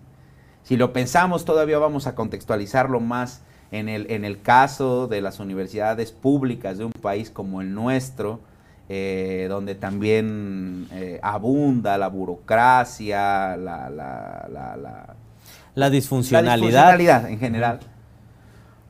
si 0.62 0.76
lo 0.76 0.92
pensamos, 0.92 1.44
todavía 1.44 1.78
vamos 1.78 2.06
a 2.06 2.14
contextualizarlo 2.14 3.00
más 3.00 3.42
en 3.70 3.88
el, 3.88 4.10
en 4.10 4.24
el 4.24 4.42
caso 4.42 5.06
de 5.06 5.20
las 5.20 5.38
universidades 5.38 6.12
públicas 6.12 6.78
de 6.78 6.84
un 6.84 6.92
país 6.92 7.30
como 7.30 7.60
el 7.60 7.74
nuestro, 7.74 8.40
eh, 8.88 9.46
donde 9.48 9.76
también 9.76 10.88
eh, 10.92 11.20
abunda 11.22 11.96
la 11.96 12.08
burocracia, 12.08 13.56
la, 13.56 13.88
la, 13.88 14.48
la, 14.50 15.14
la 15.74 15.90
disfuncionalidad. 15.90 17.30
en 17.30 17.38
general 17.38 17.80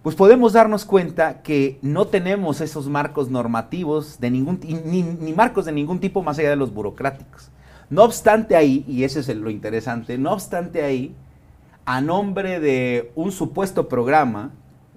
pues 0.03 0.17
podemos 0.17 0.55
darnos 0.55 0.85
cuenta 0.85 1.43
que 1.43 1.79
no 1.83 2.07
tenemos 2.07 2.61
esos 2.61 2.89
marcos 2.89 3.31
normativos 3.31 4.19
de 4.19 4.31
ningún 4.31 4.61
ni, 4.63 5.03
ni, 5.03 5.33
marcos 5.33 5.67
de 5.67 5.73
ningún 5.73 6.01
tipo 6.01 6.23
más 6.23 6.39
allá 6.39 6.51
de 6.51 6.57
los 6.57 6.73
burocráticos. 6.73 7.51
No 7.91 8.05
obstante 8.05 8.57
ahí, 8.57 8.85
y 8.89 9.05
eso 9.05 9.21
es 9.21 9.29
lo 9.29 9.51
interesante, 9.51 10.17
no 10.17 10.33
obstante 10.33 10.83
ahí, 10.83 11.15
a 11.85 12.01
nombre 12.01 12.61
de 12.61 13.13
un 13.15 13.33
supuesto 13.33 13.89
programa, 13.89 14.53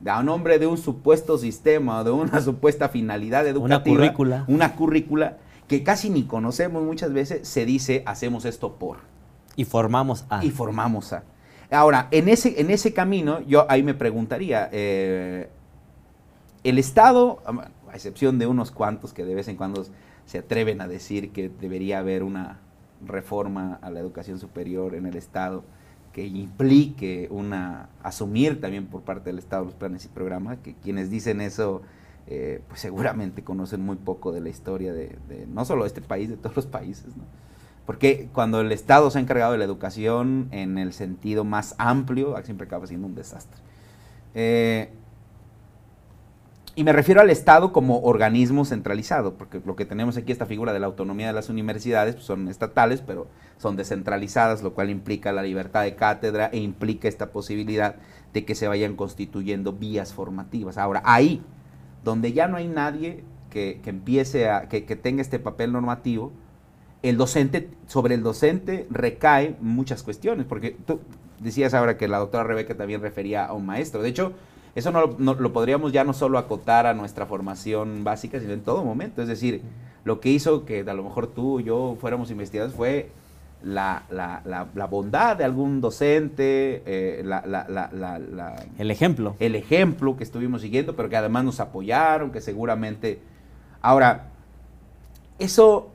a 0.06 0.24
nombre 0.24 0.60
de 0.60 0.68
un 0.68 0.78
supuesto 0.78 1.38
sistema, 1.38 2.04
de 2.04 2.12
una 2.12 2.40
supuesta 2.42 2.88
finalidad 2.90 3.48
educativa, 3.48 3.78
una 3.78 3.84
currícula, 3.84 4.46
una 4.48 4.76
currícula 4.76 5.38
que 5.68 5.84
casi 5.84 6.10
ni 6.10 6.24
conocemos 6.24 6.84
muchas 6.84 7.12
veces, 7.14 7.48
se 7.48 7.66
dice 7.66 8.04
hacemos 8.06 8.46
esto 8.46 8.76
por. 8.76 8.98
Y 9.56 9.66
formamos 9.66 10.26
a. 10.30 10.44
Y 10.46 10.52
formamos 10.52 11.14
a. 11.14 11.24
Ahora, 11.72 12.08
en 12.12 12.30
ese, 12.30 12.60
en 12.62 12.70
ese 12.70 12.94
camino, 12.94 13.42
yo 13.42 13.66
ahí 13.70 13.84
me 13.84 13.94
preguntaría, 13.94 14.70
eh, 14.72 15.50
el 16.64 16.78
Estado, 16.78 17.42
a 17.46 17.96
excepción 17.96 18.40
de 18.40 18.48
unos 18.48 18.72
cuantos 18.72 19.14
que 19.14 19.26
de 19.26 19.36
vez 19.36 19.48
en 19.48 19.58
cuando 19.58 19.86
se 20.26 20.40
atreven 20.40 20.82
a 20.82 20.88
decir 20.88 21.32
que 21.32 21.50
debería 21.50 22.00
haber 22.00 22.24
una 22.24 22.60
reforma 23.06 23.80
a 23.82 23.90
la 23.90 24.00
educación 24.00 24.40
superior 24.40 24.96
en 24.96 25.06
el 25.06 25.16
Estado, 25.16 25.64
que 26.14 26.26
implique 26.26 27.28
una 27.32 27.90
asumir 28.04 28.62
también 28.62 28.86
por 28.86 29.02
parte 29.02 29.32
del 29.32 29.40
Estado 29.40 29.66
los 29.66 29.74
planes 29.74 30.06
y 30.06 30.08
programas, 30.10 30.60
que 30.60 30.76
quienes 30.76 31.10
dicen 31.10 31.42
eso 31.42 31.82
eh, 32.28 32.62
pues 32.70 32.80
seguramente 32.80 33.44
conocen 33.44 33.82
muy 33.82 33.98
poco 33.98 34.32
de 34.32 34.40
la 34.40 34.50
historia 34.50 34.94
de, 34.94 35.18
no 35.52 35.66
solo 35.66 35.86
este 35.86 36.02
país, 36.02 36.30
de 36.30 36.38
todos 36.38 36.56
los 36.56 36.68
países, 36.68 37.08
¿no? 37.18 37.24
Porque 37.86 38.30
cuando 38.34 38.62
el 38.62 38.72
Estado 38.72 39.10
se 39.12 39.18
ha 39.18 39.22
encargado 39.22 39.52
de 39.52 39.58
la 39.58 39.66
educación 39.66 40.48
en 40.52 40.78
el 40.78 40.94
sentido 40.94 41.44
más 41.44 41.76
amplio, 41.78 42.36
siempre 42.44 42.68
acaba 42.68 42.88
siendo 42.88 43.08
un 43.08 43.16
desastre. 43.16 43.60
Eh, 44.36 44.90
y 46.76 46.84
me 46.84 46.92
refiero 46.92 47.22
al 47.22 47.30
Estado 47.30 47.72
como 47.72 48.00
organismo 48.00 48.66
centralizado, 48.66 49.36
porque 49.36 49.62
lo 49.64 49.76
que 49.76 49.86
tenemos 49.86 50.18
aquí, 50.18 50.32
esta 50.32 50.48
figura 50.48 50.74
de 50.74 50.80
la 50.80 50.88
autonomía 50.88 51.28
de 51.28 51.34
las 51.34 51.50
universidades, 51.50 52.16
pues 52.16 52.26
son 52.26 52.48
estatales, 52.48 53.02
pero 53.06 53.28
son 53.58 53.76
descentralizadas, 53.76 54.64
lo 54.64 54.74
cual 54.74 54.90
implica 54.90 55.32
la 55.32 55.44
libertad 55.44 55.84
de 55.84 55.96
cátedra 55.96 56.50
e 56.52 56.58
implica 56.58 57.08
esta 57.08 57.32
posibilidad 57.32 57.98
de 58.34 58.44
que 58.44 58.56
se 58.56 58.68
vayan 58.68 58.96
constituyendo 58.96 59.74
vías 59.74 60.14
formativas. 60.14 60.80
Ahora, 60.80 61.04
ahí 61.06 61.44
donde 62.04 62.34
ya 62.34 62.48
no 62.48 62.58
hay 62.58 62.68
nadie 62.68 63.24
que, 63.50 63.80
empiece 63.86 64.50
a, 64.50 64.68
que, 64.68 64.82
tenga 64.82 65.22
este 65.22 65.38
papel 65.38 65.72
normativo, 65.72 66.32
el 67.04 67.18
docente, 67.18 67.70
sobre 67.88 68.16
el 68.16 68.24
docente 68.24 68.88
recae 68.90 69.56
muchas 69.60 70.04
cuestiones, 70.04 70.46
porque 70.48 70.72
tú 70.88 71.02
decías 71.40 71.74
ahora 71.74 71.98
que 71.98 72.08
la 72.08 72.18
doctora 72.18 72.46
Rebeca 72.46 72.76
también 72.76 73.02
refería 73.02 73.46
a 73.46 73.54
un 73.54 73.66
maestro. 73.66 74.02
De 74.02 74.10
hecho, 74.10 74.32
eso 74.74 74.92
no, 74.92 75.34
lo 75.34 75.54
podríamos 75.54 75.92
ya 75.92 76.06
no 76.06 76.14
solo 76.14 76.38
acotar 76.38 76.88
a 76.88 76.94
nuestra 76.94 77.26
formación 77.26 78.04
básica, 78.06 78.40
sino 78.40 78.54
en 78.54 78.62
todo 78.62 78.86
momento. 78.86 79.22
Es 79.22 79.28
decir, 79.28 79.62
lo 80.06 80.22
que 80.22 80.30
hizo 80.30 80.66
que 80.66 80.80
a 80.80 80.94
lo 80.94 81.04
mejor 81.04 81.28
tú 81.28 81.60
y 81.60 81.66
yo 81.66 81.98
fuéramos 82.00 82.32
investigadores 82.32 82.76
fue 82.76 83.12
la, 83.64 84.04
la, 84.10 84.42
la, 84.74 84.86
bondad 84.88 85.38
de 85.38 85.44
algún 85.44 85.80
docente, 85.80 86.84
eh, 86.86 87.24
el 88.78 88.92
ejemplo. 88.92 89.36
El 89.40 89.56
ejemplo 89.56 90.16
que 90.16 90.24
estuvimos 90.24 90.62
siguiendo, 90.62 90.96
pero 90.96 91.10
que 91.10 91.18
además 91.18 91.44
nos 91.44 91.60
apoyaron, 91.60 92.32
que 92.32 92.40
seguramente... 92.42 93.20
Ahora, 93.82 94.30
eso 95.40 95.93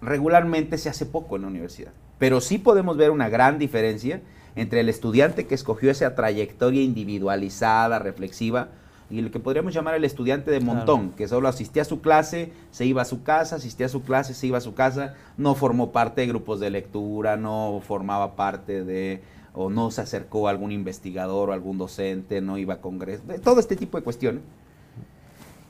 regularmente 0.00 0.78
se 0.78 0.88
hace 0.88 1.06
poco 1.06 1.36
en 1.36 1.42
la 1.42 1.48
universidad, 1.48 1.92
pero 2.18 2.40
sí 2.40 2.58
podemos 2.58 2.96
ver 2.96 3.10
una 3.10 3.28
gran 3.28 3.58
diferencia 3.58 4.20
entre 4.56 4.80
el 4.80 4.88
estudiante 4.88 5.46
que 5.46 5.54
escogió 5.54 5.90
esa 5.90 6.14
trayectoria 6.14 6.82
individualizada, 6.82 7.98
reflexiva, 7.98 8.68
y 9.10 9.22
lo 9.22 9.30
que 9.30 9.40
podríamos 9.40 9.72
llamar 9.72 9.94
el 9.94 10.04
estudiante 10.04 10.50
de 10.50 10.60
montón, 10.60 11.12
que 11.12 11.28
solo 11.28 11.48
asistía 11.48 11.82
a 11.82 11.86
su 11.86 12.02
clase, 12.02 12.52
se 12.70 12.84
iba 12.84 13.00
a 13.00 13.06
su 13.06 13.22
casa, 13.22 13.56
asistía 13.56 13.86
a 13.86 13.88
su 13.88 14.02
clase, 14.02 14.34
se 14.34 14.46
iba 14.46 14.58
a 14.58 14.60
su 14.60 14.74
casa, 14.74 15.14
no 15.38 15.54
formó 15.54 15.92
parte 15.92 16.20
de 16.20 16.26
grupos 16.26 16.60
de 16.60 16.68
lectura, 16.68 17.36
no 17.36 17.80
formaba 17.86 18.36
parte 18.36 18.84
de, 18.84 19.22
o 19.54 19.70
no 19.70 19.90
se 19.90 20.02
acercó 20.02 20.46
a 20.46 20.50
algún 20.50 20.72
investigador 20.72 21.48
o 21.48 21.52
algún 21.54 21.78
docente, 21.78 22.42
no 22.42 22.58
iba 22.58 22.74
a 22.74 22.80
congresos, 22.82 23.24
todo 23.42 23.60
este 23.60 23.76
tipo 23.76 23.96
de 23.96 24.04
cuestiones. 24.04 24.42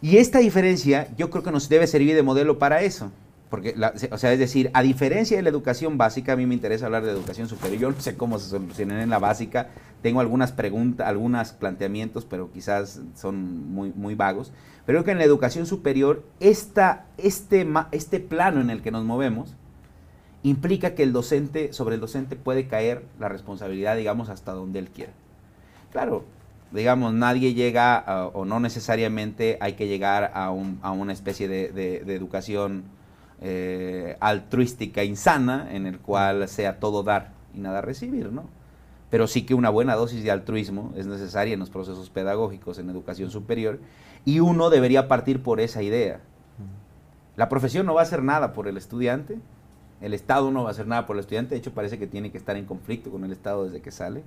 Y 0.02 0.16
esta 0.16 0.40
diferencia 0.40 1.08
yo 1.16 1.30
creo 1.30 1.44
que 1.44 1.52
nos 1.52 1.68
debe 1.68 1.86
servir 1.86 2.16
de 2.16 2.22
modelo 2.22 2.58
para 2.58 2.82
eso. 2.82 3.10
Porque, 3.50 3.74
o 4.10 4.18
sea, 4.18 4.32
es 4.32 4.38
decir, 4.38 4.70
a 4.74 4.82
diferencia 4.82 5.36
de 5.36 5.42
la 5.42 5.48
educación 5.48 5.96
básica, 5.96 6.34
a 6.34 6.36
mí 6.36 6.44
me 6.44 6.54
interesa 6.54 6.86
hablar 6.86 7.04
de 7.04 7.10
educación 7.10 7.48
superior. 7.48 7.78
Yo 7.80 7.90
no 7.90 8.00
sé 8.00 8.16
cómo 8.16 8.38
se 8.38 8.50
solucionan 8.50 9.00
en 9.00 9.08
la 9.08 9.18
básica. 9.18 9.68
Tengo 10.02 10.20
algunas 10.20 10.52
preguntas, 10.52 11.06
algunos 11.06 11.52
planteamientos, 11.52 12.26
pero 12.26 12.52
quizás 12.52 13.00
son 13.14 13.72
muy, 13.72 13.92
muy 13.94 14.14
vagos. 14.14 14.52
Pero 14.84 14.98
creo 14.98 15.04
que 15.04 15.10
en 15.12 15.18
la 15.18 15.24
educación 15.24 15.66
superior, 15.66 16.24
esta, 16.40 17.06
este, 17.16 17.66
este 17.92 18.20
plano 18.20 18.60
en 18.60 18.70
el 18.70 18.82
que 18.82 18.90
nos 18.90 19.04
movemos 19.04 19.54
implica 20.42 20.94
que 20.94 21.02
el 21.02 21.12
docente, 21.12 21.72
sobre 21.72 21.94
el 21.94 22.00
docente 22.00 22.36
puede 22.36 22.68
caer 22.68 23.04
la 23.18 23.28
responsabilidad, 23.28 23.96
digamos, 23.96 24.28
hasta 24.28 24.52
donde 24.52 24.78
él 24.78 24.88
quiera. 24.90 25.12
Claro, 25.90 26.24
digamos, 26.70 27.14
nadie 27.14 27.54
llega, 27.54 28.30
o 28.34 28.44
no 28.44 28.60
necesariamente 28.60 29.56
hay 29.60 29.72
que 29.72 29.88
llegar 29.88 30.32
a, 30.34 30.50
un, 30.50 30.78
a 30.82 30.92
una 30.92 31.14
especie 31.14 31.48
de 31.48 32.14
educación 32.14 32.84
eh, 33.40 34.16
altruística 34.20 35.04
insana 35.04 35.68
en 35.70 35.86
el 35.86 35.98
cual 35.98 36.48
sea 36.48 36.80
todo 36.80 37.02
dar 37.02 37.32
y 37.54 37.60
nada 37.60 37.80
recibir, 37.80 38.32
¿no? 38.32 38.44
Pero 39.10 39.26
sí 39.26 39.46
que 39.46 39.54
una 39.54 39.70
buena 39.70 39.94
dosis 39.94 40.22
de 40.22 40.30
altruismo 40.30 40.92
es 40.96 41.06
necesaria 41.06 41.54
en 41.54 41.60
los 41.60 41.70
procesos 41.70 42.10
pedagógicos 42.10 42.78
en 42.78 42.90
educación 42.90 43.30
superior 43.30 43.78
y 44.24 44.40
uno 44.40 44.70
debería 44.70 45.08
partir 45.08 45.42
por 45.42 45.60
esa 45.60 45.82
idea. 45.82 46.20
La 47.36 47.48
profesión 47.48 47.86
no 47.86 47.94
va 47.94 48.00
a 48.00 48.04
hacer 48.04 48.22
nada 48.22 48.52
por 48.52 48.66
el 48.66 48.76
estudiante, 48.76 49.38
el 50.00 50.12
Estado 50.12 50.50
no 50.50 50.64
va 50.64 50.70
a 50.70 50.72
hacer 50.72 50.86
nada 50.86 51.06
por 51.06 51.16
el 51.16 51.20
estudiante, 51.20 51.54
de 51.54 51.60
hecho 51.60 51.72
parece 51.72 51.98
que 51.98 52.06
tiene 52.06 52.30
que 52.32 52.38
estar 52.38 52.56
en 52.56 52.64
conflicto 52.64 53.10
con 53.10 53.24
el 53.24 53.32
Estado 53.32 53.64
desde 53.64 53.80
que 53.80 53.92
sale. 53.92 54.24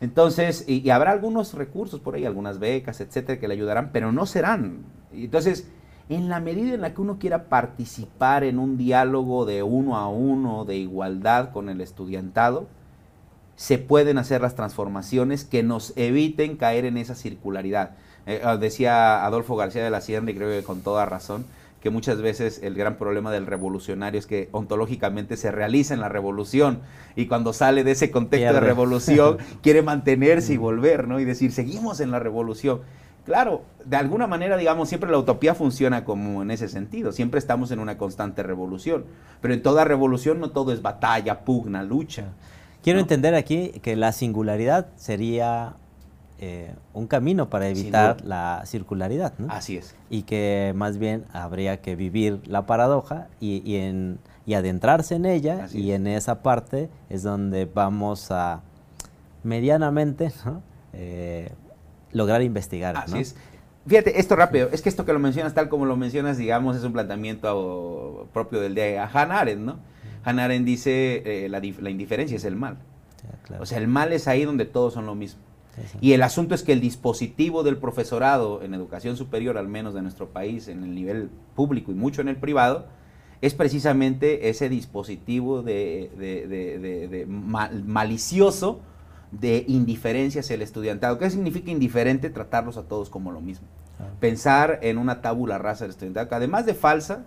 Entonces, 0.00 0.64
y, 0.66 0.80
y 0.80 0.90
habrá 0.90 1.12
algunos 1.12 1.54
recursos 1.54 2.00
por 2.00 2.16
ahí, 2.16 2.26
algunas 2.26 2.58
becas, 2.58 3.00
etcétera, 3.00 3.40
que 3.40 3.48
le 3.48 3.54
ayudarán, 3.54 3.90
pero 3.92 4.12
no 4.12 4.26
serán. 4.26 4.84
Entonces, 5.12 5.68
en 6.08 6.28
la 6.28 6.40
medida 6.40 6.74
en 6.74 6.80
la 6.80 6.94
que 6.94 7.00
uno 7.00 7.18
quiera 7.18 7.44
participar 7.44 8.44
en 8.44 8.58
un 8.58 8.76
diálogo 8.76 9.44
de 9.44 9.62
uno 9.62 9.96
a 9.96 10.08
uno, 10.08 10.64
de 10.64 10.76
igualdad 10.76 11.50
con 11.50 11.68
el 11.68 11.80
estudiantado, 11.80 12.68
se 13.56 13.78
pueden 13.78 14.18
hacer 14.18 14.42
las 14.42 14.54
transformaciones 14.54 15.44
que 15.44 15.62
nos 15.62 15.96
eviten 15.96 16.56
caer 16.56 16.84
en 16.84 16.96
esa 16.96 17.14
circularidad. 17.14 17.92
Eh, 18.26 18.42
ah, 18.44 18.56
decía 18.56 19.24
Adolfo 19.24 19.56
García 19.56 19.82
de 19.82 19.90
la 19.90 20.00
Sierra, 20.00 20.30
y 20.30 20.34
creo 20.34 20.50
que 20.50 20.62
con 20.64 20.82
toda 20.82 21.06
razón, 21.06 21.44
que 21.80 21.90
muchas 21.90 22.20
veces 22.20 22.60
el 22.62 22.74
gran 22.74 22.96
problema 22.96 23.30
del 23.30 23.46
revolucionario 23.46 24.18
es 24.18 24.26
que 24.26 24.48
ontológicamente 24.52 25.36
se 25.36 25.50
realiza 25.52 25.94
en 25.94 26.00
la 26.00 26.08
revolución 26.08 26.80
y 27.14 27.26
cuando 27.26 27.52
sale 27.52 27.84
de 27.84 27.92
ese 27.92 28.10
contexto 28.10 28.54
de 28.54 28.60
revolución 28.60 29.38
quiere 29.62 29.82
mantenerse 29.82 30.52
y 30.52 30.56
volver, 30.56 31.06
¿no? 31.06 31.20
Y 31.20 31.24
decir, 31.24 31.52
seguimos 31.52 32.00
en 32.00 32.10
la 32.10 32.18
revolución. 32.18 32.80
Claro, 33.26 33.64
de 33.84 33.96
alguna 33.96 34.28
manera, 34.28 34.56
digamos, 34.56 34.88
siempre 34.88 35.10
la 35.10 35.18
utopía 35.18 35.54
funciona 35.56 36.04
como 36.04 36.42
en 36.42 36.52
ese 36.52 36.68
sentido. 36.68 37.10
Siempre 37.10 37.40
estamos 37.40 37.72
en 37.72 37.80
una 37.80 37.98
constante 37.98 38.44
revolución. 38.44 39.04
Pero 39.40 39.52
en 39.52 39.62
toda 39.62 39.84
revolución 39.84 40.38
no 40.38 40.50
todo 40.50 40.72
es 40.72 40.80
batalla, 40.80 41.40
pugna, 41.40 41.82
lucha. 41.82 42.28
Quiero 42.84 43.00
entender 43.00 43.34
aquí 43.34 43.70
que 43.82 43.96
la 43.96 44.12
singularidad 44.12 44.86
sería 44.94 45.74
eh, 46.38 46.72
un 46.94 47.08
camino 47.08 47.50
para 47.50 47.66
evitar 47.66 48.24
la 48.24 48.62
circularidad. 48.64 49.32
¿no? 49.38 49.52
Así 49.52 49.76
es. 49.76 49.96
Y 50.08 50.22
que 50.22 50.72
más 50.76 50.96
bien 50.96 51.24
habría 51.32 51.80
que 51.80 51.96
vivir 51.96 52.40
la 52.46 52.64
paradoja 52.64 53.26
y, 53.40 53.74
en, 53.74 54.20
adentrarse 54.54 55.16
en 55.16 55.26
ella. 55.26 55.66
y 55.72 55.90
en 55.90 56.06
esa 56.06 56.42
parte 56.44 56.90
es 57.10 57.24
donde 57.24 57.64
vamos 57.64 58.30
a 58.30 58.60
medianamente 59.42 60.32
¿no? 60.44 60.62
Eh, 60.92 61.50
lograr 62.16 62.42
investigar. 62.42 62.96
Así 62.96 63.18
es. 63.18 63.36
Fíjate, 63.86 64.18
esto 64.18 64.34
rápido, 64.34 64.68
es 64.72 64.82
que 64.82 64.88
esto 64.88 65.04
que 65.04 65.12
lo 65.12 65.20
mencionas 65.20 65.54
tal 65.54 65.68
como 65.68 65.86
lo 65.86 65.96
mencionas, 65.96 66.38
digamos, 66.38 66.76
es 66.76 66.82
un 66.82 66.92
planteamiento 66.92 68.28
propio 68.32 68.60
del 68.60 68.74
de 68.74 68.98
Hannah 68.98 69.40
Arendt, 69.40 69.62
¿no? 69.62 69.78
Hannah 70.24 70.46
Arendt 70.46 70.66
dice, 70.66 71.22
eh, 71.24 71.48
la, 71.48 71.64
indiferencia 71.90 72.36
es 72.36 72.44
el 72.44 72.56
mal. 72.56 72.78
O 73.60 73.66
sea, 73.66 73.78
el 73.78 73.86
mal 73.86 74.12
es 74.12 74.26
ahí 74.26 74.44
donde 74.44 74.64
todos 74.64 74.94
son 74.94 75.06
lo 75.06 75.14
mismo. 75.14 75.40
Y 76.00 76.14
el 76.14 76.22
asunto 76.22 76.54
es 76.54 76.62
que 76.62 76.72
el 76.72 76.80
dispositivo 76.80 77.62
del 77.62 77.76
profesorado 77.76 78.62
en 78.62 78.74
educación 78.74 79.16
superior, 79.16 79.58
al 79.58 79.68
menos 79.68 79.94
de 79.94 80.02
nuestro 80.02 80.30
país, 80.30 80.68
en 80.68 80.82
el 80.82 80.94
nivel 80.94 81.30
público 81.54 81.92
y 81.92 81.94
mucho 81.94 82.22
en 82.22 82.28
el 82.28 82.36
privado, 82.36 82.86
es 83.42 83.54
precisamente 83.54 84.48
ese 84.48 84.68
dispositivo 84.68 85.62
de, 85.62 86.10
de 86.16 87.26
malicioso 87.28 88.80
de 89.40 89.64
indiferencia 89.68 90.40
hacia 90.40 90.54
el 90.54 90.62
estudiantado. 90.62 91.18
¿Qué 91.18 91.30
significa 91.30 91.70
indiferente? 91.70 92.30
Tratarlos 92.30 92.76
a 92.76 92.82
todos 92.84 93.10
como 93.10 93.32
lo 93.32 93.40
mismo. 93.40 93.66
Pensar 94.20 94.78
en 94.82 94.98
una 94.98 95.22
tabula 95.22 95.58
rasa 95.58 95.84
del 95.84 95.90
estudiantado, 95.90 96.28
que 96.28 96.34
además 96.34 96.66
de 96.66 96.74
falsa 96.74 97.24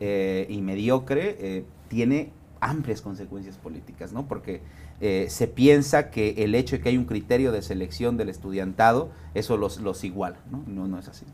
eh, 0.00 0.46
y 0.48 0.60
mediocre, 0.60 1.36
eh, 1.40 1.64
tiene 1.88 2.32
amplias 2.60 3.02
consecuencias 3.02 3.56
políticas, 3.56 4.12
¿no? 4.12 4.26
Porque 4.26 4.60
eh, 5.00 5.26
se 5.28 5.46
piensa 5.46 6.10
que 6.10 6.44
el 6.44 6.54
hecho 6.54 6.76
de 6.76 6.82
que 6.82 6.90
hay 6.90 6.96
un 6.96 7.04
criterio 7.04 7.52
de 7.52 7.60
selección 7.62 8.16
del 8.16 8.28
estudiantado, 8.28 9.10
eso 9.34 9.56
los, 9.56 9.80
los 9.80 10.04
iguala, 10.04 10.38
¿no? 10.50 10.62
¿no? 10.66 10.86
No 10.86 10.98
es 10.98 11.08
así. 11.08 11.26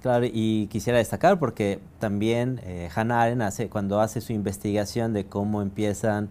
Claro, 0.00 0.26
y 0.30 0.66
quisiera 0.68 0.98
destacar 0.98 1.38
porque 1.38 1.80
también 1.98 2.60
Hannah 2.94 3.22
Arendt 3.22 3.42
hace, 3.42 3.68
cuando 3.68 4.00
hace 4.00 4.20
su 4.20 4.32
investigación 4.32 5.12
de 5.12 5.26
cómo 5.26 5.62
empiezan 5.62 6.30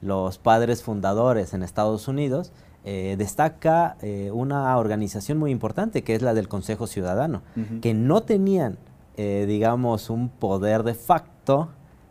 los 0.00 0.38
padres 0.38 0.82
fundadores 0.82 1.54
en 1.54 1.62
Estados 1.62 2.06
Unidos, 2.06 2.52
eh, 2.88 3.16
destaca 3.18 3.96
eh, 4.00 4.30
una 4.32 4.76
organización 4.78 5.38
muy 5.38 5.50
importante 5.50 6.04
que 6.04 6.14
es 6.14 6.22
la 6.22 6.34
del 6.34 6.46
Consejo 6.46 6.86
Ciudadano, 6.86 7.42
que 7.82 7.94
no 7.94 8.22
tenían, 8.22 8.78
eh, 9.16 9.44
digamos, 9.48 10.08
un 10.08 10.28
poder 10.28 10.84
de 10.84 10.94
facto, 10.94 11.70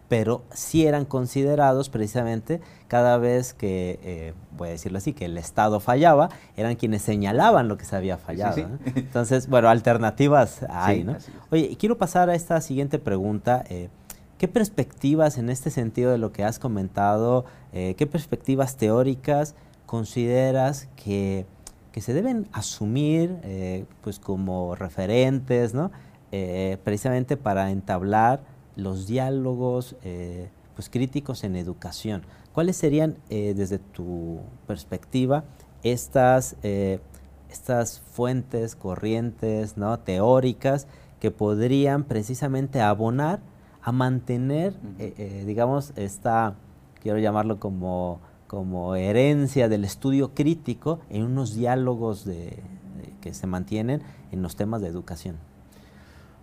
pero 0.09 0.43
sí 0.51 0.86
eran 0.86 1.05
considerados 1.05 1.88
precisamente 1.88 2.59
cada 2.89 3.17
vez 3.17 3.53
que, 3.53 4.34
voy 4.57 4.67
a 4.67 4.71
decirlo 4.71 4.97
así, 4.97 5.13
que 5.13 5.23
el 5.23 5.38
Estado 5.38 5.80
fallaba, 5.80 6.28
eran 6.57 6.76
quienes 6.76 7.03
señalaban 7.03 7.69
lo 7.69 7.78
que 7.78 7.86
se 7.86 7.95
había 7.95 8.17
fallado. 8.17 8.57
Entonces, 8.95 9.47
bueno, 9.47 9.69
alternativas 9.69 10.65
hay, 10.69 11.05
¿no? 11.05 11.15
Oye, 11.51 11.78
quiero 11.80 11.97
pasar 11.97 12.30
a 12.30 12.36
esta 12.36 12.59
siguiente 12.59 12.99
pregunta. 12.99 13.63
¿Qué 14.38 14.49
perspectivas 14.49 15.38
en 15.38 15.49
este 15.49 15.69
sentido 15.69 16.11
de 16.11 16.17
lo 16.17 16.34
que 16.34 16.43
has 16.43 16.59
comentado, 16.59 17.45
qué 17.71 18.07
perspectivas 18.11 18.76
teóricas 18.76 19.55
consideras 19.95 20.89
que, 21.01 21.45
se 22.01 22.13
deben 22.13 22.49
asumir 22.51 23.39
eh, 23.43 23.85
pues 24.01 24.19
como 24.19 24.75
referentes, 24.75 25.73
¿no? 25.73 25.89
Eh, 26.33 26.77
precisamente 26.83 27.37
para 27.37 27.71
entablar 27.71 28.41
los 28.75 29.07
diálogos 29.07 29.95
eh, 30.03 30.49
pues 30.75 30.89
críticos 30.89 31.45
en 31.45 31.55
educación. 31.55 32.23
¿Cuáles 32.51 32.75
serían, 32.75 33.15
desde 33.29 33.79
tu 33.79 34.39
perspectiva, 34.67 35.45
estas, 35.83 36.57
estas 37.49 38.01
fuentes, 38.11 38.75
corrientes 38.75 39.77
¿no? 39.77 39.97
teóricas 39.99 40.87
que 41.21 41.31
podrían 41.31 42.03
precisamente 42.03 42.81
abonar 42.81 43.39
a 43.81 43.91
mantener, 43.93 44.73
digamos, 45.45 45.93
esta, 45.95 46.55
quiero 47.01 47.19
llamarlo 47.19 47.59
como 47.59 48.19
como 48.56 48.95
herencia 48.95 49.68
del 49.68 49.84
estudio 49.84 50.34
crítico 50.34 51.01
en 51.10 51.24
unos 51.24 51.58
diálogos 51.58 52.24
de, 52.24 52.53
que 53.20 53.34
se 53.34 53.47
mantienen 53.47 54.01
en 54.32 54.41
los 54.41 54.56
temas 54.56 54.82
de 54.82 54.88
educación. 54.88 55.36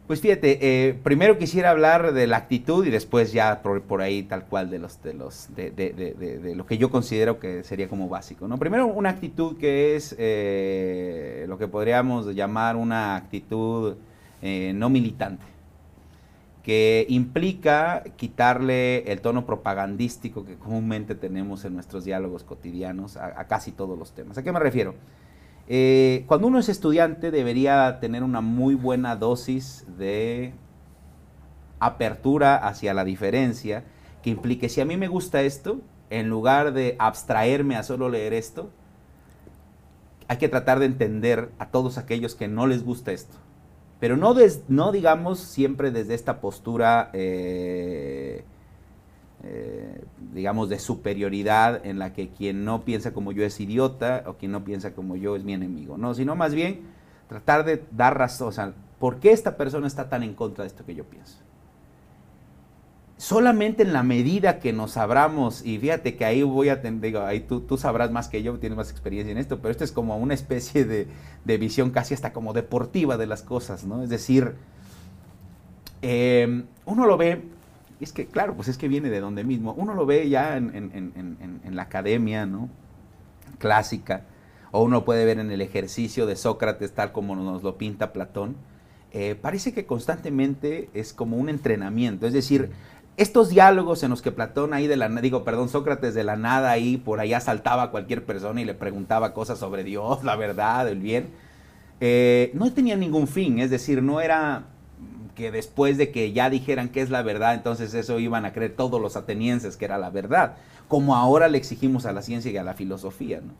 Pues 0.07 0.21
fíjate, 0.21 0.59
eh, 0.61 0.93
primero 0.93 1.39
quisiera 1.39 1.71
hablar 1.71 2.13
de 2.13 2.27
la 2.27 2.37
actitud 2.37 2.85
y 2.85 2.91
después 2.91 3.33
ya 3.33 3.63
por, 3.63 4.03
ahí 4.03 4.25
tal 4.25 4.45
cual 4.45 4.69
de 4.69 4.79
los 4.79 5.03
de 5.03 5.15
los 5.15 5.49
de, 5.57 6.53
lo 6.55 6.67
que 6.67 6.77
yo 6.77 6.91
considero 6.91 7.41
que 7.41 7.65
sería 7.65 7.89
como 7.89 8.11
básico. 8.11 8.47
¿no? 8.47 8.59
Primero 8.59 8.89
una 8.89 9.09
actitud 9.09 9.57
que 9.57 9.97
es 9.97 10.15
eh, 10.19 11.47
lo 11.49 11.57
que 11.57 11.67
podríamos 11.67 12.27
llamar 12.35 12.77
una 12.77 13.17
actitud 13.17 13.95
eh, 14.43 14.73
no 14.75 14.91
militante 14.91 15.52
que 16.63 17.07
implica 17.09 18.05
quitarle 18.17 19.11
el 19.11 19.21
tono 19.21 19.45
propagandístico 19.47 20.45
que 20.45 20.57
comúnmente 20.57 21.15
tenemos 21.15 21.65
en 21.65 21.75
nuestros 21.75 22.05
diálogos 22.05 22.45
cotidianos 22.45 23.17
a, 23.17 23.47
casi 23.49 23.73
todos 23.73 23.99
los 23.99 24.13
temas. 24.13 24.39
¿A 24.39 24.43
qué 24.43 24.53
me 24.53 24.61
refiero? 24.61 24.95
Eh, 25.69 26.25
cuando 26.29 26.47
uno 26.47 26.59
es 26.59 26.69
estudiante 26.69 27.31
debería 27.31 27.99
tener 28.01 28.23
una 28.23 28.41
muy 28.41 28.75
buena 28.75 29.17
dosis 29.17 29.85
de 29.99 30.55
apertura 31.81 32.57
hacia 32.57 32.95
la 32.95 33.05
diferencia, 33.05 33.85
que 34.23 34.31
implique, 34.31 34.69
si 34.69 34.81
a 34.81 34.85
mí 34.85 34.97
me 34.97 35.09
gusta 35.09 35.43
esto, 35.43 35.81
en 36.11 36.29
lugar 36.29 36.73
de 36.73 36.95
abstraerme 37.01 37.75
a 37.75 37.83
solo 37.83 38.09
leer 38.09 38.35
esto, 38.35 38.71
hay 40.29 40.37
que 40.37 40.49
tratar 40.49 40.79
de 40.79 40.87
entender 40.87 41.51
a 41.59 41.71
todos 41.71 41.99
aquellos 41.99 42.37
que 42.37 42.47
no 42.47 42.69
les 42.69 42.85
gusta 42.85 43.11
esto 43.11 43.37
pero 44.03 44.17
no, 44.17 44.35
no 44.67 44.91
digamos 44.91 45.39
siempre 45.39 45.93
desde 45.93 46.15
esta 46.15 46.41
postura, 46.41 47.11
eh, 47.13 48.43
eh, 49.45 50.05
digamos, 50.35 50.69
de 50.69 50.81
superioridad 50.81 51.87
en 51.87 52.01
la 52.01 52.13
que 52.13 52.31
quien 52.31 52.65
no 52.65 52.85
piensa 52.85 53.13
como 53.13 53.31
yo 53.31 53.45
es 53.45 53.61
idiota 53.61 54.25
o 54.27 54.35
quien 54.35 54.51
no 54.51 54.65
piensa 54.65 54.93
como 54.93 55.15
yo 55.15 55.37
es 55.37 55.45
mi 55.45 55.53
enemigo, 55.53 55.99
no, 55.99 56.15
sino 56.15 56.35
más 56.35 56.53
bien 56.53 56.81
tratar 57.29 57.65
de 57.65 57.85
dar 57.93 58.19
razón, 58.19 58.49
o 58.49 58.51
sea, 58.51 58.75
¿por 58.99 59.21
qué 59.21 59.31
esta 59.31 59.57
persona 59.57 59.87
está 59.87 60.09
tan 60.09 60.25
en 60.25 60.35
contra 60.35 60.65
de 60.65 60.69
esto 60.69 60.85
que 60.85 60.97
yo 60.97 61.05
pienso? 61.05 61.39
Solamente 63.23 63.85
en 63.85 63.93
la 63.93 64.03
medida 64.03 64.59
que 64.59 64.73
nos 64.73 64.97
abramos, 64.97 65.65
y 65.65 65.79
fíjate 65.79 66.17
que 66.17 66.25
ahí 66.25 66.43
voy 66.43 66.71
a, 66.71 66.77
digo, 66.79 67.21
ahí 67.21 67.39
tú, 67.39 67.61
tú, 67.61 67.79
sabrás 67.79 68.11
más 68.11 68.27
que 68.27 68.43
yo, 68.43 68.59
tienes 68.59 68.77
más 68.77 68.91
experiencia 68.91 69.31
en 69.31 69.39
esto, 69.39 69.61
pero 69.61 69.71
esto 69.71 69.85
es 69.85 69.93
como 69.93 70.17
una 70.17 70.35
especie 70.35 70.85
de, 70.85 71.07
visión 71.57 71.93
casi 71.93 72.15
hasta 72.15 72.33
como 72.33 72.53
deportiva 72.53 73.17
de 73.19 73.29
las 73.29 73.43
cosas, 73.43 73.85
¿no? 73.85 74.03
Es 74.03 74.11
decir, 74.11 74.57
em, 76.03 76.65
uno 76.85 77.07
lo 77.07 77.17
ve, 77.17 77.43
es 78.01 78.13
que 78.13 78.27
claro, 78.27 78.57
pues 78.57 78.67
es 78.67 78.77
que 78.77 78.89
viene 78.89 79.09
de 79.09 79.21
donde 79.21 79.45
mismo, 79.45 79.73
uno 79.75 79.95
lo 79.95 80.05
ve 80.05 80.29
ya 80.29 80.57
en, 80.57 81.61
la 81.71 81.83
academia, 81.83 82.45
¿no? 82.45 82.71
Clásica, 83.59 84.25
o 84.73 84.83
uno 84.83 85.05
puede 85.05 85.25
ver 85.25 85.39
en 85.39 85.53
el 85.53 85.61
ejercicio 85.61 86.27
de 86.27 86.35
Sócrates 86.35 86.91
tal 86.93 87.13
como 87.13 87.37
nos 87.37 87.63
lo 87.63 87.79
pinta 87.79 88.13
Platón, 88.13 88.57
eh, 89.13 89.37
parece 89.41 89.73
que 89.73 89.87
constantemente 89.87 90.89
es 90.95 91.13
como 91.13 91.37
un 91.37 91.51
entrenamiento, 91.51 92.27
es 92.27 92.33
decir, 92.33 92.73
estos 93.17 93.51
diálogos 93.51 94.03
en 94.03 94.11
los 94.11 94.23
que 94.23 94.33
Platón 94.33 94.73
ahí 94.73 94.87
de 94.87 94.97
la 94.97 95.09
digo, 95.09 95.45
perdón, 95.45 95.69
Sócrates 95.69 96.15
de 96.15 96.25
la 96.25 96.37
nada 96.37 96.71
ahí 96.71 96.97
por 96.97 97.21
allá 97.21 97.41
saltaba 97.41 97.85
a 97.85 97.91
cualquier 97.91 98.25
persona 98.25 98.61
y 98.61 98.65
le 98.65 98.75
preguntaba 98.75 99.35
cosas 99.35 99.59
sobre 99.59 99.85
Dios, 99.85 100.25
la 100.25 100.37
verdad, 100.37 100.89
el 100.89 101.01
bien, 101.01 101.29
eh, 102.01 102.51
no 102.55 102.73
tenía 102.73 102.97
ningún 102.97 103.29
fin, 103.29 103.59
es 103.59 103.71
decir, 103.71 104.03
no 104.03 104.21
era 104.21 104.65
que 105.35 105.51
después 105.51 105.99
de 105.99 106.11
que 106.11 106.33
ya 106.33 106.51
dijeran 106.51 106.89
qué 106.89 107.01
es 107.01 107.11
la 107.11 107.23
verdad, 107.23 107.55
entonces 107.55 107.95
eso 107.95 108.19
iban 108.19 108.45
a 108.45 108.53
creer 108.53 108.75
todos 108.77 109.01
los 109.01 109.17
atenienses 109.17 109.77
que 109.77 109.85
era 109.85 109.99
la 109.99 110.11
verdad, 110.11 110.57
como 110.89 111.17
ahora 111.17 111.49
le 111.49 111.59
exigimos 111.59 112.07
a 112.07 112.13
la 112.13 112.23
ciencia 112.23 112.51
y 112.51 112.57
a 112.57 112.65
la 112.65 112.75
filosofía, 112.75 113.41
¿no? 113.41 113.53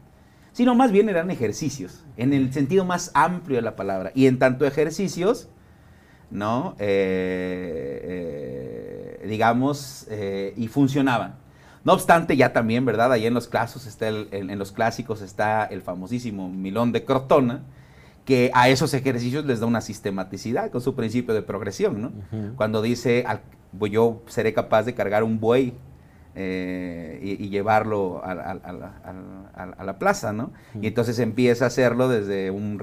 Sino 0.53 0.75
más 0.75 0.93
bien 0.93 1.09
eran 1.09 1.31
ejercicios, 1.31 2.05
en 2.19 2.35
el 2.35 2.53
sentido 2.53 2.85
más 2.85 3.11
amplio 3.15 3.57
de 3.57 3.63
la 3.63 3.75
palabra. 3.75 4.13
Y 4.15 4.27
en 4.27 4.39
tanto 4.39 4.67
ejercicios, 4.67 5.49
¿no? 6.31 6.75
Eh, 6.79 8.01
eh, 8.05 8.82
digamos, 9.27 10.07
eh, 10.11 10.55
y 10.57 10.69
funcionaban. 10.69 11.37
No 11.85 11.95
obstante, 11.95 12.37
ya 12.37 12.53
también, 12.53 12.85
¿verdad? 12.85 13.13
Ahí 13.13 13.27
en 13.27 13.35
los, 13.35 13.49
clásicos 13.49 13.87
está 13.87 14.09
el, 14.09 14.29
en, 14.31 14.57
los 14.59 14.71
clásicos 14.71 15.21
está 15.21 15.65
el 15.65 15.83
famosísimo 15.83 16.49
Milón 16.49 16.93
de 16.93 17.05
Crotona, 17.05 17.63
que 18.25 18.53
a 18.55 18.69
esos 18.69 18.95
ejercicios 18.95 19.45
les 19.45 19.59
da 19.59 19.67
una 19.67 19.81
sistematicidad 19.81 20.71
con 20.71 20.81
su 20.81 20.95
principio 20.95 21.35
de 21.35 21.43
progresión, 21.43 22.01
¿no? 22.01 22.13
Cuando 22.55 22.81
dice, 22.81 23.25
pues 23.77 23.91
yo 23.91 24.23
seré 24.29 24.55
capaz 24.55 24.85
de 24.85 24.95
cargar 24.95 25.25
un 25.25 25.41
buey 25.41 25.75
y, 26.37 27.49
llevarlo 27.49 28.23
a, 28.25 28.55
la 29.85 29.99
plaza, 29.99 30.33
¿no? 30.33 30.53
Y 30.81 30.87
entonces 30.87 31.19
empieza 31.19 31.65
a 31.65 31.69
hacerlo 31.69 32.09
desde 32.09 32.53
un 32.53 32.79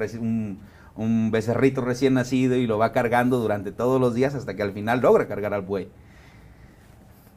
un 1.00 1.32
becerrito 1.32 1.80
recién 1.80 2.16
nacido 2.16 2.58
y 2.58 2.68
lo 2.68 2.78
va 2.78 2.92
cargando 2.92 3.40
durante 3.40 3.72
todos 3.72 4.02
los 4.02 4.14
días 4.14 4.36
hasta 4.36 4.56
que 4.56 4.64
al 4.64 4.74
final 4.74 5.00
logra 5.00 5.28
cargar 5.28 5.54
al 5.54 5.62
buey. 5.62 5.88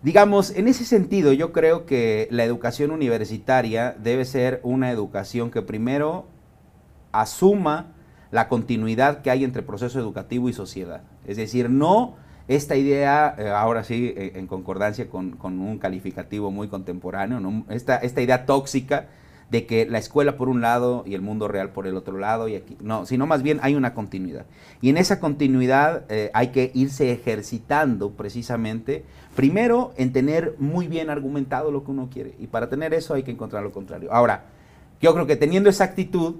Digamos, 0.02 0.50
en 0.50 0.66
ese 0.66 0.84
sentido 0.84 1.32
yo 1.32 1.52
creo 1.52 1.86
que 1.86 2.26
la 2.30 2.42
educación 2.42 2.90
universitaria 2.90 3.94
debe 4.02 4.24
ser 4.24 4.60
una 4.64 4.90
educación 4.90 5.50
que 5.50 5.62
primero 5.62 6.26
asuma 7.12 7.92
la 8.32 8.48
continuidad 8.48 9.22
que 9.22 9.30
hay 9.30 9.44
entre 9.44 9.62
proceso 9.62 10.00
educativo 10.00 10.48
y 10.48 10.52
sociedad. 10.52 11.02
Es 11.24 11.36
decir, 11.36 11.70
no 11.70 12.16
esta 12.48 12.74
idea, 12.74 13.36
eh, 13.38 13.48
ahora 13.48 13.84
sí, 13.84 14.12
eh, 14.16 14.32
en 14.34 14.48
concordancia 14.48 15.08
con, 15.08 15.38
un 15.40 15.78
calificativo 15.78 16.50
muy 16.50 16.66
contemporáneo, 16.66 17.64
esta, 17.68 17.96
esta 17.98 18.20
idea 18.20 18.44
tóxica 18.44 19.06
de 19.52 19.66
que 19.66 19.84
la 19.84 19.98
escuela 19.98 20.38
por 20.38 20.48
un 20.48 20.62
lado 20.62 21.04
y 21.06 21.12
el 21.12 21.20
mundo 21.20 21.46
real 21.46 21.70
por 21.70 21.86
el 21.86 21.94
otro 21.94 22.16
lado, 22.16 22.48
y 22.48 22.56
aquí, 22.56 22.78
no, 22.80 23.04
sino 23.04 23.26
más 23.26 23.42
bien 23.42 23.60
hay 23.62 23.74
una 23.74 23.92
continuidad. 23.92 24.46
Y 24.80 24.88
en 24.88 24.96
esa 24.96 25.20
continuidad 25.20 26.04
eh, 26.08 26.30
hay 26.32 26.48
que 26.48 26.72
irse 26.74 27.12
ejercitando 27.12 28.12
precisamente, 28.12 29.04
primero 29.34 29.92
en 29.96 30.12
tener 30.12 30.54
muy 30.58 30.88
bien 30.88 31.10
argumentado 31.10 31.70
lo 31.70 31.84
que 31.84 31.90
uno 31.90 32.08
quiere, 32.12 32.34
y 32.38 32.46
para 32.46 32.68
tener 32.68 32.94
eso 32.94 33.14
hay 33.14 33.22
que 33.22 33.30
encontrar 33.30 33.62
lo 33.62 33.72
contrario. 33.72 34.12
Ahora, 34.12 34.44
yo 35.00 35.12
creo 35.14 35.26
que 35.26 35.36
teniendo 35.36 35.70
esa 35.70 35.84
actitud, 35.84 36.36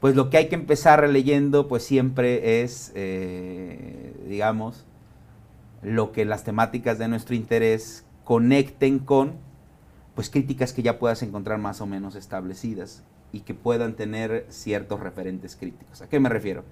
pues 0.00 0.16
lo 0.16 0.30
que 0.30 0.38
hay 0.38 0.48
que 0.48 0.54
empezar 0.54 1.06
leyendo, 1.08 1.68
pues 1.68 1.82
siempre 1.84 2.62
es, 2.62 2.92
eh, 2.94 4.14
digamos, 4.28 4.84
lo 5.82 6.12
que 6.12 6.24
las 6.24 6.44
temáticas 6.44 6.98
de 6.98 7.08
nuestro 7.08 7.34
interés 7.34 8.04
conecten 8.24 8.98
con 8.98 9.32
pues 10.14 10.30
críticas 10.30 10.72
que 10.72 10.82
ya 10.82 10.98
puedas 10.98 11.22
encontrar 11.22 11.58
más 11.58 11.80
o 11.80 11.86
menos 11.86 12.14
establecidas 12.14 13.02
y 13.32 13.40
que 13.40 13.54
puedan 13.54 13.94
tener 13.94 14.46
ciertos 14.48 15.00
referentes 15.00 15.56
críticos. 15.56 16.02
¿A 16.02 16.08
qué 16.08 16.20
me 16.20 16.28
refiero? 16.28 16.64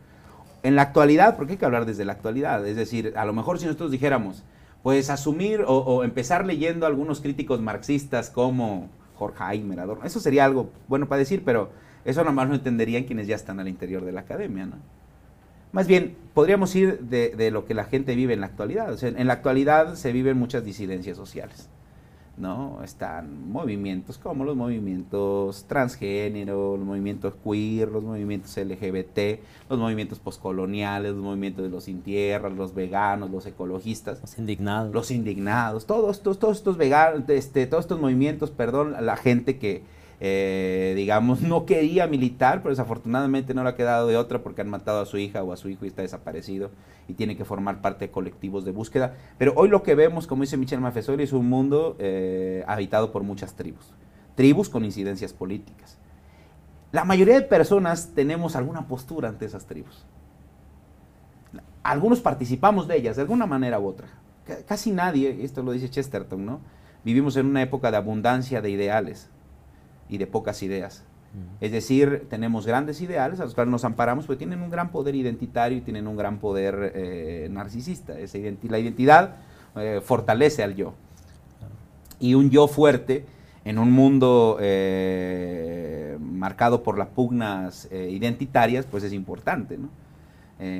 En 0.63 0.77
la 0.77 0.83
actualidad, 0.83 1.37
porque 1.37 1.53
hay 1.53 1.59
que 1.59 1.65
hablar 1.65 1.87
desde 1.87 2.05
la 2.05 2.13
actualidad, 2.13 2.67
es 2.67 2.77
decir, 2.77 3.15
a 3.17 3.25
lo 3.25 3.33
mejor 3.33 3.59
si 3.59 3.67
nosotros 3.67 3.91
dijéramos, 3.91 4.43
pues 4.89 5.11
asumir 5.11 5.64
o, 5.66 6.03
empezar 6.03 6.47
leyendo 6.47 6.86
algunos 6.86 7.20
críticos 7.20 7.61
marxistas 7.61 8.30
como 8.30 8.89
Horkheimer, 9.18 9.80
Adorno, 9.80 10.07
eso 10.07 10.18
sería 10.18 10.47
algo 10.47 10.70
bueno 10.89 11.11
para 11.11 11.18
decir, 11.18 11.43
pero 11.45 11.68
eso 12.07 12.24
nomás 12.24 12.49
lo 12.49 12.55
entenderían 12.55 13.05
quienes 13.05 13.26
ya 13.26 13.36
están 13.36 13.61
al 13.61 13.68
interior 13.68 14.03
de 14.07 14.12
la 14.12 14.20
academia, 14.20 14.64
¿no? 14.64 14.76
Más 15.72 15.89
bien, 15.89 16.16
podríamos 16.32 16.74
ir 16.74 17.01
de, 17.01 17.34
de 17.36 17.51
lo 17.51 17.66
que 17.66 17.74
la 17.74 17.84
gente 17.84 18.14
vive 18.14 18.32
en 18.32 18.41
la 18.41 18.47
actualidad. 18.47 18.91
O 18.91 18.97
sea, 18.97 19.11
en 19.11 19.26
la 19.26 19.34
actualidad 19.34 19.95
se 19.95 20.11
viven 20.11 20.39
muchas 20.39 20.64
disidencias 20.64 21.18
sociales. 21.18 21.68
¿No? 22.39 22.82
Están 22.82 23.51
movimientos 23.51 24.18
como 24.18 24.45
los 24.45 24.57
movimientos 24.57 25.64
transgénero, 25.66 26.76
los 26.76 26.86
movimientos 26.86 27.34
queer, 27.45 27.89
los 27.89 28.03
movimientos 28.03 28.57
LGBT, 28.57 29.41
los 29.68 29.78
movimientos 29.78 30.18
postcoloniales, 30.18 31.12
los 31.12 31.22
movimientos 31.22 31.64
de 31.64 31.70
los 31.70 31.84
sin 31.84 32.03
tierra, 32.03 32.49
los 32.49 32.74
veganos, 32.74 33.30
los 33.30 33.47
ecologistas. 33.47 34.20
Los 34.20 34.39
indignados. 34.39 34.95
Los 34.95 35.11
indignados, 35.11 35.86
todos, 35.86 36.22
todos, 36.22 36.39
todos 36.39 36.57
estos 36.59 36.76
veganos, 36.76 37.28
este, 37.28 37.66
todos 37.66 37.84
estos 37.84 38.01
movimientos, 38.01 38.51
perdón, 38.51 38.95
la 39.01 39.16
gente 39.16 39.59
que, 39.59 39.82
eh, 40.21 40.95
digamos, 40.97 41.43
no 41.43 41.64
quería 41.64 42.07
militar, 42.07 42.62
pero 42.62 42.71
desafortunadamente 42.71 43.55
no 43.55 43.62
le 43.62 43.71
ha 43.71 43.75
quedado 43.77 44.07
de 44.07 44.16
otra 44.16 44.43
porque 44.43 44.61
han 44.61 44.69
matado 44.69 45.01
a 45.01 45.07
su 45.07 45.19
hija 45.19 45.43
o 45.43 45.53
a 45.53 45.57
su 45.57 45.69
hijo 45.69 45.85
y 45.85 45.89
está 45.89 46.03
desaparecido 46.03 46.71
y 47.07 47.14
tiene 47.14 47.37
que 47.37 47.45
formar 47.45 47.81
parte 47.81 48.07
de 48.07 48.11
colectivos 48.11 48.64
de 48.64 48.73
búsqueda. 48.73 49.14
Pero 49.39 49.53
hoy 49.57 49.69
lo 49.69 49.83
que 49.83 49.95
vemos, 49.95 50.27
como 50.27 50.43
dice 50.43 50.57
Michel 50.57 50.81
Maffesoli, 50.81 51.25
es 51.25 51.33
un 51.33 51.49
mundo 51.49 51.97
eh, 51.99 52.64
habitado 52.66 53.12
por 53.12 53.23
muchas 53.23 53.55
tribus. 53.55 53.93
tribus 54.35 54.69
con 54.69 54.85
incidencias 54.85 55.33
políticas. 55.33 55.99
La 56.91 57.05
mayoría 57.05 57.35
de 57.35 57.43
personas 57.43 58.12
tenemos 58.14 58.57
alguna 58.57 58.89
postura 58.89 59.29
ante 59.29 59.45
esas 59.45 59.66
tribus. 59.66 60.05
Algunos 61.83 62.21
participamos 62.21 62.89
de 62.89 62.97
ellas 62.97 63.16
de 63.16 63.23
alguna 63.23 63.47
manera 63.47 63.79
u 63.79 63.87
otra. 63.87 64.09
Casi 64.66 64.91
nadie, 64.91 65.45
esto 65.45 65.62
lo 65.62 65.73
dice 65.73 65.91
Chesterton, 65.91 66.45
¿no? 66.45 66.61
Vivimos 67.05 67.37
en 67.37 67.47
una 67.47 67.62
época 67.62 67.91
de 67.91 67.99
abundancia 67.99 68.62
de 68.62 68.71
ideales 68.71 69.29
y 70.09 70.19
de 70.19 70.27
pocas 70.27 70.63
ideas. 70.63 71.05
Es 71.61 71.73
decir, 71.73 72.27
tenemos 72.31 72.67
grandes 72.67 73.01
ideales 73.01 73.41
a 73.41 73.45
los 73.45 73.55
cuales 73.55 73.71
nos 73.71 73.85
amparamos, 73.85 74.27
pero 74.27 74.39
tienen 74.39 74.63
un 74.63 74.71
gran 74.71 74.91
poder 74.91 75.15
identitario 75.15 75.79
y 75.79 75.81
tienen 75.81 76.07
un 76.07 76.17
gran 76.17 76.39
poder 76.39 76.93
eh, 76.95 77.49
narcisista. 77.51 78.19
Esa 78.19 78.39
la 78.63 78.79
identidad 78.79 79.37
eh, 79.77 80.01
fortalece 80.03 80.63
al 80.63 80.75
yo. 80.75 80.95
Y 82.19 82.35
un 82.35 82.51
yo 82.51 82.67
fuerte 82.67 83.27
en 83.65 83.79
un 83.79 83.93
mundo 83.93 84.57
eh, 84.61 86.17
marcado 86.21 86.83
por 86.83 86.97
las 86.97 87.09
pugnas 87.09 87.89
identitarias, 87.93 88.87
pues 88.87 89.05
es 89.05 89.13
importante. 89.13 89.77
¿no? 89.77 89.89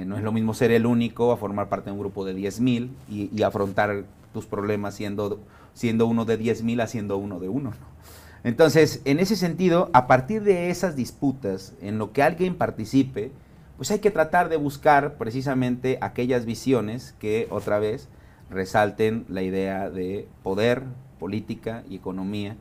no 0.07 0.17
es 0.17 0.23
lo 0.23 0.33
mismo 0.33 0.55
ser 0.55 0.73
el 0.73 0.87
único 0.87 1.31
a 1.31 1.37
formar 1.37 1.69
parte 1.69 1.91
de 1.91 1.93
un 1.93 2.01
grupo 2.01 2.25
de 2.25 2.35
10.000 2.35 2.89
y, 3.09 3.31
y 3.37 3.43
afrontar 3.43 4.05
tus 4.33 4.47
problemas 4.47 4.95
siendo, 4.95 5.39
siendo 5.75 6.07
uno 6.07 6.25
de 6.25 6.41
10.000 6.41 6.83
haciendo 6.83 7.19
uno 7.19 7.39
de 7.39 7.49
uno. 7.49 7.71
¿no? 7.71 7.99
Entonces, 8.45 9.03
en 9.05 9.19
ese 9.19 9.37
sentido, 9.37 9.91
a 9.93 10.07
partir 10.07 10.43
de 10.43 10.71
esas 10.71 10.97
disputas 10.97 11.75
en 11.81 11.99
lo 11.99 12.13
que 12.13 12.23
alguien 12.23 12.57
participe, 12.57 13.33
pues 13.77 13.91
hay 13.91 13.99
que 13.99 14.11
tratar 14.11 14.49
de 14.49 14.57
buscar 14.57 15.15
precisamente 15.15 15.99
aquellas 16.01 16.45
visiones 16.45 17.15
que 17.19 17.47
otra 17.51 17.79
vez 17.79 18.09
resalten 18.51 19.25
la 19.29 19.43
idea 19.43 19.91
de 19.91 20.29
poder, 20.43 20.83
política 21.19 21.83
y 21.89 21.97
economía 21.97 22.57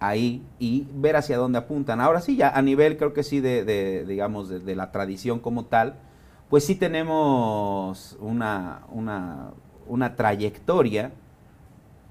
ahí 0.00 0.44
y 0.58 0.86
ver 0.94 1.16
hacia 1.16 1.36
dónde 1.36 1.58
apuntan. 1.58 2.00
Ahora 2.00 2.20
sí, 2.20 2.36
ya 2.36 2.50
a 2.50 2.62
nivel 2.62 2.96
creo 2.96 3.12
que 3.12 3.22
sí 3.22 3.40
de, 3.40 4.04
digamos, 4.06 4.48
de, 4.48 4.76
la 4.76 4.92
tradición 4.92 5.40
como 5.40 5.64
tal, 5.64 5.96
pues 6.48 6.64
sí 6.64 6.74
tenemos 6.74 8.16
una, 8.20 8.82
una, 8.90 9.50
una 9.86 10.16
trayectoria 10.16 11.12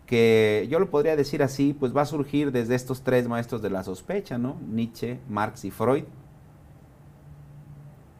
que 0.07 0.67
yo 0.71 0.79
lo 0.79 0.89
podría 0.89 1.15
decir 1.15 1.43
así, 1.43 1.75
pues 1.77 1.95
va 1.95 2.01
a 2.01 2.05
surgir 2.05 2.51
desde 2.51 2.75
estos 2.75 3.03
tres 3.03 3.27
maestros 3.27 3.61
de 3.61 3.69
la 3.69 3.83
sospecha, 3.83 4.37
¿no? 4.37 4.55
Nietzsche, 4.65 5.19
Marx 5.29 5.65
y 5.65 5.71
Freud, 5.71 6.05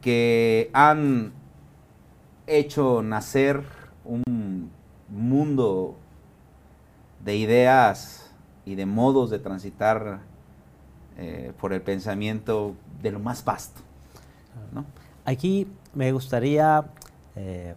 que 0.02 0.70
han 0.74 1.32
hecho 2.46 3.02
nacer 3.02 3.62
un 4.04 4.70
mundo 5.08 5.96
de 7.24 7.36
ideas 7.36 8.32
y 8.64 8.74
de 8.74 8.86
modos 8.86 9.30
de 9.30 9.38
transitar 9.38 10.20
eh, 11.16 11.52
por 11.58 11.72
el 11.72 11.80
pensamiento 11.80 12.74
de 13.02 13.12
lo 13.12 13.18
más 13.18 13.44
vasto. 13.44 13.80
¿no? 14.72 14.84
Aquí 15.24 15.66
me 15.94 16.12
gustaría 16.12 16.84
eh, 17.34 17.74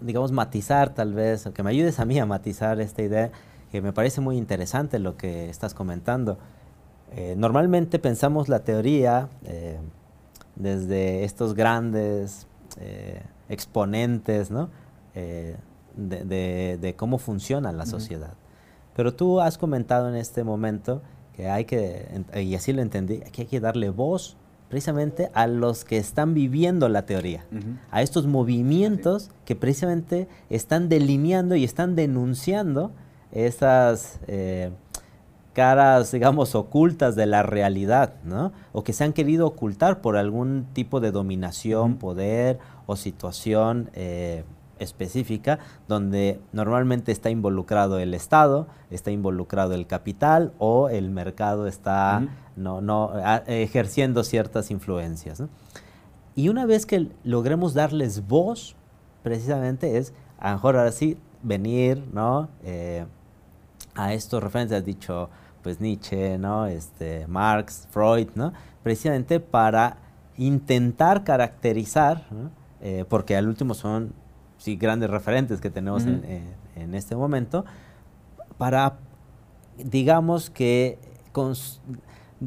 digamos, 0.00 0.32
matizar 0.32 0.94
tal 0.94 1.14
vez, 1.14 1.48
que 1.54 1.62
me 1.62 1.70
ayudes 1.70 2.00
a 2.00 2.04
mí 2.04 2.18
a 2.18 2.26
matizar 2.26 2.80
esta 2.80 3.02
idea, 3.02 3.30
que 3.70 3.82
me 3.82 3.92
parece 3.92 4.20
muy 4.20 4.36
interesante 4.36 4.98
lo 4.98 5.16
que 5.16 5.48
estás 5.48 5.74
comentando. 5.74 6.38
Eh, 7.12 7.34
normalmente 7.36 7.98
pensamos 7.98 8.48
la 8.48 8.60
teoría 8.60 9.28
eh, 9.44 9.78
desde 10.56 11.24
estos 11.24 11.54
grandes 11.54 12.46
eh, 12.78 13.22
exponentes 13.48 14.50
¿no? 14.50 14.70
de, 15.94 16.94
cómo 16.96 17.18
funciona 17.18 17.72
la 17.72 17.86
sociedad. 17.86 18.34
Pero 18.94 19.14
tú 19.14 19.40
has 19.40 19.58
comentado 19.58 20.08
en 20.08 20.16
este 20.16 20.44
momento 20.44 21.02
que 21.34 21.48
hay 21.48 21.64
que, 21.64 22.24
y 22.34 22.54
así 22.54 22.72
lo 22.72 22.82
entendí, 22.82 23.20
que 23.20 23.42
hay 23.42 23.48
que 23.48 23.60
darle 23.60 23.90
voz 23.90 24.36
precisamente 24.68 25.30
a 25.34 25.46
los 25.46 25.84
que 25.84 25.96
están 25.96 26.34
viviendo 26.34 26.88
la 26.88 27.06
teoría, 27.06 27.44
a 27.90 28.02
estos 28.02 28.26
movimientos 28.26 29.30
que 29.44 29.56
precisamente 29.56 30.28
están 30.50 30.88
delineando 30.88 31.56
y 31.56 31.64
están 31.64 31.96
denunciando 31.96 32.92
esas 33.32 34.20
eh, 34.26 34.70
caras, 35.54 36.12
digamos, 36.12 36.54
ocultas 36.54 37.16
de 37.16 37.26
la 37.26 37.42
realidad, 37.42 38.14
¿no? 38.24 38.52
O 38.72 38.84
que 38.84 38.92
se 38.92 39.04
han 39.04 39.12
querido 39.12 39.46
ocultar 39.46 40.00
por 40.00 40.16
algún 40.16 40.66
tipo 40.72 41.00
de 41.00 41.10
dominación, 41.10 41.96
poder 41.96 42.58
o 42.86 42.96
situación 42.96 43.90
eh, 43.94 44.44
específica 44.78 45.58
donde 45.86 46.40
normalmente 46.52 47.12
está 47.12 47.30
involucrado 47.30 47.98
el 47.98 48.14
Estado, 48.14 48.66
está 48.90 49.10
involucrado 49.10 49.74
el 49.74 49.86
capital 49.86 50.52
o 50.58 50.88
el 50.88 51.10
mercado 51.10 51.66
está 51.66 52.26
no, 52.56 52.80
no, 52.80 53.12
ejerciendo 53.46 54.24
ciertas 54.24 54.70
influencias. 54.70 55.42
Y 56.34 56.48
una 56.48 56.66
vez 56.66 56.86
que 56.86 57.10
logremos 57.24 57.74
darles 57.74 58.26
voz, 58.26 58.76
precisamente 59.22 59.98
es, 59.98 60.12
a 60.38 60.50
lo 60.50 60.56
mejor 60.56 60.76
ahora 60.76 60.92
sí, 60.92 61.18
venir 61.42 62.04
¿no? 62.12 62.48
Eh, 62.62 63.04
a 63.94 64.12
estos 64.12 64.42
referentes, 64.42 64.78
has 64.78 64.84
dicho 64.84 65.28
pues 65.62 65.80
Nietzsche, 65.80 66.38
¿no? 66.38 66.66
este, 66.66 67.26
Marx, 67.26 67.88
Freud, 67.90 68.28
¿no? 68.34 68.52
precisamente 68.82 69.40
para 69.40 69.96
intentar 70.36 71.24
caracterizar, 71.24 72.24
eh, 72.80 73.04
porque 73.08 73.36
al 73.36 73.48
último 73.48 73.74
son 73.74 74.12
sí, 74.58 74.76
grandes 74.76 75.08
referentes 75.08 75.60
que 75.60 75.70
tenemos 75.70 76.04
en, 76.04 76.94
este 76.94 77.16
momento, 77.16 77.64
para, 78.58 78.98
digamos 79.76 80.50
que, 80.50 80.98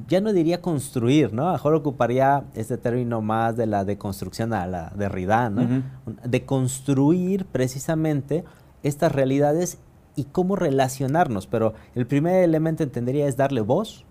ya 0.07 0.21
no 0.21 0.31
diría 0.31 0.61
construir, 0.61 1.33
¿no? 1.33 1.49
A 1.49 1.53
mejor 1.53 1.73
ocuparía 1.73 2.45
este 2.53 2.77
término 2.77 3.21
más 3.21 3.57
de 3.57 3.65
la 3.65 3.83
deconstrucción 3.83 4.53
a 4.53 4.65
la 4.67 4.91
Derrida, 4.95 5.49
¿no? 5.49 5.83
De 6.23 6.45
construir 6.45 7.45
precisamente 7.45 8.45
estas 8.83 9.11
realidades 9.11 9.79
y 10.15 10.25
cómo 10.25 10.55
relacionarnos. 10.55 11.47
Pero 11.47 11.73
el 11.95 12.07
primer 12.07 12.43
elemento 12.43 12.83
entendería 12.83 13.27
es 13.27 13.35
darle 13.37 13.61
voz, 13.61 14.05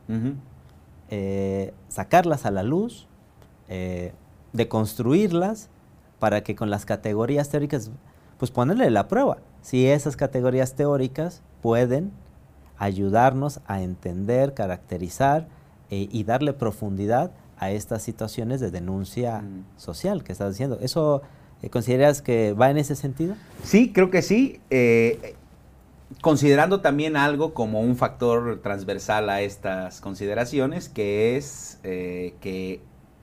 eh, 1.09 1.73
sacarlas 1.89 2.45
a 2.45 2.51
la 2.51 2.63
luz, 2.63 3.07
eh, 3.69 4.13
deconstruirlas 4.53 5.71
para 6.21 6.45
que 6.45 6.55
con 6.55 6.71
las 6.71 6.87
categorías 6.87 7.49
teóricas, 7.49 7.91
pues 8.39 8.53
ponerle 8.53 8.89
la 8.91 9.09
prueba. 9.09 9.39
Si 9.63 9.89
esas 9.89 10.17
categorías 10.17 10.77
teóricas 10.77 11.43
pueden 11.61 12.13
ayudarnos 12.79 13.61
a 13.67 13.83
entender, 13.83 14.55
caracterizar 14.55 15.49
eh, 15.91 16.09
y 16.11 16.25
darle 16.25 16.53
profundidad 16.53 17.33
a 17.59 17.71
estas 17.73 18.03
situaciones 18.03 18.61
de 18.61 18.71
denuncia 18.71 19.41
mm. 19.41 19.65
social 19.77 20.23
que 20.23 20.33
estás 20.33 20.53
diciendo. 20.53 20.79
¿Eso 20.81 21.23
eh, 21.63 21.69
consideras 21.69 22.23
que 22.23 22.53
va 22.53 22.71
en 22.71 22.79
ese 22.79 22.97
sentido? 22.97 23.35
Sí, 23.65 23.93
creo 23.93 24.11
que 24.11 24.23
sí. 24.23 24.61
Eh, 24.71 25.35
considerando 26.23 26.81
también 26.81 27.17
algo 27.17 27.53
como 27.53 27.81
un 27.81 27.97
factor 27.97 28.61
transversal 28.63 29.29
a 29.29 29.43
estas 29.43 30.01
consideraciones, 30.01 30.89
que 30.89 31.37
es 31.37 31.79
que 31.83 32.81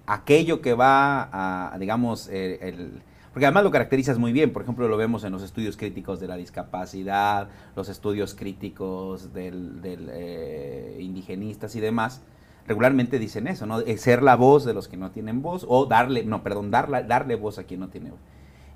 aquello 0.08 0.62
que 0.62 0.74
va 0.74 1.30
a, 1.32 1.78
digamos, 1.78 2.28
el, 2.30 3.01
porque 3.34 3.45
además 3.45 3.66
lo 3.66 3.72
caracterizas 3.72 4.18
muy 4.18 4.32
bien, 4.32 4.51
por 4.51 4.64
ejemplo, 4.64 4.88
lo 4.88 4.97
vemos 4.97 5.24
en 5.24 5.32
los 5.32 5.43
estudios 5.43 5.78
críticos 5.78 6.20
de 6.20 6.28
la 6.28 6.38
discapacidad, 6.38 7.49
los 7.76 7.88
estudios 7.89 8.34
críticos 8.34 9.32
del, 9.34 9.80
eh, 10.12 10.97
indigenistas 10.99 11.76
y 11.76 11.80
demás, 11.80 12.22
regularmente 12.68 13.20
dicen 13.20 13.47
eso, 13.47 13.68
¿no? 13.68 13.82
Ser 13.97 14.24
la 14.24 14.36
voz 14.36 14.66
de 14.66 14.74
los 14.74 14.88
que 14.88 14.97
no 14.97 15.12
tienen 15.12 15.43
voz 15.43 15.66
o 15.70 15.86
darle, 15.86 16.24
no, 16.24 16.41
perdón, 16.41 16.72
darle, 16.72 17.03
darle 17.03 17.36
voz 17.36 17.60
a 17.60 17.66
quien 17.66 17.82
no 17.82 17.89
tiene 17.89 18.10
voz. 18.10 18.20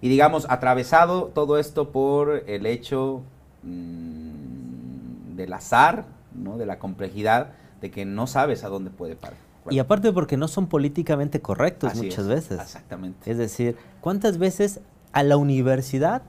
Y 0.02 0.10
digamos, 0.10 0.46
atravesado 0.50 1.32
todo 1.34 1.58
esto 1.58 1.92
por 1.92 2.44
el 2.48 2.66
hecho 2.66 3.22
mm, 3.64 5.36
del 5.36 5.54
azar, 5.54 6.06
¿no? 6.36 6.58
De 6.58 6.66
la 6.66 6.78
complejidad, 6.78 7.54
de 7.82 7.90
que 7.90 8.06
no 8.06 8.28
sabes 8.28 8.64
a 8.64 8.70
dónde 8.70 8.92
puede 8.92 9.16
parar. 9.16 9.51
Y 9.70 9.80
aparte 9.80 10.12
porque 10.12 10.38
no 10.38 10.48
son 10.48 10.68
políticamente 10.68 11.42
correctos 11.42 11.96
muchas 11.96 12.28
veces. 12.28 12.60
Exactamente. 12.60 13.30
Es 13.30 13.38
decir, 13.38 13.76
¿cuántas 14.02 14.38
veces 14.38 14.80
a 15.12 15.24
la 15.24 15.38
universidad 15.38 16.24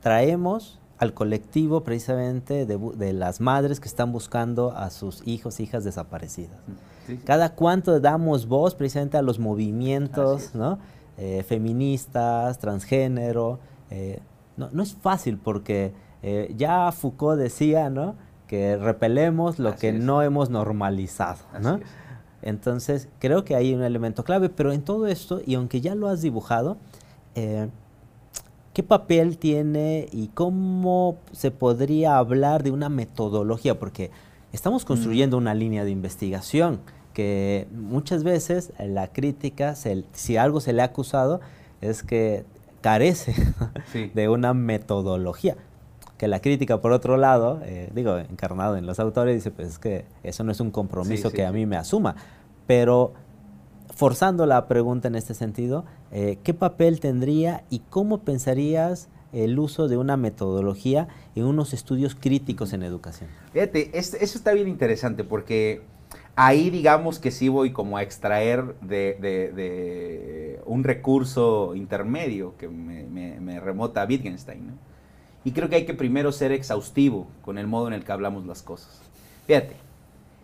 traemos 0.00 0.80
al 0.98 1.14
colectivo 1.14 1.82
precisamente 1.84 2.66
de, 2.66 3.12
las 3.12 3.40
madres 3.40 3.80
que 3.80 3.88
están 3.88 4.12
buscando 4.12 4.72
a 4.72 4.90
sus 4.90 5.26
hijos, 5.26 5.60
hijas 5.60 5.84
desaparecidas? 5.84 6.58
Cada 7.24 7.54
cuánto 7.54 7.98
damos 8.00 8.46
voz 8.46 8.74
precisamente 8.74 9.16
a 9.16 9.22
los 9.22 9.38
movimientos 9.38 10.54
¿no? 10.54 10.78
Eh, 11.18 11.44
feministas, 11.46 12.58
transgénero. 12.58 13.58
Eh, 13.90 14.20
no, 14.56 14.70
no, 14.72 14.82
es 14.82 14.94
fácil 14.94 15.38
porque 15.38 15.92
eh, 16.22 16.52
ya 16.56 16.90
Foucault 16.92 17.38
decía 17.38 17.90
¿no? 17.90 18.14
que 18.46 18.76
repelemos 18.76 19.58
lo 19.58 19.74
que 19.76 19.92
no 19.92 20.22
hemos 20.22 20.50
normalizado. 20.50 21.38
¿no? 21.60 21.80
Entonces, 22.42 23.08
creo 23.18 23.44
que 23.44 23.54
hay 23.54 23.74
un 23.74 23.82
elemento 23.82 24.24
clave, 24.24 24.48
pero 24.48 24.72
en 24.72 24.82
todo 24.82 25.06
esto, 25.06 25.40
y 25.46 25.54
aunque 25.54 25.80
ya 25.80 25.94
lo 25.94 26.08
has 26.08 26.20
dibujado, 26.20 26.76
eh, 27.34 27.68
¿qué 28.74 28.82
papel 28.82 29.38
tiene 29.38 30.08
y 30.12 30.28
cómo 30.28 31.18
se 31.32 31.50
podría 31.50 32.18
hablar 32.18 32.62
de 32.62 32.72
una 32.72 32.88
metodología? 32.88 33.78
Porque 33.78 34.10
estamos 34.52 34.84
construyendo 34.84 35.36
una 35.38 35.54
línea 35.54 35.84
de 35.84 35.90
investigación 35.90 36.80
que 37.14 37.68
muchas 37.72 38.24
veces 38.24 38.72
la 38.78 39.12
crítica, 39.12 39.74
si 39.74 40.36
algo 40.36 40.60
se 40.60 40.72
le 40.72 40.82
ha 40.82 40.86
acusado, 40.86 41.40
es 41.80 42.02
que 42.02 42.44
carece 42.80 43.34
de 44.14 44.28
una 44.28 44.54
metodología. 44.54 45.56
Que 46.22 46.28
la 46.28 46.38
crítica, 46.38 46.80
por 46.80 46.92
otro 46.92 47.16
lado, 47.16 47.60
eh, 47.64 47.90
digo, 47.92 48.16
encarnado 48.16 48.76
en 48.76 48.86
los 48.86 49.00
autores, 49.00 49.34
dice, 49.34 49.50
pues 49.50 49.70
es 49.70 49.78
que 49.80 50.04
eso 50.22 50.44
no 50.44 50.52
es 50.52 50.60
un 50.60 50.70
compromiso 50.70 51.32
que 51.32 51.44
a 51.44 51.50
mí 51.50 51.66
me 51.66 51.76
asuma. 51.76 52.14
Pero 52.68 53.12
forzando 53.92 54.46
la 54.46 54.68
pregunta 54.68 55.08
en 55.08 55.16
este 55.16 55.34
sentido, 55.34 55.84
eh, 56.12 56.38
¿qué 56.44 56.54
papel 56.54 57.00
tendría 57.00 57.64
y 57.70 57.80
cómo 57.90 58.18
pensarías 58.18 59.08
el 59.32 59.58
uso 59.58 59.88
de 59.88 59.96
una 59.96 60.16
metodología 60.16 61.08
en 61.34 61.44
unos 61.44 61.74
estudios 61.74 62.14
críticos 62.14 62.72
en 62.72 62.84
educación? 62.84 63.28
Fíjate, 63.52 63.90
eso 63.98 64.16
está 64.20 64.52
bien 64.52 64.68
interesante 64.68 65.24
porque 65.24 65.82
ahí 66.36 66.70
digamos 66.70 67.18
que 67.18 67.32
sí 67.32 67.48
voy 67.48 67.72
como 67.72 67.96
a 67.96 68.04
extraer 68.04 68.76
de, 68.80 70.60
un 70.66 70.84
recurso 70.84 71.74
intermedio 71.74 72.54
que 72.58 72.68
me, 72.68 73.58
remota 73.58 74.02
a 74.02 74.06
Wittgenstein. 74.06 74.70
Y 75.44 75.52
creo 75.52 75.68
que 75.68 75.76
hay 75.76 75.86
que 75.86 75.94
primero 75.94 76.32
ser 76.32 76.52
exhaustivo 76.52 77.26
con 77.42 77.58
el 77.58 77.66
modo 77.66 77.88
en 77.88 77.94
el 77.94 78.04
que 78.04 78.12
hablamos 78.12 78.46
las 78.46 78.62
cosas. 78.62 79.00
Fíjate, 79.46 79.74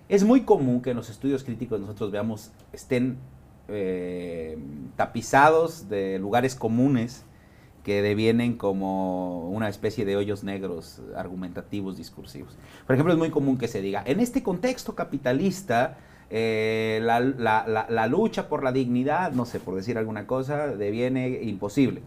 es 0.08 0.24
muy 0.24 0.42
común 0.42 0.82
que 0.82 0.90
en 0.90 0.96
los 0.96 1.10
estudios 1.10 1.44
críticos 1.44 1.80
nosotros 1.80 2.10
veamos 2.10 2.50
estén 2.72 3.18
eh, 3.68 4.58
tapizados 4.96 5.88
de 5.88 6.18
lugares 6.18 6.54
comunes 6.54 7.24
que 7.84 8.02
devienen 8.02 8.56
como 8.56 9.48
una 9.50 9.68
especie 9.68 10.04
de 10.04 10.16
hoyos 10.16 10.44
negros 10.44 11.00
argumentativos, 11.16 11.96
discursivos. 11.96 12.56
Por 12.86 12.94
ejemplo, 12.94 13.12
es 13.12 13.18
muy 13.18 13.30
común 13.30 13.56
que 13.56 13.68
se 13.68 13.80
diga, 13.80 14.02
en 14.04 14.20
este 14.20 14.42
contexto 14.42 14.94
capitalista, 14.94 15.96
eh, 16.30 17.00
la, 17.02 18.06
lucha 18.08 18.48
por 18.48 18.62
la 18.62 18.72
dignidad, 18.72 19.32
no 19.32 19.46
sé, 19.46 19.60
por 19.60 19.74
decir 19.74 19.96
alguna 19.96 20.26
cosa, 20.26 20.66
deviene 20.66 21.42
imposible. 21.42 22.02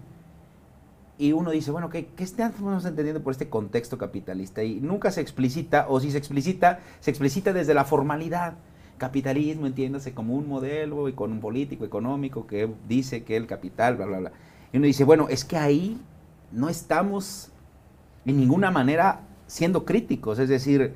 Y 1.21 1.33
uno 1.33 1.51
dice, 1.51 1.69
bueno, 1.69 1.91
¿qué, 1.91 2.07
qué 2.07 2.23
estamos 2.23 2.83
entendiendo 2.83 3.21
por 3.21 3.29
este 3.29 3.47
contexto 3.47 3.99
capitalista? 3.99 4.63
Y 4.63 4.81
nunca 4.81 5.11
se 5.11 5.21
explicita, 5.21 5.85
o 5.87 5.99
si 5.99 6.09
se 6.09 6.17
explicita, 6.17 6.79
se 6.99 7.11
explicita 7.11 7.53
desde 7.53 7.75
la 7.75 7.85
formalidad. 7.85 8.55
Capitalismo, 8.97 9.67
entiéndase 9.67 10.15
como 10.15 10.33
un 10.33 10.49
modelo 10.49 11.09
y 11.09 11.13
con 11.13 11.31
un 11.31 11.39
político 11.39 11.85
económico 11.85 12.47
que 12.47 12.67
dice 12.87 13.23
que 13.23 13.37
el 13.37 13.45
capital, 13.45 13.97
bla, 13.97 14.07
bla, 14.07 14.17
bla. 14.17 14.31
Y 14.73 14.77
uno 14.77 14.87
dice, 14.87 15.03
bueno, 15.03 15.27
es 15.29 15.45
que 15.45 15.57
ahí 15.57 16.01
no 16.51 16.69
estamos 16.69 17.51
en 18.25 18.37
ninguna 18.37 18.71
manera 18.71 19.21
siendo 19.45 19.85
críticos, 19.85 20.39
es 20.39 20.49
decir, 20.49 20.95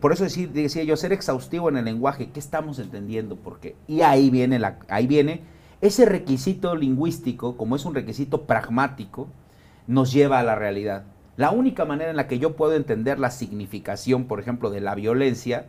por 0.00 0.12
eso 0.12 0.22
decir, 0.22 0.52
decía 0.52 0.84
yo, 0.84 0.96
ser 0.96 1.12
exhaustivo 1.12 1.68
en 1.68 1.78
el 1.78 1.86
lenguaje, 1.86 2.30
¿qué 2.30 2.38
estamos 2.38 2.78
entendiendo? 2.78 3.34
Porque, 3.34 3.74
y 3.88 4.02
ahí 4.02 4.30
viene, 4.30 4.60
la, 4.60 4.78
ahí 4.88 5.08
viene 5.08 5.40
ese 5.80 6.04
requisito 6.04 6.76
lingüístico, 6.76 7.56
como 7.56 7.74
es 7.74 7.84
un 7.84 7.96
requisito 7.96 8.42
pragmático, 8.42 9.26
nos 9.86 10.12
lleva 10.12 10.38
a 10.38 10.42
la 10.42 10.54
realidad. 10.54 11.04
La 11.36 11.50
única 11.50 11.84
manera 11.84 12.10
en 12.10 12.16
la 12.16 12.28
que 12.28 12.38
yo 12.38 12.54
puedo 12.54 12.74
entender 12.74 13.18
la 13.18 13.30
significación, 13.30 14.24
por 14.24 14.40
ejemplo, 14.40 14.70
de 14.70 14.80
la 14.80 14.94
violencia, 14.94 15.66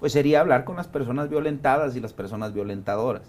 pues 0.00 0.12
sería 0.12 0.40
hablar 0.40 0.64
con 0.64 0.76
las 0.76 0.88
personas 0.88 1.30
violentadas 1.30 1.94
y 1.96 2.00
las 2.00 2.12
personas 2.12 2.52
violentadoras. 2.52 3.22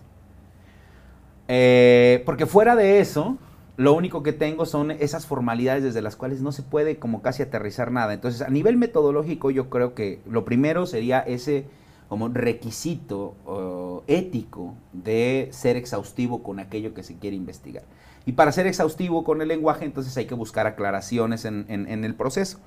Eh, 1.47 2.23
porque 2.25 2.47
fuera 2.47 2.75
de 2.75 2.99
eso, 2.99 3.37
lo 3.77 3.93
único 3.93 4.23
que 4.23 4.33
tengo 4.33 4.65
son 4.65 4.91
esas 4.91 5.27
formalidades 5.27 5.83
desde 5.83 6.01
las 6.01 6.15
cuales 6.15 6.41
no 6.41 6.51
se 6.51 6.63
puede 6.63 6.97
como 6.97 7.21
casi 7.21 7.43
aterrizar 7.43 7.91
nada. 7.91 8.13
Entonces, 8.13 8.41
a 8.41 8.49
nivel 8.49 8.77
metodológico, 8.77 9.51
yo 9.51 9.69
creo 9.69 9.93
que 9.93 10.21
lo 10.27 10.43
primero 10.43 10.85
sería 10.85 11.19
ese 11.19 11.65
como 12.09 12.29
requisito 12.29 14.03
ético 14.07 14.75
de 14.93 15.49
ser 15.51 15.75
exhaustivo 15.75 16.43
con 16.43 16.59
aquello 16.59 16.93
que 16.93 17.03
se 17.03 17.15
quiere 17.17 17.35
investigar. 17.35 17.83
Y 18.25 18.33
para 18.33 18.51
ser 18.51 18.67
exhaustivo 18.67 19.23
con 19.23 19.41
el 19.41 19.47
lenguaje, 19.47 19.85
entonces 19.85 20.15
hay 20.17 20.25
que 20.25 20.33
buscar 20.33 20.65
aclaraciones 20.67 21.45
en, 21.45 21.65
en 21.69 22.03
el 22.03 22.15
proceso. 22.15 22.59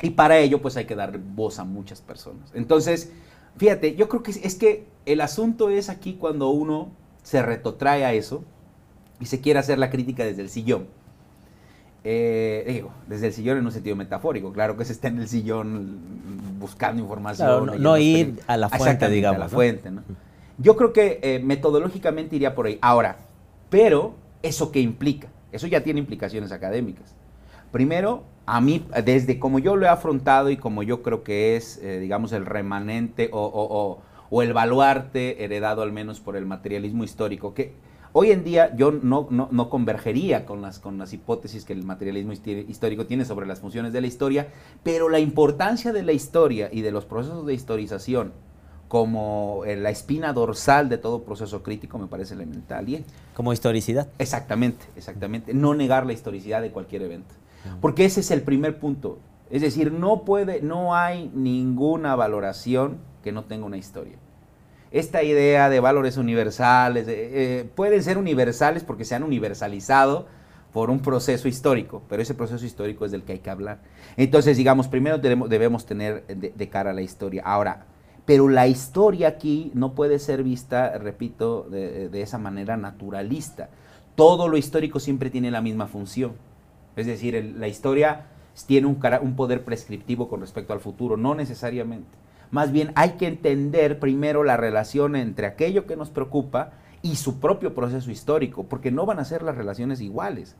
Y 0.00 0.10
para 0.10 0.38
ello, 0.38 0.62
pues 0.62 0.76
hay 0.76 0.84
que 0.84 0.94
dar 0.94 1.18
voz 1.18 1.58
a 1.58 1.64
muchas 1.64 2.00
personas. 2.00 2.50
Entonces, 2.54 3.10
fíjate, 3.56 3.96
yo 3.96 4.08
creo 4.08 4.22
que 4.22 4.30
es 4.30 4.54
que 4.54 4.86
el 5.06 5.20
asunto 5.20 5.68
es 5.70 5.88
aquí 5.88 6.14
cuando 6.14 6.50
uno 6.50 6.92
se 7.24 7.42
retrotrae 7.42 8.04
a 8.04 8.12
eso, 8.12 8.44
y 9.20 9.26
se 9.26 9.40
quiere 9.40 9.58
hacer 9.58 9.78
la 9.78 9.90
crítica 9.90 10.24
desde 10.24 10.42
el 10.42 10.50
sillón. 10.50 10.86
Eh, 12.04 12.64
digo, 12.66 12.92
desde 13.06 13.26
el 13.26 13.32
sillón 13.32 13.58
en 13.58 13.66
un 13.66 13.72
sentido 13.72 13.96
metafórico, 13.96 14.52
claro 14.52 14.76
que 14.76 14.84
se 14.84 14.92
está 14.92 15.08
en 15.08 15.18
el 15.18 15.28
sillón 15.28 15.98
buscando 16.58 17.02
información. 17.02 17.82
no, 17.82 17.98
ir 17.98 18.40
a 18.46 18.56
la 18.56 18.68
fuente, 18.68 19.08
digamos. 19.08 19.36
A 19.36 19.44
la 19.44 19.48
fuente, 19.48 19.90
¿no? 19.90 20.02
Yo 20.58 20.76
creo 20.76 20.92
que 20.92 21.20
eh, 21.22 21.40
metodológicamente 21.42 22.36
iría 22.36 22.54
por 22.54 22.66
ahí. 22.66 22.78
Ahora, 22.80 23.18
pero, 23.70 24.14
¿eso 24.42 24.72
qué 24.72 24.80
implica? 24.80 25.28
Eso 25.52 25.66
ya 25.66 25.82
tiene 25.82 26.00
implicaciones 26.00 26.52
académicas. 26.52 27.14
Primero, 27.72 28.24
a 28.46 28.60
mí, 28.60 28.86
desde 29.04 29.38
como 29.38 29.58
yo 29.58 29.76
lo 29.76 29.86
he 29.86 29.88
afrontado 29.88 30.50
y 30.50 30.56
como 30.56 30.82
yo 30.82 31.02
creo 31.02 31.22
que 31.22 31.56
es, 31.56 31.78
eh, 31.82 31.98
digamos, 31.98 32.32
el 32.32 32.46
remanente 32.46 33.28
o, 33.32 33.40
o, 33.42 34.00
o, 34.30 34.42
el 34.42 34.52
baluarte 34.52 35.44
heredado 35.44 35.82
al 35.82 35.92
menos 35.92 36.20
por 36.20 36.36
el 36.36 36.46
materialismo 36.46 37.04
histórico, 37.04 37.54
que 37.54 37.74
Hoy 38.12 38.30
en 38.30 38.42
día 38.42 38.74
yo 38.74 38.90
no, 38.90 39.28
no, 39.30 39.70
convergería 39.70 40.46
con 40.46 40.62
las, 40.62 40.78
con 40.78 40.96
las 40.96 41.12
hipótesis 41.12 41.64
que 41.64 41.74
el 41.74 41.84
materialismo 41.84 42.32
histórico 42.32 43.06
tiene 43.06 43.24
sobre 43.24 43.46
las 43.46 43.60
funciones 43.60 43.92
de 43.92 44.00
la 44.00 44.06
historia, 44.06 44.48
pero 44.82 45.08
la 45.10 45.18
importancia 45.18 45.92
de 45.92 46.02
la 46.02 46.12
historia 46.12 46.70
y 46.72 46.80
de 46.80 46.90
los 46.90 47.04
procesos 47.04 47.46
de 47.46 47.52
historización 47.52 48.32
como 48.88 49.62
eh, 49.66 49.76
la 49.76 49.90
espina 49.90 50.32
dorsal 50.32 50.88
de 50.88 50.98
todo 50.98 51.22
proceso 51.22 51.62
crítico 51.62 51.98
me 51.98 52.06
parece 52.06 52.34
elemental. 52.34 52.88
¿Y? 52.88 53.04
Como 53.34 53.52
historicidad. 53.52 54.08
Exactamente, 54.18 54.86
exactamente. 54.96 55.54
No 55.54 55.74
negar 55.74 56.06
la 56.06 56.12
historicidad 56.12 56.62
de 56.62 56.70
cualquier 56.70 57.02
evento. 57.02 57.34
Porque 57.80 58.06
ese 58.06 58.20
es 58.20 58.30
el 58.30 58.42
primer 58.42 58.78
punto. 58.78 59.18
Es 59.50 59.60
decir, 59.62 59.92
no 59.92 60.24
puede, 60.24 60.62
no 60.62 60.94
hay 60.94 61.30
ninguna 61.34 62.16
valoración 62.16 62.98
que 63.22 63.30
no 63.30 63.44
tenga 63.44 63.66
una 63.66 63.76
historia 63.76 64.16
esta 64.90 65.22
idea 65.22 65.68
de 65.68 65.80
valores 65.80 66.16
universales, 66.16 67.06
eh, 67.08 67.68
pueden 67.74 68.02
ser 68.02 68.18
universales 68.18 68.84
porque 68.84 69.04
se 69.04 69.14
han 69.14 69.22
universalizado 69.22 70.26
por 70.72 70.90
un 70.90 71.00
proceso 71.00 71.48
histórico, 71.48 72.02
pero 72.08 72.22
ese 72.22 72.34
proceso 72.34 72.64
histórico 72.64 73.04
es 73.04 73.10
del 73.10 73.22
que 73.22 73.32
hay 73.32 73.38
que 73.38 73.50
hablar. 73.50 73.80
Entonces, 74.16 74.56
digamos, 74.56 74.88
primero 74.88 75.18
debemos, 75.18 75.86
tener 75.86 76.26
de, 76.26 76.68
cara 76.68 76.90
a 76.90 76.92
la 76.92 77.02
historia. 77.02 77.42
Ahora, 77.44 77.86
pero 78.28 78.50
la 78.50 78.66
historia 78.66 79.26
aquí 79.26 79.70
no 79.72 79.94
puede 79.94 80.18
ser 80.18 80.42
vista, 80.42 80.98
repito, 80.98 81.62
de, 81.70 82.10
esa 82.20 82.36
manera 82.36 82.76
naturalista. 82.76 83.70
Todo 84.16 84.48
lo 84.48 84.58
histórico 84.58 85.00
siempre 85.00 85.30
tiene 85.30 85.50
la 85.50 85.62
misma 85.62 85.86
función. 85.86 86.32
Es 86.94 87.06
decir, 87.06 87.54
la 87.56 87.68
historia 87.68 88.26
tiene 88.66 88.86
un 88.86 89.34
poder 89.34 89.64
prescriptivo 89.64 90.28
con 90.28 90.42
respecto 90.42 90.74
al 90.74 90.80
futuro, 90.80 91.16
no 91.16 91.34
necesariamente. 91.34 92.10
Más 92.50 92.70
bien 92.70 92.92
hay 92.96 93.12
que 93.12 93.28
entender 93.28 93.98
primero 93.98 94.44
la 94.44 94.58
relación 94.58 95.16
entre 95.16 95.46
aquello 95.46 95.86
que 95.86 95.96
nos 95.96 96.10
preocupa 96.10 96.72
y 97.00 97.16
su 97.16 97.40
propio 97.40 97.74
proceso 97.74 98.10
histórico, 98.10 98.64
porque 98.64 98.90
no 98.90 99.06
van 99.06 99.20
a 99.20 99.24
ser 99.24 99.42
las 99.42 99.56
relaciones 99.56 100.02
iguales. 100.02 100.54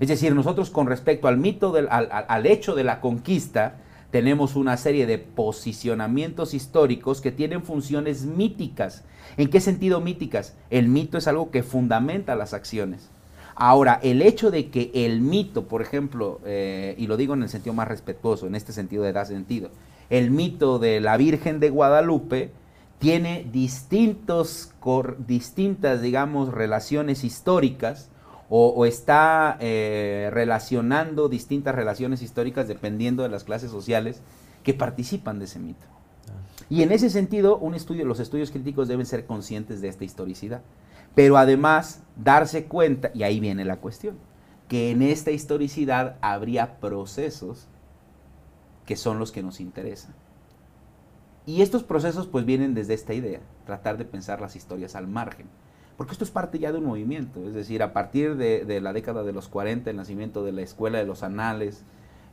Es 0.00 0.08
decir, 0.08 0.34
nosotros 0.34 0.68
con 0.68 0.86
respecto 0.86 1.28
al 1.28 1.38
mito, 1.38 1.72
del, 1.72 1.88
al, 1.88 2.44
hecho 2.44 2.74
de 2.74 2.84
la 2.84 3.00
conquista, 3.00 3.76
tenemos 4.10 4.56
una 4.56 4.76
serie 4.76 5.06
de 5.06 5.18
posicionamientos 5.18 6.54
históricos 6.54 7.20
que 7.20 7.32
tienen 7.32 7.62
funciones 7.62 8.24
míticas. 8.24 9.04
¿En 9.36 9.48
qué 9.48 9.60
sentido 9.60 10.00
míticas? 10.00 10.54
El 10.70 10.88
mito 10.88 11.18
es 11.18 11.26
algo 11.28 11.50
que 11.50 11.62
fundamenta 11.62 12.34
las 12.36 12.54
acciones. 12.54 13.10
Ahora, 13.54 13.98
el 14.02 14.20
hecho 14.22 14.50
de 14.50 14.68
que 14.68 14.90
el 14.94 15.20
mito, 15.20 15.64
por 15.66 15.80
ejemplo, 15.80 16.40
eh, 16.44 16.94
y 16.98 17.06
lo 17.06 17.16
digo 17.16 17.34
en 17.34 17.42
el 17.42 17.48
sentido 17.48 17.72
más 17.72 17.88
respetuoso, 17.88 18.46
en 18.46 18.54
este 18.54 18.72
sentido 18.72 19.02
de 19.02 19.12
da 19.12 19.24
sentido, 19.24 19.70
el 20.10 20.30
mito 20.30 20.78
de 20.78 21.00
la 21.00 21.16
Virgen 21.16 21.58
de 21.58 21.70
Guadalupe 21.70 22.50
tiene 22.98 23.46
distintos, 23.50 24.72
distintas, 25.26 26.02
digamos, 26.02 26.52
relaciones 26.52 27.24
históricas 27.24 28.10
o, 28.48 28.86
está 28.86 29.56
eh, 29.60 30.30
relacionando 30.32 31.28
distintas 31.28 31.74
relaciones 31.74 32.22
históricas 32.22 32.68
dependiendo 32.68 33.22
de 33.22 33.28
las 33.28 33.44
clases 33.44 33.70
sociales 33.70 34.22
que 34.62 34.74
participan 34.74 35.38
de 35.38 35.46
ese 35.46 35.58
mito. 35.58 35.86
Ah. 36.28 36.64
Y 36.70 36.82
en 36.82 36.92
ese 36.92 37.10
sentido, 37.10 37.58
un 37.58 37.74
estudio, 37.74 38.04
los 38.04 38.20
estudios 38.20 38.50
críticos 38.50 38.88
deben 38.88 39.06
ser 39.06 39.26
conscientes 39.26 39.80
de 39.80 39.88
esta 39.88 40.04
historicidad, 40.04 40.62
pero 41.14 41.38
además 41.38 42.02
darse 42.16 42.66
cuenta, 42.66 43.10
y 43.14 43.24
ahí 43.24 43.40
viene 43.40 43.64
la 43.64 43.78
cuestión, 43.78 44.16
que 44.68 44.90
en 44.90 45.02
esta 45.02 45.30
historicidad 45.30 46.16
habría 46.20 46.78
procesos 46.78 47.66
que 48.84 48.96
son 48.96 49.18
los 49.18 49.32
que 49.32 49.42
nos 49.42 49.60
interesan. 49.60 50.14
Y 51.46 51.62
estos 51.62 51.84
procesos 51.84 52.26
pues 52.26 52.44
vienen 52.44 52.74
desde 52.74 52.94
esta 52.94 53.14
idea, 53.14 53.40
tratar 53.66 53.98
de 53.98 54.04
pensar 54.04 54.40
las 54.40 54.56
historias 54.56 54.96
al 54.96 55.06
margen. 55.06 55.46
Porque 55.96 56.12
esto 56.12 56.24
es 56.24 56.30
parte 56.30 56.58
ya 56.58 56.72
de 56.72 56.78
un 56.78 56.84
movimiento, 56.84 57.46
es 57.46 57.54
decir, 57.54 57.82
a 57.82 57.92
partir 57.92 58.36
de, 58.36 58.80
la 58.80 58.92
década 58.92 59.22
de 59.22 59.32
los 59.32 59.48
40, 59.48 59.88
el 59.90 59.96
nacimiento 59.96 60.44
de 60.44 60.52
la 60.52 60.60
Escuela 60.60 60.98
de 60.98 61.06
los 61.06 61.22
Anales, 61.22 61.84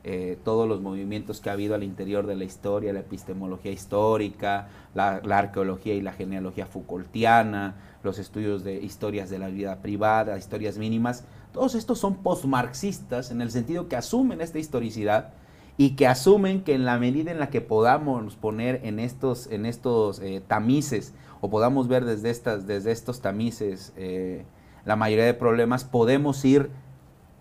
eh, 0.06 0.38
todos 0.44 0.68
los 0.68 0.82
movimientos 0.82 1.40
que 1.40 1.48
ha 1.48 1.54
habido 1.54 1.74
al 1.74 1.82
interior 1.82 2.26
de 2.26 2.36
la 2.36 2.44
historia, 2.44 2.92
la 2.92 3.00
epistemología 3.00 3.72
histórica, 3.72 4.68
la, 4.94 5.14
arqueología 5.30 5.94
y 5.94 6.02
la 6.02 6.12
genealogía 6.12 6.66
Foucaultiana, 6.66 7.76
los 8.02 8.18
estudios 8.18 8.64
de 8.64 8.82
historias 8.82 9.30
de 9.30 9.38
la 9.38 9.48
vida 9.48 9.80
privada, 9.80 10.36
historias 10.36 10.76
mínimas, 10.76 11.24
todos 11.54 11.74
estos 11.74 11.98
son 11.98 12.16
postmarxistas 12.16 13.30
en 13.30 13.40
el 13.40 13.50
sentido 13.50 13.88
que 13.88 13.96
asumen 13.96 14.42
esta 14.42 14.58
historicidad 14.58 15.32
y 15.78 15.96
que 15.96 16.06
asumen 16.06 16.62
que 16.62 16.74
en 16.74 16.84
la 16.84 16.98
medida 16.98 17.30
en 17.30 17.38
la 17.38 17.48
que 17.48 17.62
podamos 17.62 18.36
poner 18.36 18.80
en 18.84 18.98
estos, 18.98 19.46
en 19.46 19.64
estos 19.64 20.18
eh, 20.18 20.42
tamices 20.46 21.14
o 21.44 21.50
podamos 21.50 21.88
ver 21.88 22.06
desde, 22.06 22.30
estas, 22.30 22.66
desde 22.66 22.90
estos 22.90 23.20
tamices 23.20 23.92
eh, 23.98 24.46
la 24.86 24.96
mayoría 24.96 25.26
de 25.26 25.34
problemas, 25.34 25.84
podemos 25.84 26.42
ir 26.42 26.70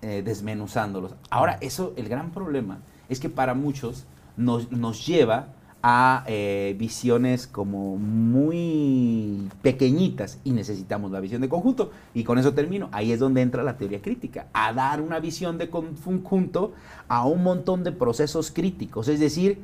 eh, 0.02 0.22
desmenuzándolos. 0.26 1.16
Ahora, 1.30 1.58
eso, 1.62 1.94
el 1.96 2.10
gran 2.10 2.32
problema 2.32 2.80
es 3.08 3.22
que 3.22 3.30
para 3.30 3.54
muchos 3.54 4.06
nos, 4.36 4.74
nos 4.74 5.08
lleva 5.08 5.54
a 5.82 6.26
eh, 6.28 6.76
visiones 6.78 7.48
como 7.48 7.96
muy 7.96 9.48
pequeñitas 9.62 10.38
y 10.44 10.52
necesitamos 10.52 11.10
la 11.10 11.22
visión 11.22 11.42
de 11.42 11.48
conjunto. 11.48 11.92
Y 12.14 12.26
con 12.26 12.38
eso 12.38 12.54
termino. 12.54 12.90
Ahí 12.92 13.14
es 13.14 13.22
donde 13.22 13.42
entra 13.42 13.64
la 13.64 13.78
teoría 13.78 14.02
crítica, 14.02 14.48
a 14.52 14.74
dar 14.74 15.00
una 15.00 15.22
visión 15.22 15.58
de 15.58 15.70
conjunto 15.70 16.74
a 17.08 17.26
un 17.26 17.42
montón 17.42 17.86
de 17.86 17.94
procesos 17.94 18.52
críticos. 18.52 19.08
Es 19.08 19.22
decir, 19.22 19.62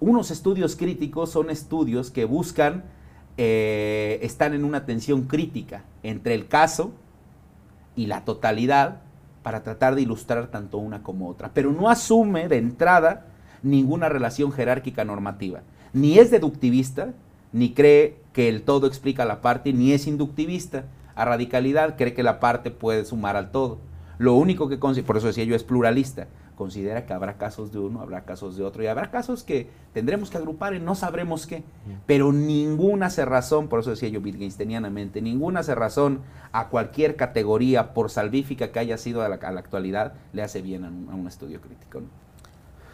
unos 0.00 0.30
estudios 0.30 0.76
críticos 0.76 1.30
son 1.30 1.50
estudios 1.50 2.10
que 2.10 2.24
buscan, 2.24 2.84
eh, 3.36 4.18
están 4.22 4.54
en 4.54 4.64
una 4.64 4.86
tensión 4.86 5.22
crítica 5.22 5.84
entre 6.02 6.34
el 6.34 6.48
caso 6.48 6.92
y 7.96 8.06
la 8.06 8.24
totalidad 8.24 9.02
para 9.42 9.62
tratar 9.62 9.94
de 9.94 10.02
ilustrar 10.02 10.48
tanto 10.48 10.78
una 10.78 11.02
como 11.02 11.28
otra. 11.28 11.50
Pero 11.54 11.72
no 11.72 11.88
asume 11.88 12.48
de 12.48 12.58
entrada 12.58 13.26
ninguna 13.62 14.08
relación 14.08 14.52
jerárquica 14.52 15.04
normativa. 15.04 15.62
Ni 15.92 16.18
es 16.18 16.30
deductivista, 16.30 17.12
ni 17.52 17.72
cree 17.72 18.18
que 18.32 18.48
el 18.48 18.62
todo 18.62 18.86
explica 18.86 19.24
la 19.24 19.40
parte, 19.40 19.72
ni 19.72 19.92
es 19.92 20.06
inductivista. 20.06 20.84
A 21.14 21.24
radicalidad 21.24 21.96
cree 21.96 22.14
que 22.14 22.22
la 22.22 22.40
parte 22.40 22.70
puede 22.70 23.04
sumar 23.04 23.36
al 23.36 23.50
todo. 23.50 23.78
Lo 24.18 24.34
único 24.34 24.68
que, 24.68 24.76
por 24.76 25.16
eso 25.16 25.26
decía 25.26 25.44
yo, 25.44 25.56
es 25.56 25.64
pluralista. 25.64 26.28
Considera 26.60 27.06
que 27.06 27.14
habrá 27.14 27.38
casos 27.38 27.72
de 27.72 27.78
uno, 27.78 28.02
habrá 28.02 28.26
casos 28.26 28.54
de 28.54 28.62
otro, 28.62 28.82
y 28.82 28.86
habrá 28.86 29.10
casos 29.10 29.44
que 29.44 29.70
tendremos 29.94 30.28
que 30.28 30.36
agrupar 30.36 30.74
y 30.74 30.78
no 30.78 30.94
sabremos 30.94 31.46
qué. 31.46 31.62
Pero 32.04 32.32
ninguna 32.32 33.08
cerrazón, 33.08 33.68
por 33.68 33.80
eso 33.80 33.88
decía 33.88 34.10
yo 34.10 34.20
wittgensteinianamente, 34.20 35.22
ninguna 35.22 35.62
cerrazón 35.62 36.20
a 36.52 36.68
cualquier 36.68 37.16
categoría, 37.16 37.94
por 37.94 38.10
salvífica 38.10 38.72
que 38.72 38.78
haya 38.78 38.98
sido 38.98 39.22
a 39.22 39.30
la, 39.30 39.36
actualidad, 39.36 40.12
le 40.34 40.42
hace 40.42 40.60
bien 40.60 40.84
a 40.84 40.88
un, 40.88 41.26
estudio 41.26 41.62
crítico. 41.62 42.02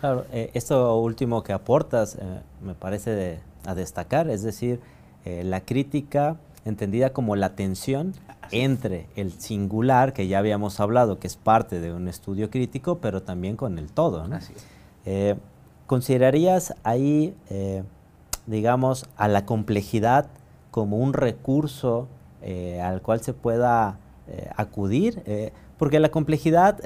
Claro, 0.01 0.27
eh, 0.31 0.53
esto 0.55 0.97
último 1.01 1.43
que 1.43 1.53
aportas 1.53 2.15
eh, 2.15 2.43
me 2.63 2.77
parece 2.77 3.41
a 3.65 3.75
destacar, 3.75 4.31
es 4.31 4.45
decir, 4.45 4.79
eh, 5.25 5.43
la 5.43 5.63
crítica 5.63 6.37
entendida 6.65 7.11
como 7.11 7.35
la 7.35 7.57
tensión 7.57 8.15
entre 8.51 9.09
el 9.17 9.33
singular, 9.33 10.13
que 10.13 10.29
ya 10.29 10.39
habíamos 10.39 10.81
hablado, 10.81 11.19
que 11.19 11.27
es 11.27 11.37
parte 11.37 11.81
de 11.81 11.93
un 11.93 12.09
estudio 12.09 12.51
crítico, 12.51 12.99
pero 12.99 13.23
también 13.23 13.57
con 13.57 13.79
el 13.79 13.91
todo. 13.93 14.27
¿Considerarías 15.87 16.75
ahí, 16.83 17.35
digamos, 18.47 19.07
a 19.17 19.29
la 19.29 19.47
complejidad 19.47 20.27
como 20.71 20.99
un 20.99 21.13
recurso 21.13 22.09
al 22.83 23.03
cual 23.03 23.21
se 23.21 23.33
pueda 23.33 23.99
acudir? 24.57 25.23
porque 25.79 26.01
la 26.01 26.09
complejidad 26.09 26.81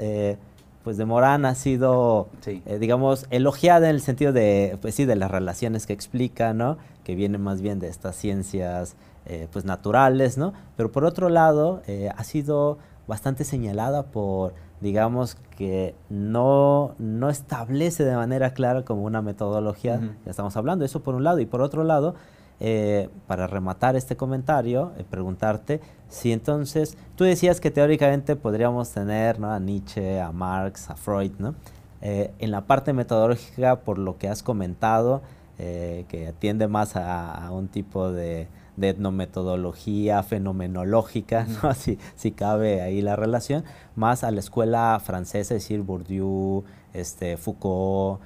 pues 0.83 0.97
de 0.97 1.05
Morán 1.05 1.45
ha 1.45 1.55
sido, 1.55 2.29
eh, 2.45 2.77
digamos, 2.79 3.27
elogiada 3.29 3.89
en 3.89 3.95
el 3.95 4.01
sentido 4.01 4.33
de, 4.33 4.77
pues 4.81 4.95
sí, 4.95 5.05
de 5.05 5.15
las 5.15 5.29
relaciones 5.29 5.85
que 5.85 5.93
explica, 5.93 6.53
¿no? 6.53 6.77
Que 7.03 7.15
vienen 7.15 7.41
más 7.41 7.61
bien 7.61 7.79
de 7.79 7.87
estas 7.87 8.15
ciencias, 8.15 8.95
eh, 9.25 9.47
pues 9.51 9.65
naturales, 9.65 10.37
¿no? 10.37 10.53
Pero 10.77 10.91
por 10.91 11.05
otro 11.05 11.29
lado, 11.29 11.81
eh, 11.87 12.09
ha 12.15 12.23
sido 12.23 12.77
bastante 13.07 13.43
señalada 13.43 14.03
por, 14.03 14.53
digamos, 14.79 15.35
que 15.57 15.95
no, 16.09 16.95
no 16.97 17.29
establece 17.29 18.03
de 18.03 18.15
manera 18.15 18.53
clara 18.53 18.83
como 18.83 19.03
una 19.03 19.21
metodología, 19.21 19.99
ya 20.25 20.31
estamos 20.31 20.55
hablando, 20.57 20.85
eso 20.85 21.01
por 21.01 21.15
un 21.15 21.23
lado, 21.23 21.39
y 21.39 21.45
por 21.45 21.61
otro 21.61 21.83
lado, 21.83 22.15
eh, 22.63 23.09
para 23.25 23.47
rematar 23.47 23.95
este 23.95 24.15
comentario, 24.15 24.91
eh, 24.95 25.03
preguntarte 25.09 25.81
si 26.09 26.31
entonces, 26.31 26.95
tú 27.15 27.23
decías 27.23 27.59
que 27.59 27.71
teóricamente 27.71 28.35
podríamos 28.35 28.91
tener 28.91 29.43
a 29.43 29.59
Nietzsche, 29.59 30.21
a 30.21 30.31
Marx, 30.31 30.87
a 30.91 30.95
Freud, 30.95 31.31
¿no? 31.39 31.55
Eh, 32.03 32.31
en 32.37 32.51
la 32.51 32.61
parte 32.61 32.93
metodológica, 32.93 33.77
por 33.77 33.97
lo 33.97 34.19
que 34.19 34.29
has 34.29 34.43
comentado, 34.43 35.23
que 35.57 36.27
atiende 36.27 36.67
más 36.67 36.95
a, 36.95 37.47
un 37.51 37.67
tipo 37.67 38.11
de, 38.11 38.47
etnometodología 38.89 40.23
fenomenológica, 40.23 41.45
¿no? 41.63 41.73
si, 41.73 41.97
si, 42.15 42.31
cabe 42.31 42.81
ahí 42.81 43.01
la 43.01 43.15
relación, 43.15 43.63
más 43.95 44.23
a 44.23 44.31
la 44.31 44.39
escuela 44.39 44.99
francesa, 45.03 45.55
es 45.55 45.63
decir, 45.63 45.81
Bourdieu, 45.81 46.63
este, 46.93 47.37
Foucault, 47.37 48.21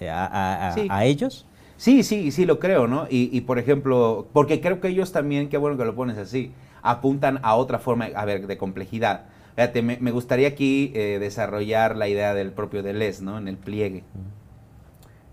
a, 0.00 1.04
ellos. 1.04 1.46
Sí, 1.76 2.02
sí, 2.02 2.32
sí 2.32 2.44
lo 2.44 2.58
creo, 2.58 2.88
¿no? 2.88 3.06
Y, 3.08 3.40
por 3.42 3.58
ejemplo, 3.58 4.26
porque 4.32 4.60
creo 4.60 4.80
que 4.80 4.88
ellos 4.88 5.12
también, 5.12 5.48
qué 5.48 5.58
bueno 5.58 5.76
que 5.76 5.84
lo 5.84 5.94
pones 5.94 6.18
así, 6.18 6.52
apuntan 6.82 7.38
a 7.42 7.54
otra 7.54 7.78
forma, 7.78 8.06
a 8.14 8.24
ver, 8.24 8.46
de 8.46 8.58
complejidad. 8.58 9.26
Fíjate, 9.54 9.82
me, 9.82 10.10
gustaría 10.10 10.48
aquí 10.48 10.92
eh, 10.94 11.18
desarrollar 11.20 11.96
la 11.96 12.08
idea 12.08 12.34
del 12.34 12.52
propio 12.52 12.82
Deleuze, 12.82 13.22
¿no? 13.22 13.38
En 13.38 13.48
el 13.48 13.56
pliegue. 13.56 14.02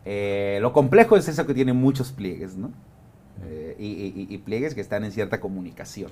Eh, 0.06 0.60
lo 0.62 0.72
complejo 0.72 1.18
es 1.18 1.28
eso 1.28 1.48
que 1.48 1.54
tiene 1.56 1.74
muchos 1.74 2.12
pliegues, 2.12 2.56
¿no? 2.56 2.72
Eh, 3.44 3.76
y, 4.30 4.38
pliegues 4.40 4.74
que 4.74 4.82
están 4.82 5.04
en 5.04 5.12
cierta 5.12 5.40
comunicación. 5.40 6.12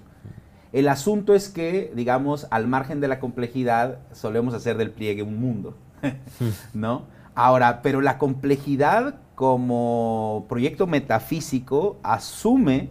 El 0.71 0.87
asunto 0.87 1.35
es 1.35 1.49
que, 1.49 1.91
digamos, 1.95 2.47
al 2.51 2.67
margen 2.67 2.99
de 2.99 3.07
la 3.07 3.19
complejidad, 3.19 3.99
solemos 4.11 4.53
hacer 4.53 4.77
del 4.77 4.91
pliegue 4.91 5.23
un 5.23 5.39
mundo, 5.39 5.77
¿no? 6.73 7.03
Ahora, 7.35 7.81
pero 7.81 8.01
la 8.01 8.17
complejidad 8.17 9.15
como 9.35 10.45
proyecto 10.49 10.85
metafísico 10.85 11.99
asume 12.03 12.89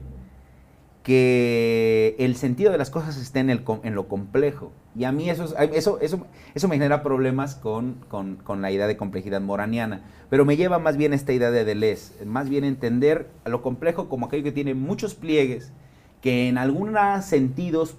que 1.02 2.14
el 2.18 2.36
sentido 2.36 2.70
de 2.70 2.78
las 2.78 2.90
cosas 2.90 3.16
está 3.16 3.40
en, 3.40 3.50
el, 3.50 3.64
en 3.82 3.94
lo 3.94 4.08
complejo. 4.08 4.72
Y 4.96 5.04
a 5.04 5.12
mí 5.12 5.28
eso, 5.28 5.56
eso, 5.58 5.98
eso, 6.00 6.26
eso 6.54 6.68
me 6.68 6.76
genera 6.76 7.02
problemas 7.02 7.56
con, 7.56 7.96
la 8.60 8.70
idea 8.70 8.86
de 8.86 8.96
complejidad 8.96 9.40
moraniana. 9.40 10.02
Pero 10.30 10.44
me 10.44 10.56
lleva 10.56 10.78
más 10.78 10.96
bien 10.96 11.12
esta 11.12 11.32
idea 11.32 11.50
de 11.50 11.64
Deleuze, 11.64 12.24
más 12.24 12.48
bien 12.48 12.64
entender 12.64 13.28
a 13.44 13.48
lo 13.48 13.62
complejo 13.62 14.08
como 14.08 14.26
aquello 14.26 14.44
que 14.44 14.52
tiene 14.52 14.74
muchos 14.74 15.14
pliegues, 15.14 15.72
que 16.20 16.48
en 16.48 16.56
algunos 16.56 17.24
sentidos 17.24 17.96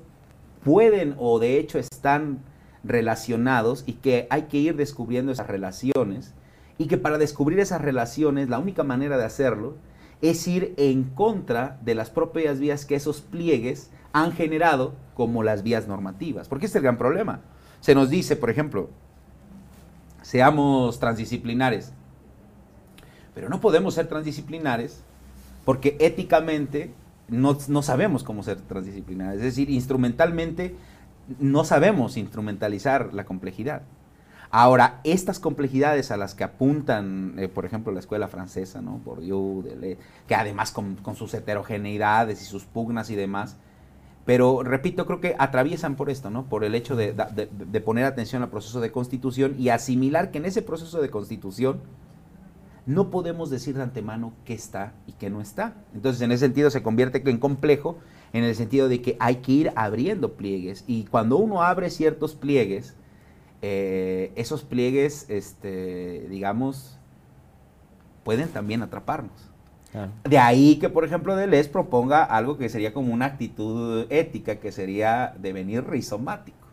pueden 0.63 1.15
o 1.19 1.39
de 1.39 1.57
hecho 1.57 1.79
están 1.79 2.39
relacionados 2.85 3.83
y 3.85 3.93
que 3.93 4.27
hay 4.29 4.43
que 4.43 4.57
ir 4.57 4.75
descubriendo 4.77 5.31
esas 5.31 5.47
relaciones 5.47 6.33
y 6.77 6.87
que 6.87 6.97
para 6.97 7.17
descubrir 7.17 7.59
esas 7.59 7.81
relaciones 7.81 8.49
la 8.49 8.59
única 8.59 8.83
manera 8.83 9.17
de 9.17 9.25
hacerlo 9.25 9.75
es 10.23 10.47
ir 10.47 10.73
en 10.77 11.03
contra 11.03 11.77
de 11.83 11.95
las 11.95 12.09
propias 12.09 12.57
vías 12.57 12.85
que 12.85 12.95
esos 12.95 13.19
pliegues 13.19 13.91
han 14.13 14.31
generado 14.31 14.93
como 15.15 15.43
las 15.43 15.63
vías 15.63 15.85
normativas. 15.85 16.47
Porque 16.47 16.65
este 16.65 16.77
es 16.77 16.81
el 16.81 16.83
gran 16.83 16.97
problema. 16.97 17.41
Se 17.81 17.93
nos 17.93 18.09
dice, 18.09 18.37
por 18.37 18.49
ejemplo, 18.49 18.89
seamos 20.21 20.97
transdisciplinares. 20.99 21.91
Pero 23.35 23.49
no 23.49 23.59
podemos 23.59 23.95
ser 23.95 24.07
transdisciplinares 24.07 25.03
porque 25.65 25.97
éticamente 25.99 26.93
no, 27.27 27.57
no, 27.67 27.81
sabemos 27.81 28.23
cómo 28.23 28.43
ser 28.43 28.61
transdisciplinares. 28.61 29.39
Es 29.39 29.43
decir, 29.43 29.69
instrumentalmente 29.69 30.73
no 31.39 31.65
sabemos 31.65 32.15
instrumentalizar 32.15 33.13
la 33.13 33.25
complejidad. 33.25 33.81
Ahora, 34.55 34.99
estas 35.03 35.39
complejidades 35.39 36.11
a 36.11 36.17
las 36.17 36.35
que 36.35 36.43
apuntan, 36.43 37.33
eh, 37.39 37.47
por 37.47 37.65
ejemplo, 37.65 37.91
la 37.91 37.99
escuela 37.99 38.27
francesa, 38.27 38.83
¿no? 38.83 38.99
Bourdieu, 39.03 39.63
que 40.27 40.35
además 40.35 40.71
con, 40.71 40.95
sus 41.15 41.33
heterogeneidades 41.33 42.39
y 42.39 42.45
sus 42.45 42.63
pugnas 42.65 43.09
y 43.09 43.15
demás, 43.15 43.57
pero 44.25 44.61
repito, 44.61 45.07
creo 45.07 45.19
que 45.19 45.35
atraviesan 45.39 45.95
por 45.95 46.11
esto, 46.11 46.29
¿no? 46.29 46.43
Por 46.45 46.63
el 46.63 46.75
hecho 46.75 46.95
de, 46.95 47.15
poner 47.83 48.05
atención 48.05 48.43
al 48.43 48.51
proceso 48.51 48.79
de 48.79 48.91
constitución 48.91 49.55
y 49.57 49.69
asimilar 49.69 50.29
que 50.29 50.37
en 50.37 50.45
ese 50.45 50.61
proceso 50.61 51.01
de 51.01 51.09
constitución 51.09 51.81
no 52.85 53.09
podemos 53.09 53.49
decir 53.49 53.75
de 53.75 53.81
antemano 53.81 54.33
qué 54.45 54.53
está 54.53 54.93
y 55.07 55.13
qué 55.13 55.31
no 55.31 55.41
está. 55.41 55.73
Entonces, 55.95 56.21
en 56.21 56.31
ese 56.31 56.45
sentido 56.45 56.69
se 56.69 56.83
convierte 56.83 57.27
en 57.27 57.39
complejo, 57.39 57.97
en 58.33 58.43
el 58.43 58.53
sentido 58.53 58.87
de 58.87 59.01
que 59.01 59.17
hay 59.19 59.37
que 59.37 59.51
ir 59.51 59.73
abriendo 59.75 60.33
pliegues. 60.33 60.83
Y 60.85 61.05
cuando 61.05 61.37
uno 61.37 61.63
abre 61.63 61.89
ciertos 61.89 62.35
pliegues, 62.35 62.93
eh, 63.65 64.33
esos 64.35 64.61
pliegues, 64.61 65.25
este, 65.29 66.27
digamos, 66.29 66.99
pueden 68.25 68.49
también 68.49 68.81
atraparnos. 68.81 69.49
De 70.25 70.37
ahí 70.37 70.79
que, 70.79 70.89
por 70.89 71.05
ejemplo, 71.05 71.33
Deleuze 71.37 71.69
proponga 71.69 72.25
algo 72.25 72.57
que 72.57 72.67
sería 72.67 72.93
como 72.93 73.13
una 73.13 73.25
actitud 73.25 74.05
ética, 74.09 74.57
que 74.57 74.73
sería 74.73 75.33
devenir 75.39 75.87
rizomático. 75.87 76.67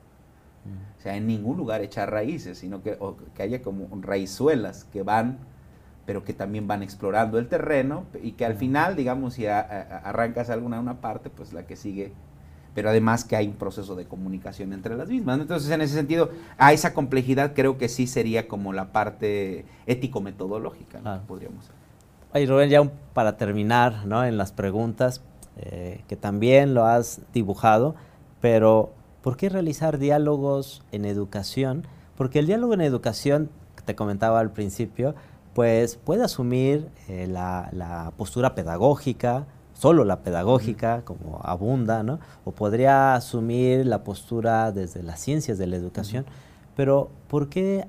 O 0.99 1.03
sea, 1.03 1.17
en 1.17 1.29
ningún 1.29 1.57
lugar 1.57 1.81
echar 1.81 2.11
raíces, 2.11 2.59
sino 2.59 2.83
que, 2.83 2.99
que 3.37 3.43
haya 3.43 3.63
como 3.63 3.87
raízuelas 4.03 4.85
que 4.85 5.05
van, 5.05 5.39
pero 6.07 6.25
que 6.25 6.33
también 6.33 6.67
van 6.67 6.83
explorando 6.83 7.39
el 7.39 7.47
terreno 7.47 8.05
y 8.21 8.33
que 8.33 8.45
al 8.45 8.57
final, 8.57 8.97
digamos, 8.97 9.35
si 9.35 9.47
arrancas 9.47 10.51
alguna 10.51 10.81
una 10.81 11.01
parte, 11.01 11.31
pues 11.31 11.53
la 11.53 11.67
que 11.67 11.77
sigue 11.77 12.13
pero 12.75 12.91
además 12.91 13.25
que 13.25 13.37
hay 13.37 13.49
un 13.49 13.55
proceso 13.55 13.97
de 13.97 14.05
comunicación 14.05 14.73
entre 14.73 14.97
las 14.97 15.09
mismas. 15.09 15.41
Entonces, 15.41 15.71
en 15.71 15.81
ese 15.81 15.95
sentido, 15.95 16.31
a 16.59 16.73
esa 16.73 16.95
complejidad 16.95 17.53
creo 17.55 17.79
que 17.79 17.89
sí 17.89 18.07
sería 18.07 18.49
como 18.49 18.73
la 18.73 18.93
parte 18.93 19.65
ético-metodológica, 19.87 21.01
¿no? 21.01 21.21
podríamos 21.27 21.71
Ay, 22.33 22.47
Rubén, 22.47 22.71
ya 22.71 22.89
para 23.13 23.37
terminar 23.37 24.07
¿no? 24.07 24.25
en 24.25 24.37
las 24.37 24.53
preguntas, 24.53 25.21
eh, 25.57 26.05
que 26.07 26.15
también 26.15 26.75
lo 26.75 26.87
has 26.87 27.23
dibujado, 27.33 27.97
pero 28.41 28.93
¿por 29.21 29.37
qué 29.37 29.49
realizar 29.49 29.99
diálogos 29.99 30.83
en 30.93 31.05
educación? 31.07 31.87
Porque 32.17 32.39
el 32.39 32.47
diálogo 32.47 32.75
en 32.75 32.83
educación, 32.83 33.51
te 33.85 33.97
comentaba 33.97 34.39
al 34.39 34.53
principio, 34.53 35.17
pues 35.55 35.97
puede 35.97 36.23
asumir 36.23 36.89
eh, 37.09 37.27
la, 37.27 37.69
la 37.73 38.13
postura 38.17 38.55
pedagógica, 38.55 39.47
solo 39.81 40.05
la 40.05 40.21
pedagógica, 40.21 41.07
como 41.07 41.41
abunda, 41.43 42.03
¿no? 42.03 42.21
O 42.45 42.53
podría 42.53 43.15
asumir 43.15 43.87
la 43.87 44.05
postura 44.05 44.73
desde 44.73 45.03
las 45.03 45.21
ciencias 45.21 45.57
de 45.57 45.67
la 45.67 45.77
educación, 45.77 46.27
pero 46.77 47.11
¿por 47.29 47.49
qué 47.49 47.87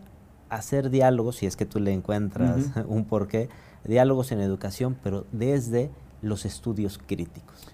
hacer 0.47 0.89
diálogos, 0.89 1.35
si 1.35 1.47
es 1.47 1.57
que 1.57 1.65
tú 1.65 1.81
le 1.81 1.91
encuentras 1.91 2.69
un 2.87 3.03
porqué, 3.03 3.49
diálogos 3.83 4.31
en 4.31 4.39
educación, 4.39 4.95
pero 5.03 5.25
desde 5.33 5.89
los 6.21 6.45
estudios 6.45 6.97
críticos? 6.97 7.67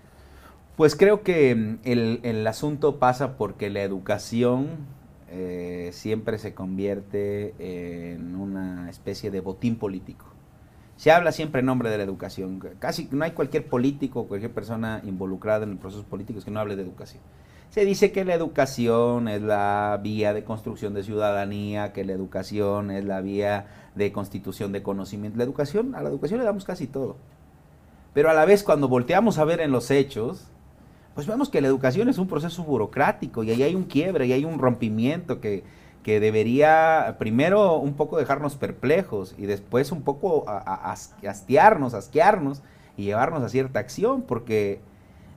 Pues 0.77 0.95
creo 0.95 1.21
que 1.21 1.53
mm, 1.53 1.79
el, 1.83 2.47
asunto 2.47 2.97
pasa 2.97 3.37
porque 3.37 3.69
la 3.69 3.83
educación 3.83 4.69
eh, 5.29 5.91
siempre 5.93 6.39
se 6.39 6.55
convierte 6.55 7.53
en 7.59 8.33
una 8.33 8.89
especie 8.89 9.29
de 9.29 9.41
botín 9.41 9.75
político. 9.75 10.36
Se 10.97 11.11
habla 11.11 11.31
siempre 11.31 11.59
en 11.59 11.67
nombre 11.67 11.89
de 11.89 11.97
la 11.97 12.03
educación. 12.03 12.59
Casi 12.79 13.07
no 13.11 13.23
hay 13.23 13.31
cualquier 13.31 13.67
político 13.67 14.27
cualquier 14.27 14.51
persona 14.51 15.01
involucrada 15.05 15.63
en 15.63 15.71
los 15.71 15.79
procesos 15.79 16.05
políticos 16.05 16.43
que 16.43 16.51
no 16.51 16.59
hable 16.59 16.75
de 16.75 16.81
educación. 16.81 17.21
Se 17.69 17.85
dice 17.85 18.11
que 18.11 18.25
la 18.25 18.33
educación 18.33 19.27
es 19.27 19.41
la 19.41 19.99
vía 20.01 20.33
de 20.33 20.43
construcción 20.43 20.93
de 20.93 21.03
ciudadanía, 21.03 21.93
que 21.93 22.03
la 22.03 22.13
educación 22.13 22.89
es 22.91 23.05
la 23.05 23.21
vía 23.21 23.67
de 23.93 24.11
constitución 24.11 24.71
de 24.71 24.81
conocimiento. 24.81 25.37
La 25.37 25.43
educación, 25.43 25.93
a 25.93 26.01
la 26.01 26.09
educación 26.09 26.39
le 26.39 26.45
damos 26.45 26.65
casi 26.65 26.87
todo. 26.87 27.17
Pero 28.13 28.31
a 28.31 28.33
la 28.33 28.45
vez 28.45 28.63
cuando 28.63 28.87
volteamos 28.87 29.37
a 29.37 29.45
ver 29.45 29.59
en 29.59 29.71
los 29.71 29.91
hechos, 29.91 30.47
pues 31.13 31.27
vemos 31.27 31.49
que 31.49 31.61
la 31.61 31.67
educación 31.67 32.09
es 32.09 32.17
un 32.17 32.27
proceso 32.27 32.63
burocrático 32.63 33.43
y 33.43 33.51
ahí 33.51 33.61
hay 33.61 33.75
un 33.75 33.83
quiebre 33.83 34.25
y 34.25 34.33
hay 34.33 34.45
un 34.45 34.57
rompimiento 34.57 35.39
que, 35.41 35.63
que 36.07 36.21
debería 36.21 37.17
primero 37.19 37.79
un 37.79 37.95
poco 37.95 38.17
dejarnos 38.17 38.55
perplejos 38.55 39.35
y 39.37 39.45
después 39.45 39.91
un 39.91 40.03
poco 40.03 40.45
hastiarnos, 40.47 41.93
asquearnos 41.93 42.61
y 42.95 43.03
llevarnos 43.03 43.43
a 43.43 43.49
cierta 43.49 43.79
acción, 43.79 44.21
porque 44.21 44.79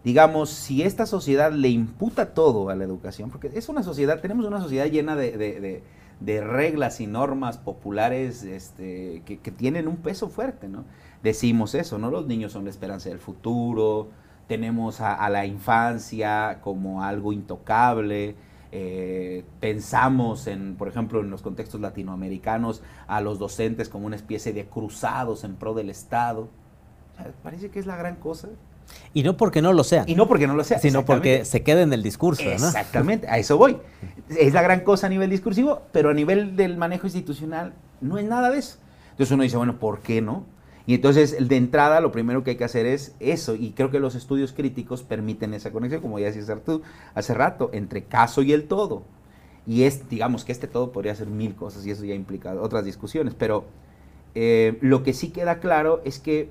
digamos, 0.04 0.48
si 0.50 0.82
esta 0.82 1.06
sociedad 1.06 1.50
le 1.50 1.70
imputa 1.70 2.34
todo 2.34 2.70
a 2.70 2.76
la 2.76 2.84
educación, 2.84 3.30
porque 3.30 3.50
es 3.52 3.68
una 3.68 3.82
sociedad, 3.82 4.20
tenemos 4.20 4.46
una 4.46 4.60
sociedad 4.60 4.86
llena 4.86 5.16
de, 5.16 5.82
reglas 6.20 7.00
y 7.00 7.08
normas 7.08 7.58
populares 7.58 8.44
este, 8.44 9.24
que, 9.26 9.50
tienen 9.50 9.88
un 9.88 9.96
peso 9.96 10.28
fuerte, 10.28 10.68
¿no? 10.68 10.84
Decimos 11.20 11.74
eso, 11.74 11.98
¿no? 11.98 12.12
Los 12.12 12.28
niños 12.28 12.52
son 12.52 12.62
la 12.62 12.70
esperanza 12.70 13.08
del 13.08 13.18
futuro, 13.18 14.06
tenemos 14.46 15.00
a 15.00 15.28
la 15.30 15.46
infancia 15.46 16.60
como 16.62 17.02
algo 17.02 17.32
intocable, 17.32 18.36
eh, 18.72 19.44
pensamos 19.58 20.46
en, 20.46 20.76
por 20.76 20.88
ejemplo, 20.88 21.20
en 21.20 21.30
los 21.30 21.42
contextos 21.42 21.80
latinoamericanos, 21.80 22.82
a 23.06 23.20
los 23.20 23.38
docentes 23.38 23.88
como 23.88 24.06
una 24.06 24.16
especie 24.16 24.52
de 24.52 24.66
cruzados 24.66 25.44
en 25.44 25.56
pro 25.56 25.74
del 25.74 25.90
Estado. 25.90 26.48
parece 27.42 27.70
que 27.70 27.78
es 27.78 27.86
la 27.86 27.96
gran 27.96 28.16
cosa. 28.16 28.48
Y 29.12 29.22
no 29.22 29.36
porque 29.36 29.62
no 29.62 29.72
lo 29.72 29.84
sea. 29.84 30.04
Y 30.06 30.14
no 30.14 30.26
porque 30.26 30.46
no 30.46 30.54
lo 30.54 30.64
sea. 30.64 30.78
Sino 30.78 31.04
porque 31.04 31.44
se 31.44 31.62
queda 31.62 31.82
en 31.82 31.92
el 31.92 32.02
discurso. 32.02 32.42
Exactamente, 32.42 33.28
a 33.28 33.38
eso 33.38 33.56
voy. 33.56 33.78
Es 34.28 34.52
la 34.52 34.62
gran 34.62 34.80
cosa 34.80 35.06
a 35.06 35.10
nivel 35.10 35.30
discursivo, 35.30 35.82
pero 35.92 36.10
a 36.10 36.14
nivel 36.14 36.56
del 36.56 36.76
manejo 36.76 37.06
institucional 37.06 37.72
no 38.00 38.18
es 38.18 38.24
nada 38.24 38.50
de 38.50 38.58
eso. 38.58 38.78
Entonces 39.12 39.32
uno 39.32 39.42
dice, 39.42 39.56
bueno, 39.56 39.78
¿por 39.78 40.00
qué 40.00 40.20
no? 40.20 40.44
Y 40.91 40.95
entonces, 40.95 41.36
de 41.47 41.57
entrada, 41.57 42.01
lo 42.01 42.11
primero 42.11 42.43
que 42.43 42.51
hay 42.51 42.57
que 42.57 42.64
hacer 42.64 42.84
es 42.84 43.14
eso, 43.20 43.55
y 43.55 43.70
creo 43.70 43.93
que 43.93 44.01
los 44.01 44.16
estudios 44.16 44.53
críticos 44.53 45.05
permiten 45.05 45.55
esa 45.55 45.70
conexión, 45.70 46.03
como 46.03 46.18
ya 46.18 46.26
decías 46.26 46.51
tú 46.64 46.82
hace 47.14 47.32
rato, 47.32 47.70
entre 47.72 48.07
caso 48.07 48.43
y 48.43 48.53
el 48.53 48.66
todo. 48.66 49.05
Y 49.68 49.84
es, 49.84 50.09
digamos 50.09 50.45
que 50.45 50.51
este 50.51 50.66
todo 50.66 50.91
podría 50.91 51.14
ser 51.14 51.28
mil 51.28 51.55
cosas, 51.55 51.86
y 51.86 51.93
eso 51.93 52.05
ya 52.05 52.16
implica 52.16 52.55
otras 52.61 52.84
discusiones, 52.84 53.36
pero 53.36 53.66
eh, 54.34 54.78
lo 54.80 55.05
que 55.05 55.12
sí 55.12 55.30
queda 55.30 55.61
claro 55.61 56.03
es 56.05 56.18
que 56.18 56.51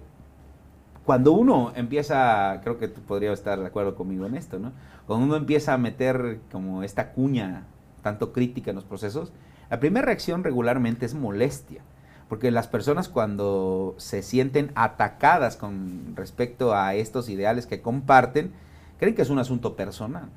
cuando 1.03 1.33
uno 1.33 1.73
empieza, 1.75 2.61
creo 2.63 2.79
que 2.79 2.87
tú 2.87 3.01
podrías 3.01 3.39
estar 3.39 3.59
de 3.59 3.65
acuerdo 3.65 3.95
conmigo 3.95 4.25
en 4.25 4.35
esto, 4.35 4.57
¿no? 4.57 4.71
Cuando 5.05 5.25
uno 5.25 5.35
empieza 5.35 5.73
a 5.73 5.77
meter 5.77 6.39
como 6.49 6.83
esta 6.83 7.11
cuña 7.11 7.65
tanto 8.03 8.31
crítica 8.31 8.71
en 8.71 8.75
los 8.77 8.85
procesos, 8.85 9.33
la 9.69 9.81
primera 9.81 10.05
reacción 10.05 10.45
regularmente 10.45 11.05
es 11.05 11.13
molestia. 11.13 11.81
Porque 12.29 12.51
las 12.51 12.67
personas 12.67 13.09
cuando 13.09 13.95
se 13.97 14.21
sienten 14.21 14.71
atacadas 14.75 15.57
con 15.57 16.15
respecto 16.15 16.75
a 16.75 16.93
estos 16.93 17.27
ideales 17.27 17.65
que 17.65 17.81
comparten, 17.81 18.53
creen 18.99 19.15
que 19.15 19.23
es 19.23 19.31
un 19.31 19.39
asunto 19.39 19.75
personal. 19.75 20.29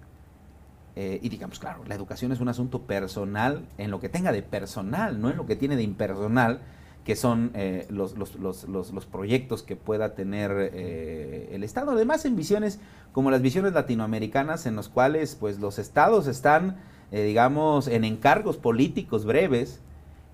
Eh, 0.94 1.20
y 1.22 1.28
digamos, 1.28 1.58
claro, 1.58 1.84
la 1.86 1.94
educación 1.94 2.32
es 2.32 2.40
un 2.40 2.48
asunto 2.48 2.82
personal 2.82 3.64
en 3.78 3.90
lo 3.90 4.00
que 4.00 4.08
tenga 4.08 4.32
de 4.32 4.42
personal, 4.42 5.20
no 5.20 5.30
en 5.30 5.36
lo 5.36 5.46
que 5.46 5.56
tiene 5.56 5.76
de 5.76 5.82
impersonal, 5.82 6.60
que 7.04 7.16
son 7.16 7.50
eh, 7.54 7.86
los, 7.90 8.16
los, 8.16 9.06
proyectos 9.06 9.62
que 9.62 9.74
pueda 9.74 10.14
tener 10.14 10.70
eh, 10.72 11.50
el 11.52 11.64
Estado. 11.64 11.92
Además, 11.92 12.24
en 12.24 12.36
visiones 12.36 12.78
como 13.12 13.30
las 13.30 13.42
visiones 13.42 13.72
latinoamericanas, 13.72 14.66
en 14.66 14.76
los 14.76 14.88
cuales 14.88 15.34
pues, 15.34 15.58
los 15.58 15.78
estados 15.78 16.26
están, 16.26 16.76
digamos, 17.10 17.88
en 17.88 18.04
encargos 18.04 18.56
políticos 18.56 19.26
breves, 19.26 19.80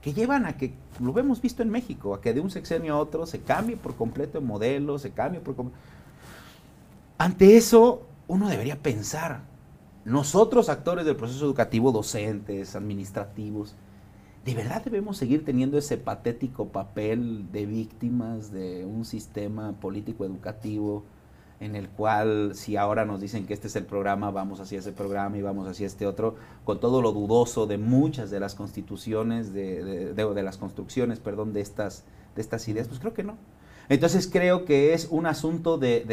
que 0.09 0.15
llevan 0.21 0.47
a 0.47 0.57
que, 0.57 0.73
lo 1.01 1.17
hemos 1.19 1.43
visto 1.43 1.63
en 1.63 1.69
México, 1.69 2.15
a 2.15 2.21
que 2.23 2.33
de 2.33 2.41
un 2.41 2.51
sexenio 2.51 2.95
a 2.95 2.99
otro 2.99 3.27
se 3.27 3.41
cambie 3.41 3.77
por 3.77 3.95
completo 3.95 4.39
el 4.39 4.45
modelo, 4.45 4.99
se 4.99 5.11
cambie 5.11 5.41
por 5.41 5.55
completo. 5.55 5.79
Ante 7.19 7.59
eso, 7.59 8.07
uno 8.27 8.49
debería 8.49 8.81
pensar, 8.81 9.43
nosotros 10.07 10.71
actores 10.71 11.05
del 11.05 11.17
proceso 11.17 11.45
educativo, 11.45 11.93
docentes, 11.93 12.75
administrativos, 12.75 13.75
¿de 14.47 14.55
verdad 14.55 14.83
debemos 14.83 15.19
seguir 15.19 15.45
teniendo 15.45 15.77
ese 15.77 15.99
patético 15.99 16.69
papel 16.69 17.53
de 17.53 17.67
víctimas 17.67 18.51
de 18.51 18.87
un 18.87 19.05
sistema 19.05 19.73
político 19.73 20.25
educativo? 20.25 21.05
En 21.61 21.75
el 21.75 21.89
cual 21.89 22.53
si 22.55 22.77
ahora 22.77 23.05
nos 23.05 23.21
dicen 23.21 23.47
que 23.47 23.55
este 23.55 23.67
es 23.67 23.77
el 23.77 23.85
programa, 23.85 24.31
vamos 24.31 24.61
hacia 24.61 24.79
ese 24.79 24.93
programa 24.93 25.37
y 25.39 25.43
vamos 25.43 25.67
hacia 25.67 25.87
este 25.87 26.07
otro, 26.07 26.37
con 26.65 26.79
todo 26.79 27.03
lo 27.03 27.13
dudoso 27.13 27.67
de 27.67 27.79
muchas 27.79 28.31
de 28.31 28.41
las 28.41 28.55
constituciones, 28.55 29.53
de, 29.53 30.15
de, 30.15 30.43
las 30.43 30.57
construcciones, 30.57 31.19
perdón, 31.19 31.53
de 31.53 31.61
estas, 31.61 32.05
de 32.37 32.43
estas 32.43 32.67
ideas, 32.69 32.87
pues 32.87 33.01
creo 33.01 33.15
que 33.15 33.25
no. 33.25 33.37
Entonces 33.89 34.29
creo 34.31 34.65
que 34.65 34.93
es 34.93 35.09
un 35.11 35.27
asunto 35.27 35.79
de, 35.79 36.05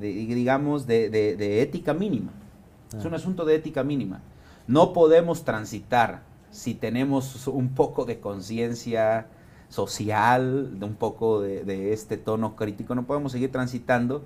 digamos, 0.00 0.86
de, 0.86 1.62
ética 1.62 1.94
mínima. 1.94 2.32
Es 2.96 3.04
un 3.04 3.14
ah. 3.14 3.16
asunto 3.16 3.44
de 3.44 3.54
ética 3.54 3.84
mínima. 3.84 4.20
No 4.66 4.92
podemos 4.92 5.44
transitar 5.44 6.22
si 6.50 6.74
tenemos 6.74 7.46
un 7.46 7.70
poco 7.70 8.04
de 8.04 8.18
conciencia 8.18 9.28
social, 9.68 10.80
de 10.80 10.84
un 10.84 10.96
poco 10.96 11.40
de, 11.40 11.92
este 11.92 12.16
tono 12.16 12.56
crítico, 12.56 12.94
no 12.94 13.06
podemos 13.06 13.32
seguir 13.32 13.52
transitando 13.52 14.24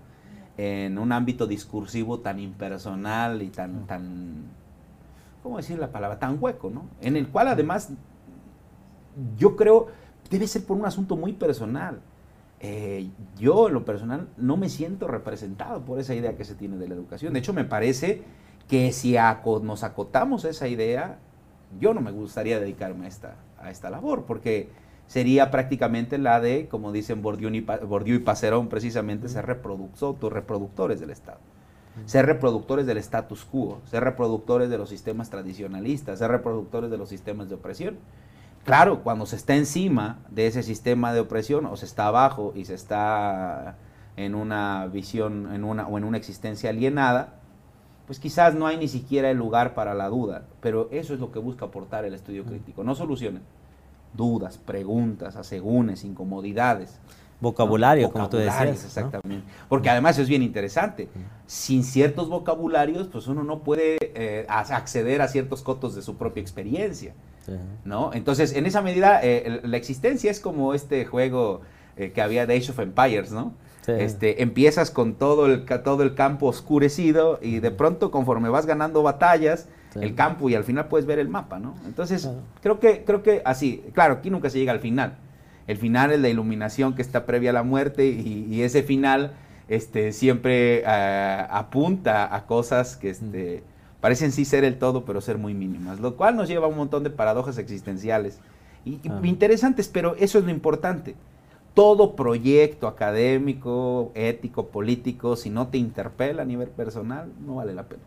en 0.57 0.99
un 0.99 1.13
ámbito 1.13 1.47
discursivo 1.47 2.21
tan 2.21 2.39
impersonal 2.39 3.43
y 3.43 3.49
tan, 3.49 3.87
tan, 3.87 4.45
¿cómo 5.43 5.57
decir 5.57 5.79
la 5.79 5.91
palabra? 5.91 6.19
Tan 6.19 6.39
hueco, 6.41 6.71
¿no? 6.71 6.87
En 7.01 7.17
el 7.17 7.29
cual 7.29 7.49
además 7.49 7.91
yo 9.37 9.57
creo 9.57 9.89
debe 10.31 10.47
ser 10.47 10.65
por 10.65 10.77
un 10.77 10.87
asunto 10.87 11.17
muy 11.17 11.33
personal. 11.33 12.01
Eh, 12.61 13.11
yo 13.37 13.69
en 13.69 13.75
lo 13.75 13.85
personal 13.85 14.29
no 14.37 14.57
me 14.57 14.69
siento 14.69 15.07
representado 15.07 15.85
por 15.85 15.99
esa 15.99 16.15
idea 16.15 16.37
que 16.37 16.45
se 16.45 16.55
tiene 16.55 16.77
de 16.79 16.89
la 16.89 16.95
educación. 16.95 17.33
De 17.33 17.41
hecho, 17.41 17.53
me 17.53 17.65
parece 17.65 18.23
que 18.69 18.93
si 18.93 19.17
nos 19.63 19.83
acotamos 19.83 20.45
a 20.45 20.51
esa 20.51 20.69
idea, 20.69 21.19
yo 21.79 21.93
no 21.93 22.01
me 22.01 22.11
gustaría 22.11 22.59
dedicarme 22.59 23.05
a 23.05 23.09
esta, 23.09 23.37
a 23.59 23.71
esta 23.71 23.91
labor, 23.91 24.25
porque 24.25 24.71
sería 25.07 25.51
prácticamente 25.51 26.19
la 26.19 26.41
de, 26.41 26.69
como 26.69 26.93
dicen 26.93 27.23
Bourdieu 27.23 27.51
y, 27.53 28.19
Pacerón, 28.19 28.69
precisamente 28.69 29.29
ser 29.29 29.47
reproductores 29.47 31.01
del 31.01 31.11
Estado. 31.11 31.39
Ser 32.07 32.27
reproductores 32.27 32.87
del 32.87 32.99
status 32.99 33.45
quo, 33.45 33.81
ser 33.85 34.03
reproductores 34.03 34.69
de 34.69 34.79
los 34.79 34.89
sistemas 34.89 35.31
tradicionalistas, 35.31 36.19
ser 36.19 36.31
reproductores 36.31 36.91
de 36.91 36.99
los 36.99 37.09
sistemas 37.09 37.49
de 37.49 37.55
opresión. 37.55 37.99
Claro, 38.65 39.05
cuando 39.05 39.27
se 39.27 39.37
está 39.37 39.55
encima 39.55 40.19
de 40.29 40.49
ese 40.49 40.65
sistema 40.65 41.13
de 41.13 41.21
opresión 41.21 41.67
o 41.67 41.77
se 41.77 41.85
está 41.85 42.07
abajo 42.07 42.53
y 42.57 42.65
se 42.65 42.75
está 42.75 43.77
en 44.17 44.35
una 44.35 44.87
visión 44.87 45.55
en 45.55 45.65
una, 45.65 45.87
o 45.87 45.99
en 45.99 46.05
una 46.05 46.17
existencia 46.17 46.71
alienada, 46.71 47.35
pues 48.07 48.19
quizás 48.19 48.55
no 48.55 48.67
hay 48.67 48.77
ni 48.77 48.89
siquiera 48.89 49.31
el 49.31 49.39
lugar 49.39 49.75
para 49.75 49.95
la 49.95 50.09
duda, 50.09 50.43
pero 50.61 50.89
eso 50.91 51.15
es 51.15 51.21
lo 51.21 51.33
que 51.33 51.39
busca 51.39 51.67
aportar 51.67 52.05
el 52.05 52.15
estudio 52.15 52.45
crítico, 52.45 52.85
no 52.85 52.95
soluciones, 52.95 53.43
dudas, 54.15 54.59
preguntas, 54.59 55.37
asegúnes, 55.37 56.05
incomodidades. 56.05 56.99
Vocabulario, 57.41 58.11
como 58.11 58.29
tú 58.29 58.39
decías. 58.39 58.85
Exactamente. 58.85 59.45
Porque 59.69 59.91
además 59.91 60.19
es 60.19 60.29
bien 60.29 60.43
interesante. 60.43 61.09
Sin 61.47 61.85
ciertos 61.85 62.29
vocabularios, 62.29 63.09
pues 63.09 63.27
uno 63.27 63.45
no 63.45 63.59
puede 63.61 63.99
eh, 64.01 64.47
acceder 64.49 65.21
a 65.21 65.29
ciertos 65.29 65.63
cotos 65.63 65.95
de 65.95 66.03
su 66.03 66.17
propia 66.17 66.41
experiencia. 66.41 67.13
¿no? 67.85 68.13
Entonces, 68.15 68.55
en 68.55 68.67
esa 68.67 68.81
medida, 68.81 69.21
eh, 69.23 69.61
la 69.65 69.77
existencia 69.77 70.31
es 70.31 70.41
como 70.41 70.73
este 70.73 71.05
juego 71.05 71.61
eh, 71.97 72.13
que 72.13 72.23
había 72.23 72.47
de 72.47 72.57
Age 72.57 72.71
of 72.71 72.79
Empires, 72.79 73.31
¿no? 73.33 73.53
Este, 73.87 74.43
empiezas 74.43 74.91
con 74.91 75.15
todo 75.15 75.45
el, 75.45 75.67
todo 75.67 76.03
el 76.05 76.15
campo 76.15 76.47
oscurecido 76.47 77.39
y 77.43 77.61
de 77.61 77.71
pronto 77.71 78.11
conforme 78.11 78.49
vas 78.49 78.65
ganando 78.65 79.03
batallas, 79.03 79.69
el 79.95 80.15
campo 80.15 80.49
y 80.49 80.55
al 80.55 80.65
final 80.65 80.89
puedes 80.89 81.07
ver 81.07 81.19
el 81.19 81.29
mapa, 81.29 81.59
¿no? 81.59 81.75
Entonces, 81.87 82.29
creo, 82.63 82.81
que, 82.81 83.05
creo 83.05 83.23
que 83.23 83.43
así, 83.45 83.83
claro, 83.93 84.15
aquí 84.15 84.31
nunca 84.31 84.51
se 84.51 84.59
llega 84.59 84.73
al 84.73 84.81
final. 84.81 85.17
El 85.67 85.77
final 85.77 86.13
es 86.13 86.21
la 86.21 86.29
iluminación 86.29 86.95
que 86.95 87.03
está 87.03 87.27
previa 87.27 87.51
a 87.51 87.53
la 87.53 87.63
muerte 87.63 88.07
y, 88.07 88.63
ese 88.63 88.83
final 88.83 89.33
este, 89.69 90.13
siempre 90.13 90.83
eh, 90.87 91.47
apunta 91.49 92.35
a 92.35 92.47
cosas 92.47 92.97
que 92.97 93.11
este, 93.11 93.63
parecen 94.01 94.33
sí 94.33 94.45
ser 94.45 94.65
el 94.65 94.79
todo, 94.79 95.05
pero 95.05 95.21
ser 95.21 95.39
muy 95.39 95.55
mínimas, 95.55 96.01
lo 96.01 96.17
cual 96.17 96.37
nos 96.37 96.49
lleva 96.49 96.67
a 96.67 96.69
un 96.69 96.77
montón 96.77 97.05
de 97.05 97.11
paradojas 97.11 97.57
existenciales 97.59 98.41
y, 98.85 99.01
interesantes, 99.23 99.89
pero 99.89 100.15
eso 100.17 100.39
es 100.39 100.45
lo 100.45 100.51
importante. 100.51 101.15
Todo 101.73 102.15
proyecto 102.15 102.87
académico, 102.87 104.13
ético, 104.15 104.69
político, 104.69 105.37
si 105.37 105.51
no 105.51 105.69
te 105.69 105.79
interpela 105.79 106.43
a 106.43 106.45
nivel 106.45 106.69
personal, 106.69 107.33
no 107.45 107.57
vale 107.57 107.75
la 107.75 107.85
pena. 107.85 108.03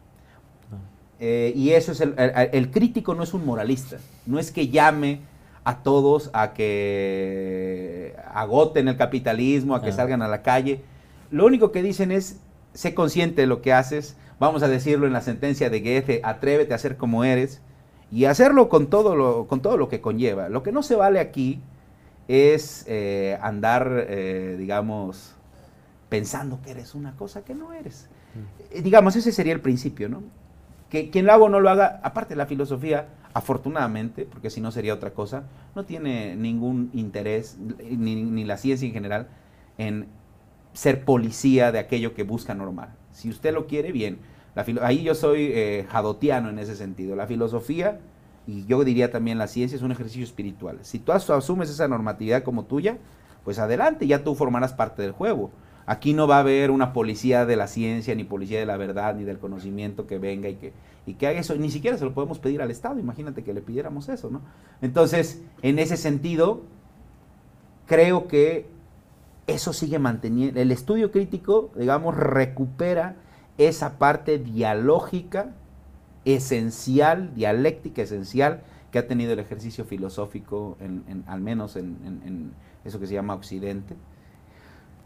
Eh, 1.19 1.51
y 1.55 1.71
eso 1.71 1.91
es 1.91 2.01
el, 2.01 2.13
el, 2.17 2.69
crítico 2.69 3.15
no 3.15 3.23
es 3.23 3.33
un 3.33 3.43
moralista, 3.43 3.97
no 4.27 4.37
es 4.37 4.51
que 4.51 4.67
llame 4.67 5.21
a 5.63 5.81
todos 5.81 6.29
a 6.33 6.53
que 6.53 8.15
agoten 8.31 8.87
el 8.87 8.97
capitalismo, 8.97 9.75
a 9.75 9.81
que 9.81 9.91
salgan 9.91 10.21
a 10.21 10.27
la 10.27 10.43
calle. 10.43 10.81
Lo 11.31 11.45
único 11.45 11.71
que 11.71 11.81
dicen 11.81 12.11
es, 12.11 12.39
sé 12.73 12.93
consciente 12.93 13.41
de 13.41 13.47
lo 13.47 13.61
que 13.61 13.73
haces, 13.73 14.15
vamos 14.39 14.63
a 14.63 14.67
decirlo 14.67 15.07
en 15.07 15.13
la 15.13 15.21
sentencia 15.21 15.69
de 15.69 15.79
Goethe, 15.81 16.21
atrévete 16.23 16.73
a 16.73 16.77
ser 16.77 16.97
como 16.97 17.23
eres 17.23 17.61
y 18.11 18.25
hacerlo 18.25 18.69
con 18.69 18.87
todo 18.87 19.15
lo, 19.15 19.47
con 19.47 19.61
todo 19.61 19.75
lo 19.75 19.89
que 19.89 20.01
conlleva. 20.01 20.49
Lo 20.49 20.63
que 20.63 20.71
no 20.71 20.83
se 20.83 20.95
vale 20.95 21.19
aquí 21.19 21.59
es 22.27 22.85
eh, 22.87 23.37
andar, 23.41 24.05
eh, 24.07 24.55
digamos, 24.57 25.35
pensando 26.09 26.61
que 26.61 26.71
eres 26.71 26.95
una 26.95 27.15
cosa 27.15 27.43
que 27.43 27.55
no 27.55 27.73
eres. 27.73 28.07
Mm. 28.35 28.83
digamos, 28.83 29.15
ese 29.15 29.31
sería 29.31 29.53
el 29.53 29.61
principio, 29.61 30.09
¿no? 30.09 30.21
Que 30.89 31.09
quien 31.09 31.25
lo 31.25 31.33
haga 31.33 31.43
o 31.43 31.49
no 31.49 31.59
lo 31.59 31.69
haga, 31.69 31.99
aparte 32.03 32.35
la 32.35 32.45
filosofía, 32.45 33.07
afortunadamente, 33.33 34.25
porque 34.25 34.49
si 34.49 34.61
no 34.61 34.71
sería 34.71 34.93
otra 34.93 35.11
cosa, 35.11 35.43
no 35.75 35.85
tiene 35.85 36.35
ningún 36.35 36.89
interés, 36.93 37.57
ni, 37.59 38.43
la 38.45 38.57
ciencia 38.57 38.87
en 38.87 38.93
general, 38.93 39.27
en 39.77 40.07
ser 40.73 41.05
policía 41.05 41.71
de 41.71 41.79
aquello 41.79 42.13
que 42.13 42.23
busca 42.23 42.55
normal. 42.55 42.95
Si 43.11 43.29
usted 43.29 43.53
lo 43.53 43.67
quiere, 43.67 43.91
bien. 43.91 44.19
ahí 44.81 45.03
yo 45.03 45.13
soy 45.13 45.51
eh, 45.53 45.85
jadotiano 45.89 46.49
en 46.49 46.59
ese 46.59 46.75
sentido. 46.75 47.15
La 47.15 47.27
filosofía, 47.27 47.99
y 48.47 48.65
yo 48.65 48.83
diría 48.83 49.11
también 49.11 49.37
la 49.37 49.47
ciencia, 49.47 49.75
es 49.75 49.83
un 49.83 49.91
ejercicio 49.91 50.23
espiritual. 50.23 50.79
Si 50.81 50.99
tú 50.99 51.11
asumes 51.11 51.69
esa 51.69 51.87
normatividad 51.87 52.43
como 52.43 52.65
tuya, 52.65 52.97
pues 53.43 53.59
adelante, 53.59 54.07
ya 54.07 54.23
tú 54.23 54.35
formarás 54.35 54.73
parte 54.73 55.01
del 55.01 55.11
juego. 55.11 55.51
Aquí 55.89 56.13
no 56.13 56.27
va 56.27 56.35
a 56.35 56.39
haber 56.41 56.69
una 56.69 56.91
policía 56.91 57.45
de 57.45 57.55
la 57.55 57.65
ciencia, 57.67 58.13
ni 58.13 58.25
policía 58.25 58.59
de 58.59 58.65
la 58.65 58.75
verdad, 58.75 59.15
ni 59.15 59.23
del 59.23 59.39
conocimiento 59.39 60.05
que 60.05 60.19
venga 60.19 60.49
y 60.49 60.55
que, 60.55 60.73
y 61.05 61.13
que 61.13 61.27
haga 61.27 61.39
eso. 61.39 61.55
Ni 61.55 61.71
siquiera 61.71 61.97
se 61.97 62.03
lo 62.03 62.13
podemos 62.13 62.39
pedir 62.39 62.61
al 62.61 62.71
Estado. 62.71 62.99
Imagínate 62.99 63.41
que 63.41 63.53
le 63.53 63.61
pidiéramos 63.61 64.09
eso, 64.09 64.29
¿no? 64.29 64.41
Entonces, 64.81 65.41
en 65.61 65.79
ese 65.79 65.95
sentido, 65.95 66.63
creo 67.85 68.27
que 68.27 68.65
eso 69.47 69.71
sigue 69.71 69.97
manteniendo. 69.97 70.59
El 70.59 70.73
estudio 70.73 71.09
crítico, 71.09 71.71
digamos, 71.77 72.17
recupera 72.17 73.15
esa 73.57 73.97
parte 73.97 74.39
dialógica 74.39 75.55
esencial, 76.25 77.33
dialéctica 77.33 78.01
esencial 78.01 78.61
que 78.91 78.99
ha 78.99 79.07
tenido 79.07 79.31
el 79.31 79.39
ejercicio 79.39 79.85
filosófico, 79.85 80.77
al 81.27 81.39
menos 81.39 81.77
en 81.77 82.51
eso 82.83 82.99
que 82.99 83.07
se 83.07 83.13
llama 83.13 83.35
Occidente 83.35 83.95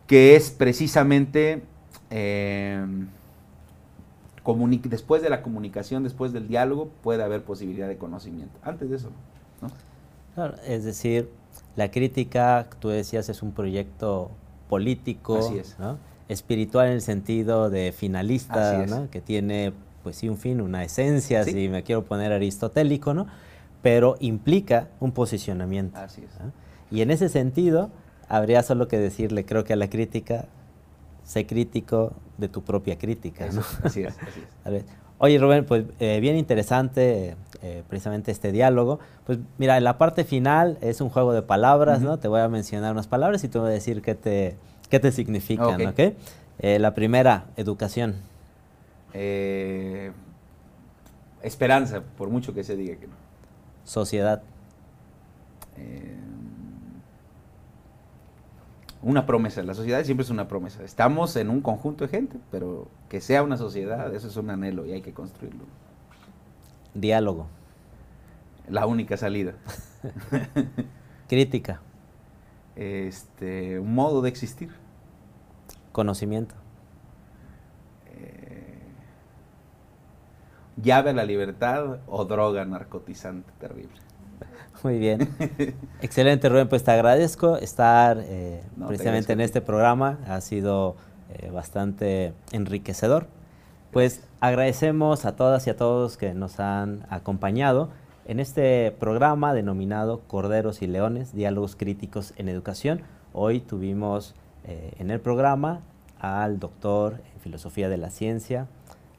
que 0.08 0.36
es 0.36 0.52
precisamente 0.52 1.64
eh, 2.10 2.86
después 4.84 5.22
de 5.22 5.30
la 5.30 5.42
comunicación, 5.42 6.04
después 6.04 6.34
del 6.34 6.48
diálogo, 6.48 6.90
puede 7.04 7.24
haber 7.24 7.44
posibilidad 7.44 7.88
de 7.88 7.98
conocimiento. 7.98 8.58
Antes 8.64 8.90
de 8.90 8.96
eso, 8.98 9.10
¿no? 9.62 9.70
Claro, 10.36 10.56
es 10.66 10.84
decir, 10.84 11.30
la 11.76 11.92
crítica, 11.92 12.68
tú 12.80 12.90
decías, 12.90 13.30
es 13.30 13.42
un 13.42 13.52
proyecto 13.52 14.32
político, 14.70 15.40
espiritual 16.30 16.88
en 16.88 16.94
el 16.94 17.02
sentido 17.02 17.70
de 17.70 17.92
finalista, 17.92 19.08
que 19.12 19.22
tiene, 19.22 19.74
pues 20.04 20.16
sí, 20.16 20.30
un 20.30 20.38
fin, 20.38 20.62
una 20.62 20.84
esencia, 20.84 21.44
si 21.44 21.68
me 21.70 21.84
quiero 21.84 22.06
poner 22.06 22.32
aristotélico, 22.32 23.14
¿no? 23.14 23.28
pero 23.82 24.16
implica 24.20 24.90
un 25.00 25.12
posicionamiento. 25.12 25.98
Así 26.00 26.24
es. 26.24 26.32
Y 26.92 27.02
en 27.02 27.12
ese 27.12 27.30
sentido, 27.30 27.90
habría 28.32 28.64
solo 28.64 28.88
que 28.88 28.98
decirle, 28.98 29.46
creo 29.46 29.66
que 29.66 29.74
a 29.74 29.76
la 29.76 29.90
crítica, 29.90 30.46
sé 31.26 31.46
crítico 31.46 32.14
de 32.38 32.48
tu 32.48 32.64
propia 32.64 32.98
crítica. 32.98 33.48
¿no? 33.52 33.62
así 33.84 34.04
es, 34.04 34.16
así 34.26 34.42
es. 34.74 34.86
Oye 35.18 35.38
Rubén, 35.38 35.66
pues 35.66 35.84
eh, 36.00 36.20
bien 36.20 36.36
interesante 36.36 37.36
eh, 37.62 37.84
precisamente 37.90 38.32
este 38.32 38.52
diálogo. 38.52 39.00
Pues 39.26 39.38
mira, 39.60 39.78
en 39.78 39.84
la 39.84 39.98
parte 39.98 40.24
final 40.24 40.78
es 40.82 41.00
un 41.02 41.10
juego 41.10 41.34
de 41.34 41.44
palabras, 41.44 42.02
¿no? 42.02 42.18
Te 42.18 42.28
voy 42.28 42.40
a 42.40 42.48
mencionar 42.48 42.94
unas 42.94 43.08
palabras 43.08 43.44
y 43.44 43.50
te 43.50 43.60
voy 43.60 43.68
a 43.68 43.72
decir 43.72 44.02
qué 44.02 44.16
te, 44.16 44.56
qué 44.90 45.00
te 45.00 45.12
significan, 45.12 45.86
¿ok? 45.86 46.00
Eh, 46.60 46.80
la 46.80 46.96
primera, 46.96 47.46
educación. 47.58 48.16
esperanza, 51.44 52.02
por 52.18 52.30
mucho 52.30 52.54
que 52.54 52.64
se 52.64 52.76
diga 52.76 52.96
que 52.96 53.08
no. 53.08 53.14
Sociedad 53.84 54.42
una 59.04 59.26
promesa. 59.26 59.64
La 59.64 59.74
sociedad 59.74 60.04
siempre 60.04 60.24
es 60.24 60.30
una 60.30 60.48
promesa. 60.48 60.84
Estamos 60.84 61.36
en 61.36 61.50
un 61.50 61.62
conjunto 61.62 62.06
de 62.06 62.10
gente, 62.10 62.38
pero 62.52 62.88
que 63.10 63.22
sea 63.22 63.44
una 63.44 63.58
sociedad, 63.58 64.14
eso 64.14 64.28
es 64.28 64.38
un 64.38 64.50
anhelo 64.50 64.86
y 64.86 64.92
hay 64.92 65.02
que 65.02 65.14
construirlo. 65.14 65.66
Diálogo. 66.94 67.48
La 68.70 68.86
única 68.86 69.18
salida. 69.18 69.54
Crítica. 71.28 71.82
Este, 72.76 73.80
un 73.80 73.94
modo 73.96 74.22
de 74.22 74.30
existir. 74.30 74.70
Conocimiento. 75.92 76.56
Eh, 78.14 78.80
llave 80.82 81.10
a 81.10 81.14
la 81.14 81.26
libertad 81.26 82.00
o 82.08 82.26
droga 82.26 82.64
narcotizante 82.66 83.52
terrible. 83.60 84.11
Muy 84.84 84.98
bien. 84.98 85.30
Excelente, 86.02 86.50
Rubén. 86.50 86.68
Pues 86.68 86.84
te 86.84 86.92
agradezco 86.92 87.58
estar 87.58 88.18
eh, 88.20 88.64
precisamente 88.88 89.34
en 89.34 89.42
este 89.42 89.62
programa. 89.62 90.20
Ha 90.28 90.42
sido 90.42 90.96
eh, 91.34 91.52
bastante 91.52 92.34
enriquecedor. 92.52 93.28
Pues 93.92 94.24
agradecemos 94.40 95.26
a 95.26 95.36
todas 95.36 95.68
y 95.68 95.70
a 95.70 95.76
todos 95.76 96.18
que 96.18 96.34
nos 96.34 96.60
han 96.60 97.06
acompañado 97.10 97.90
en 98.26 98.40
este 98.40 98.92
programa 99.00 99.54
denominado 99.54 100.22
Corderos 100.22 100.82
y 100.82 100.88
Leones, 100.88 101.34
Diálogos 101.36 101.76
Críticos 101.76 102.34
en 102.38 102.50
Educación. 102.50 103.02
Hoy 103.34 103.60
tuvimos 103.60 104.36
eh, 104.64 104.94
en 104.98 105.12
el 105.12 105.20
programa 105.20 105.82
al 106.20 106.60
doctor 106.60 107.22
en 107.34 107.42
Filosofía 107.42 107.90
de 107.90 107.98
la 107.98 108.10
Ciencia, 108.10 108.68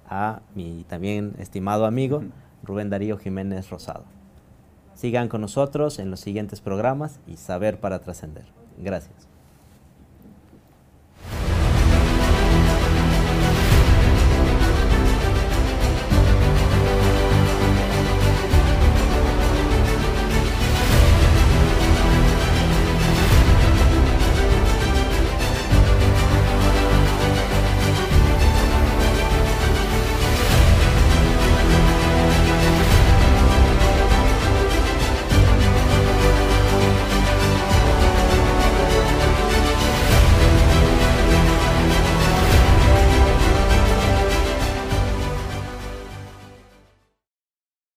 a 0.09 0.41
mi 0.55 0.85
también 0.89 1.35
estimado 1.39 1.85
amigo 1.85 2.23
Rubén 2.63 2.91
Darío 2.91 3.19
Jiménez 3.19 3.71
Rosado. 3.71 4.05
Sigan 5.03 5.29
con 5.29 5.41
nosotros 5.41 5.99
en 5.99 6.13
los 6.13 6.21
siguientes 6.21 6.61
programas 6.61 7.19
y 7.27 7.37
Saber 7.37 7.81
para 7.81 7.99
Trascender. 7.99 8.45
Gracias. 8.79 9.32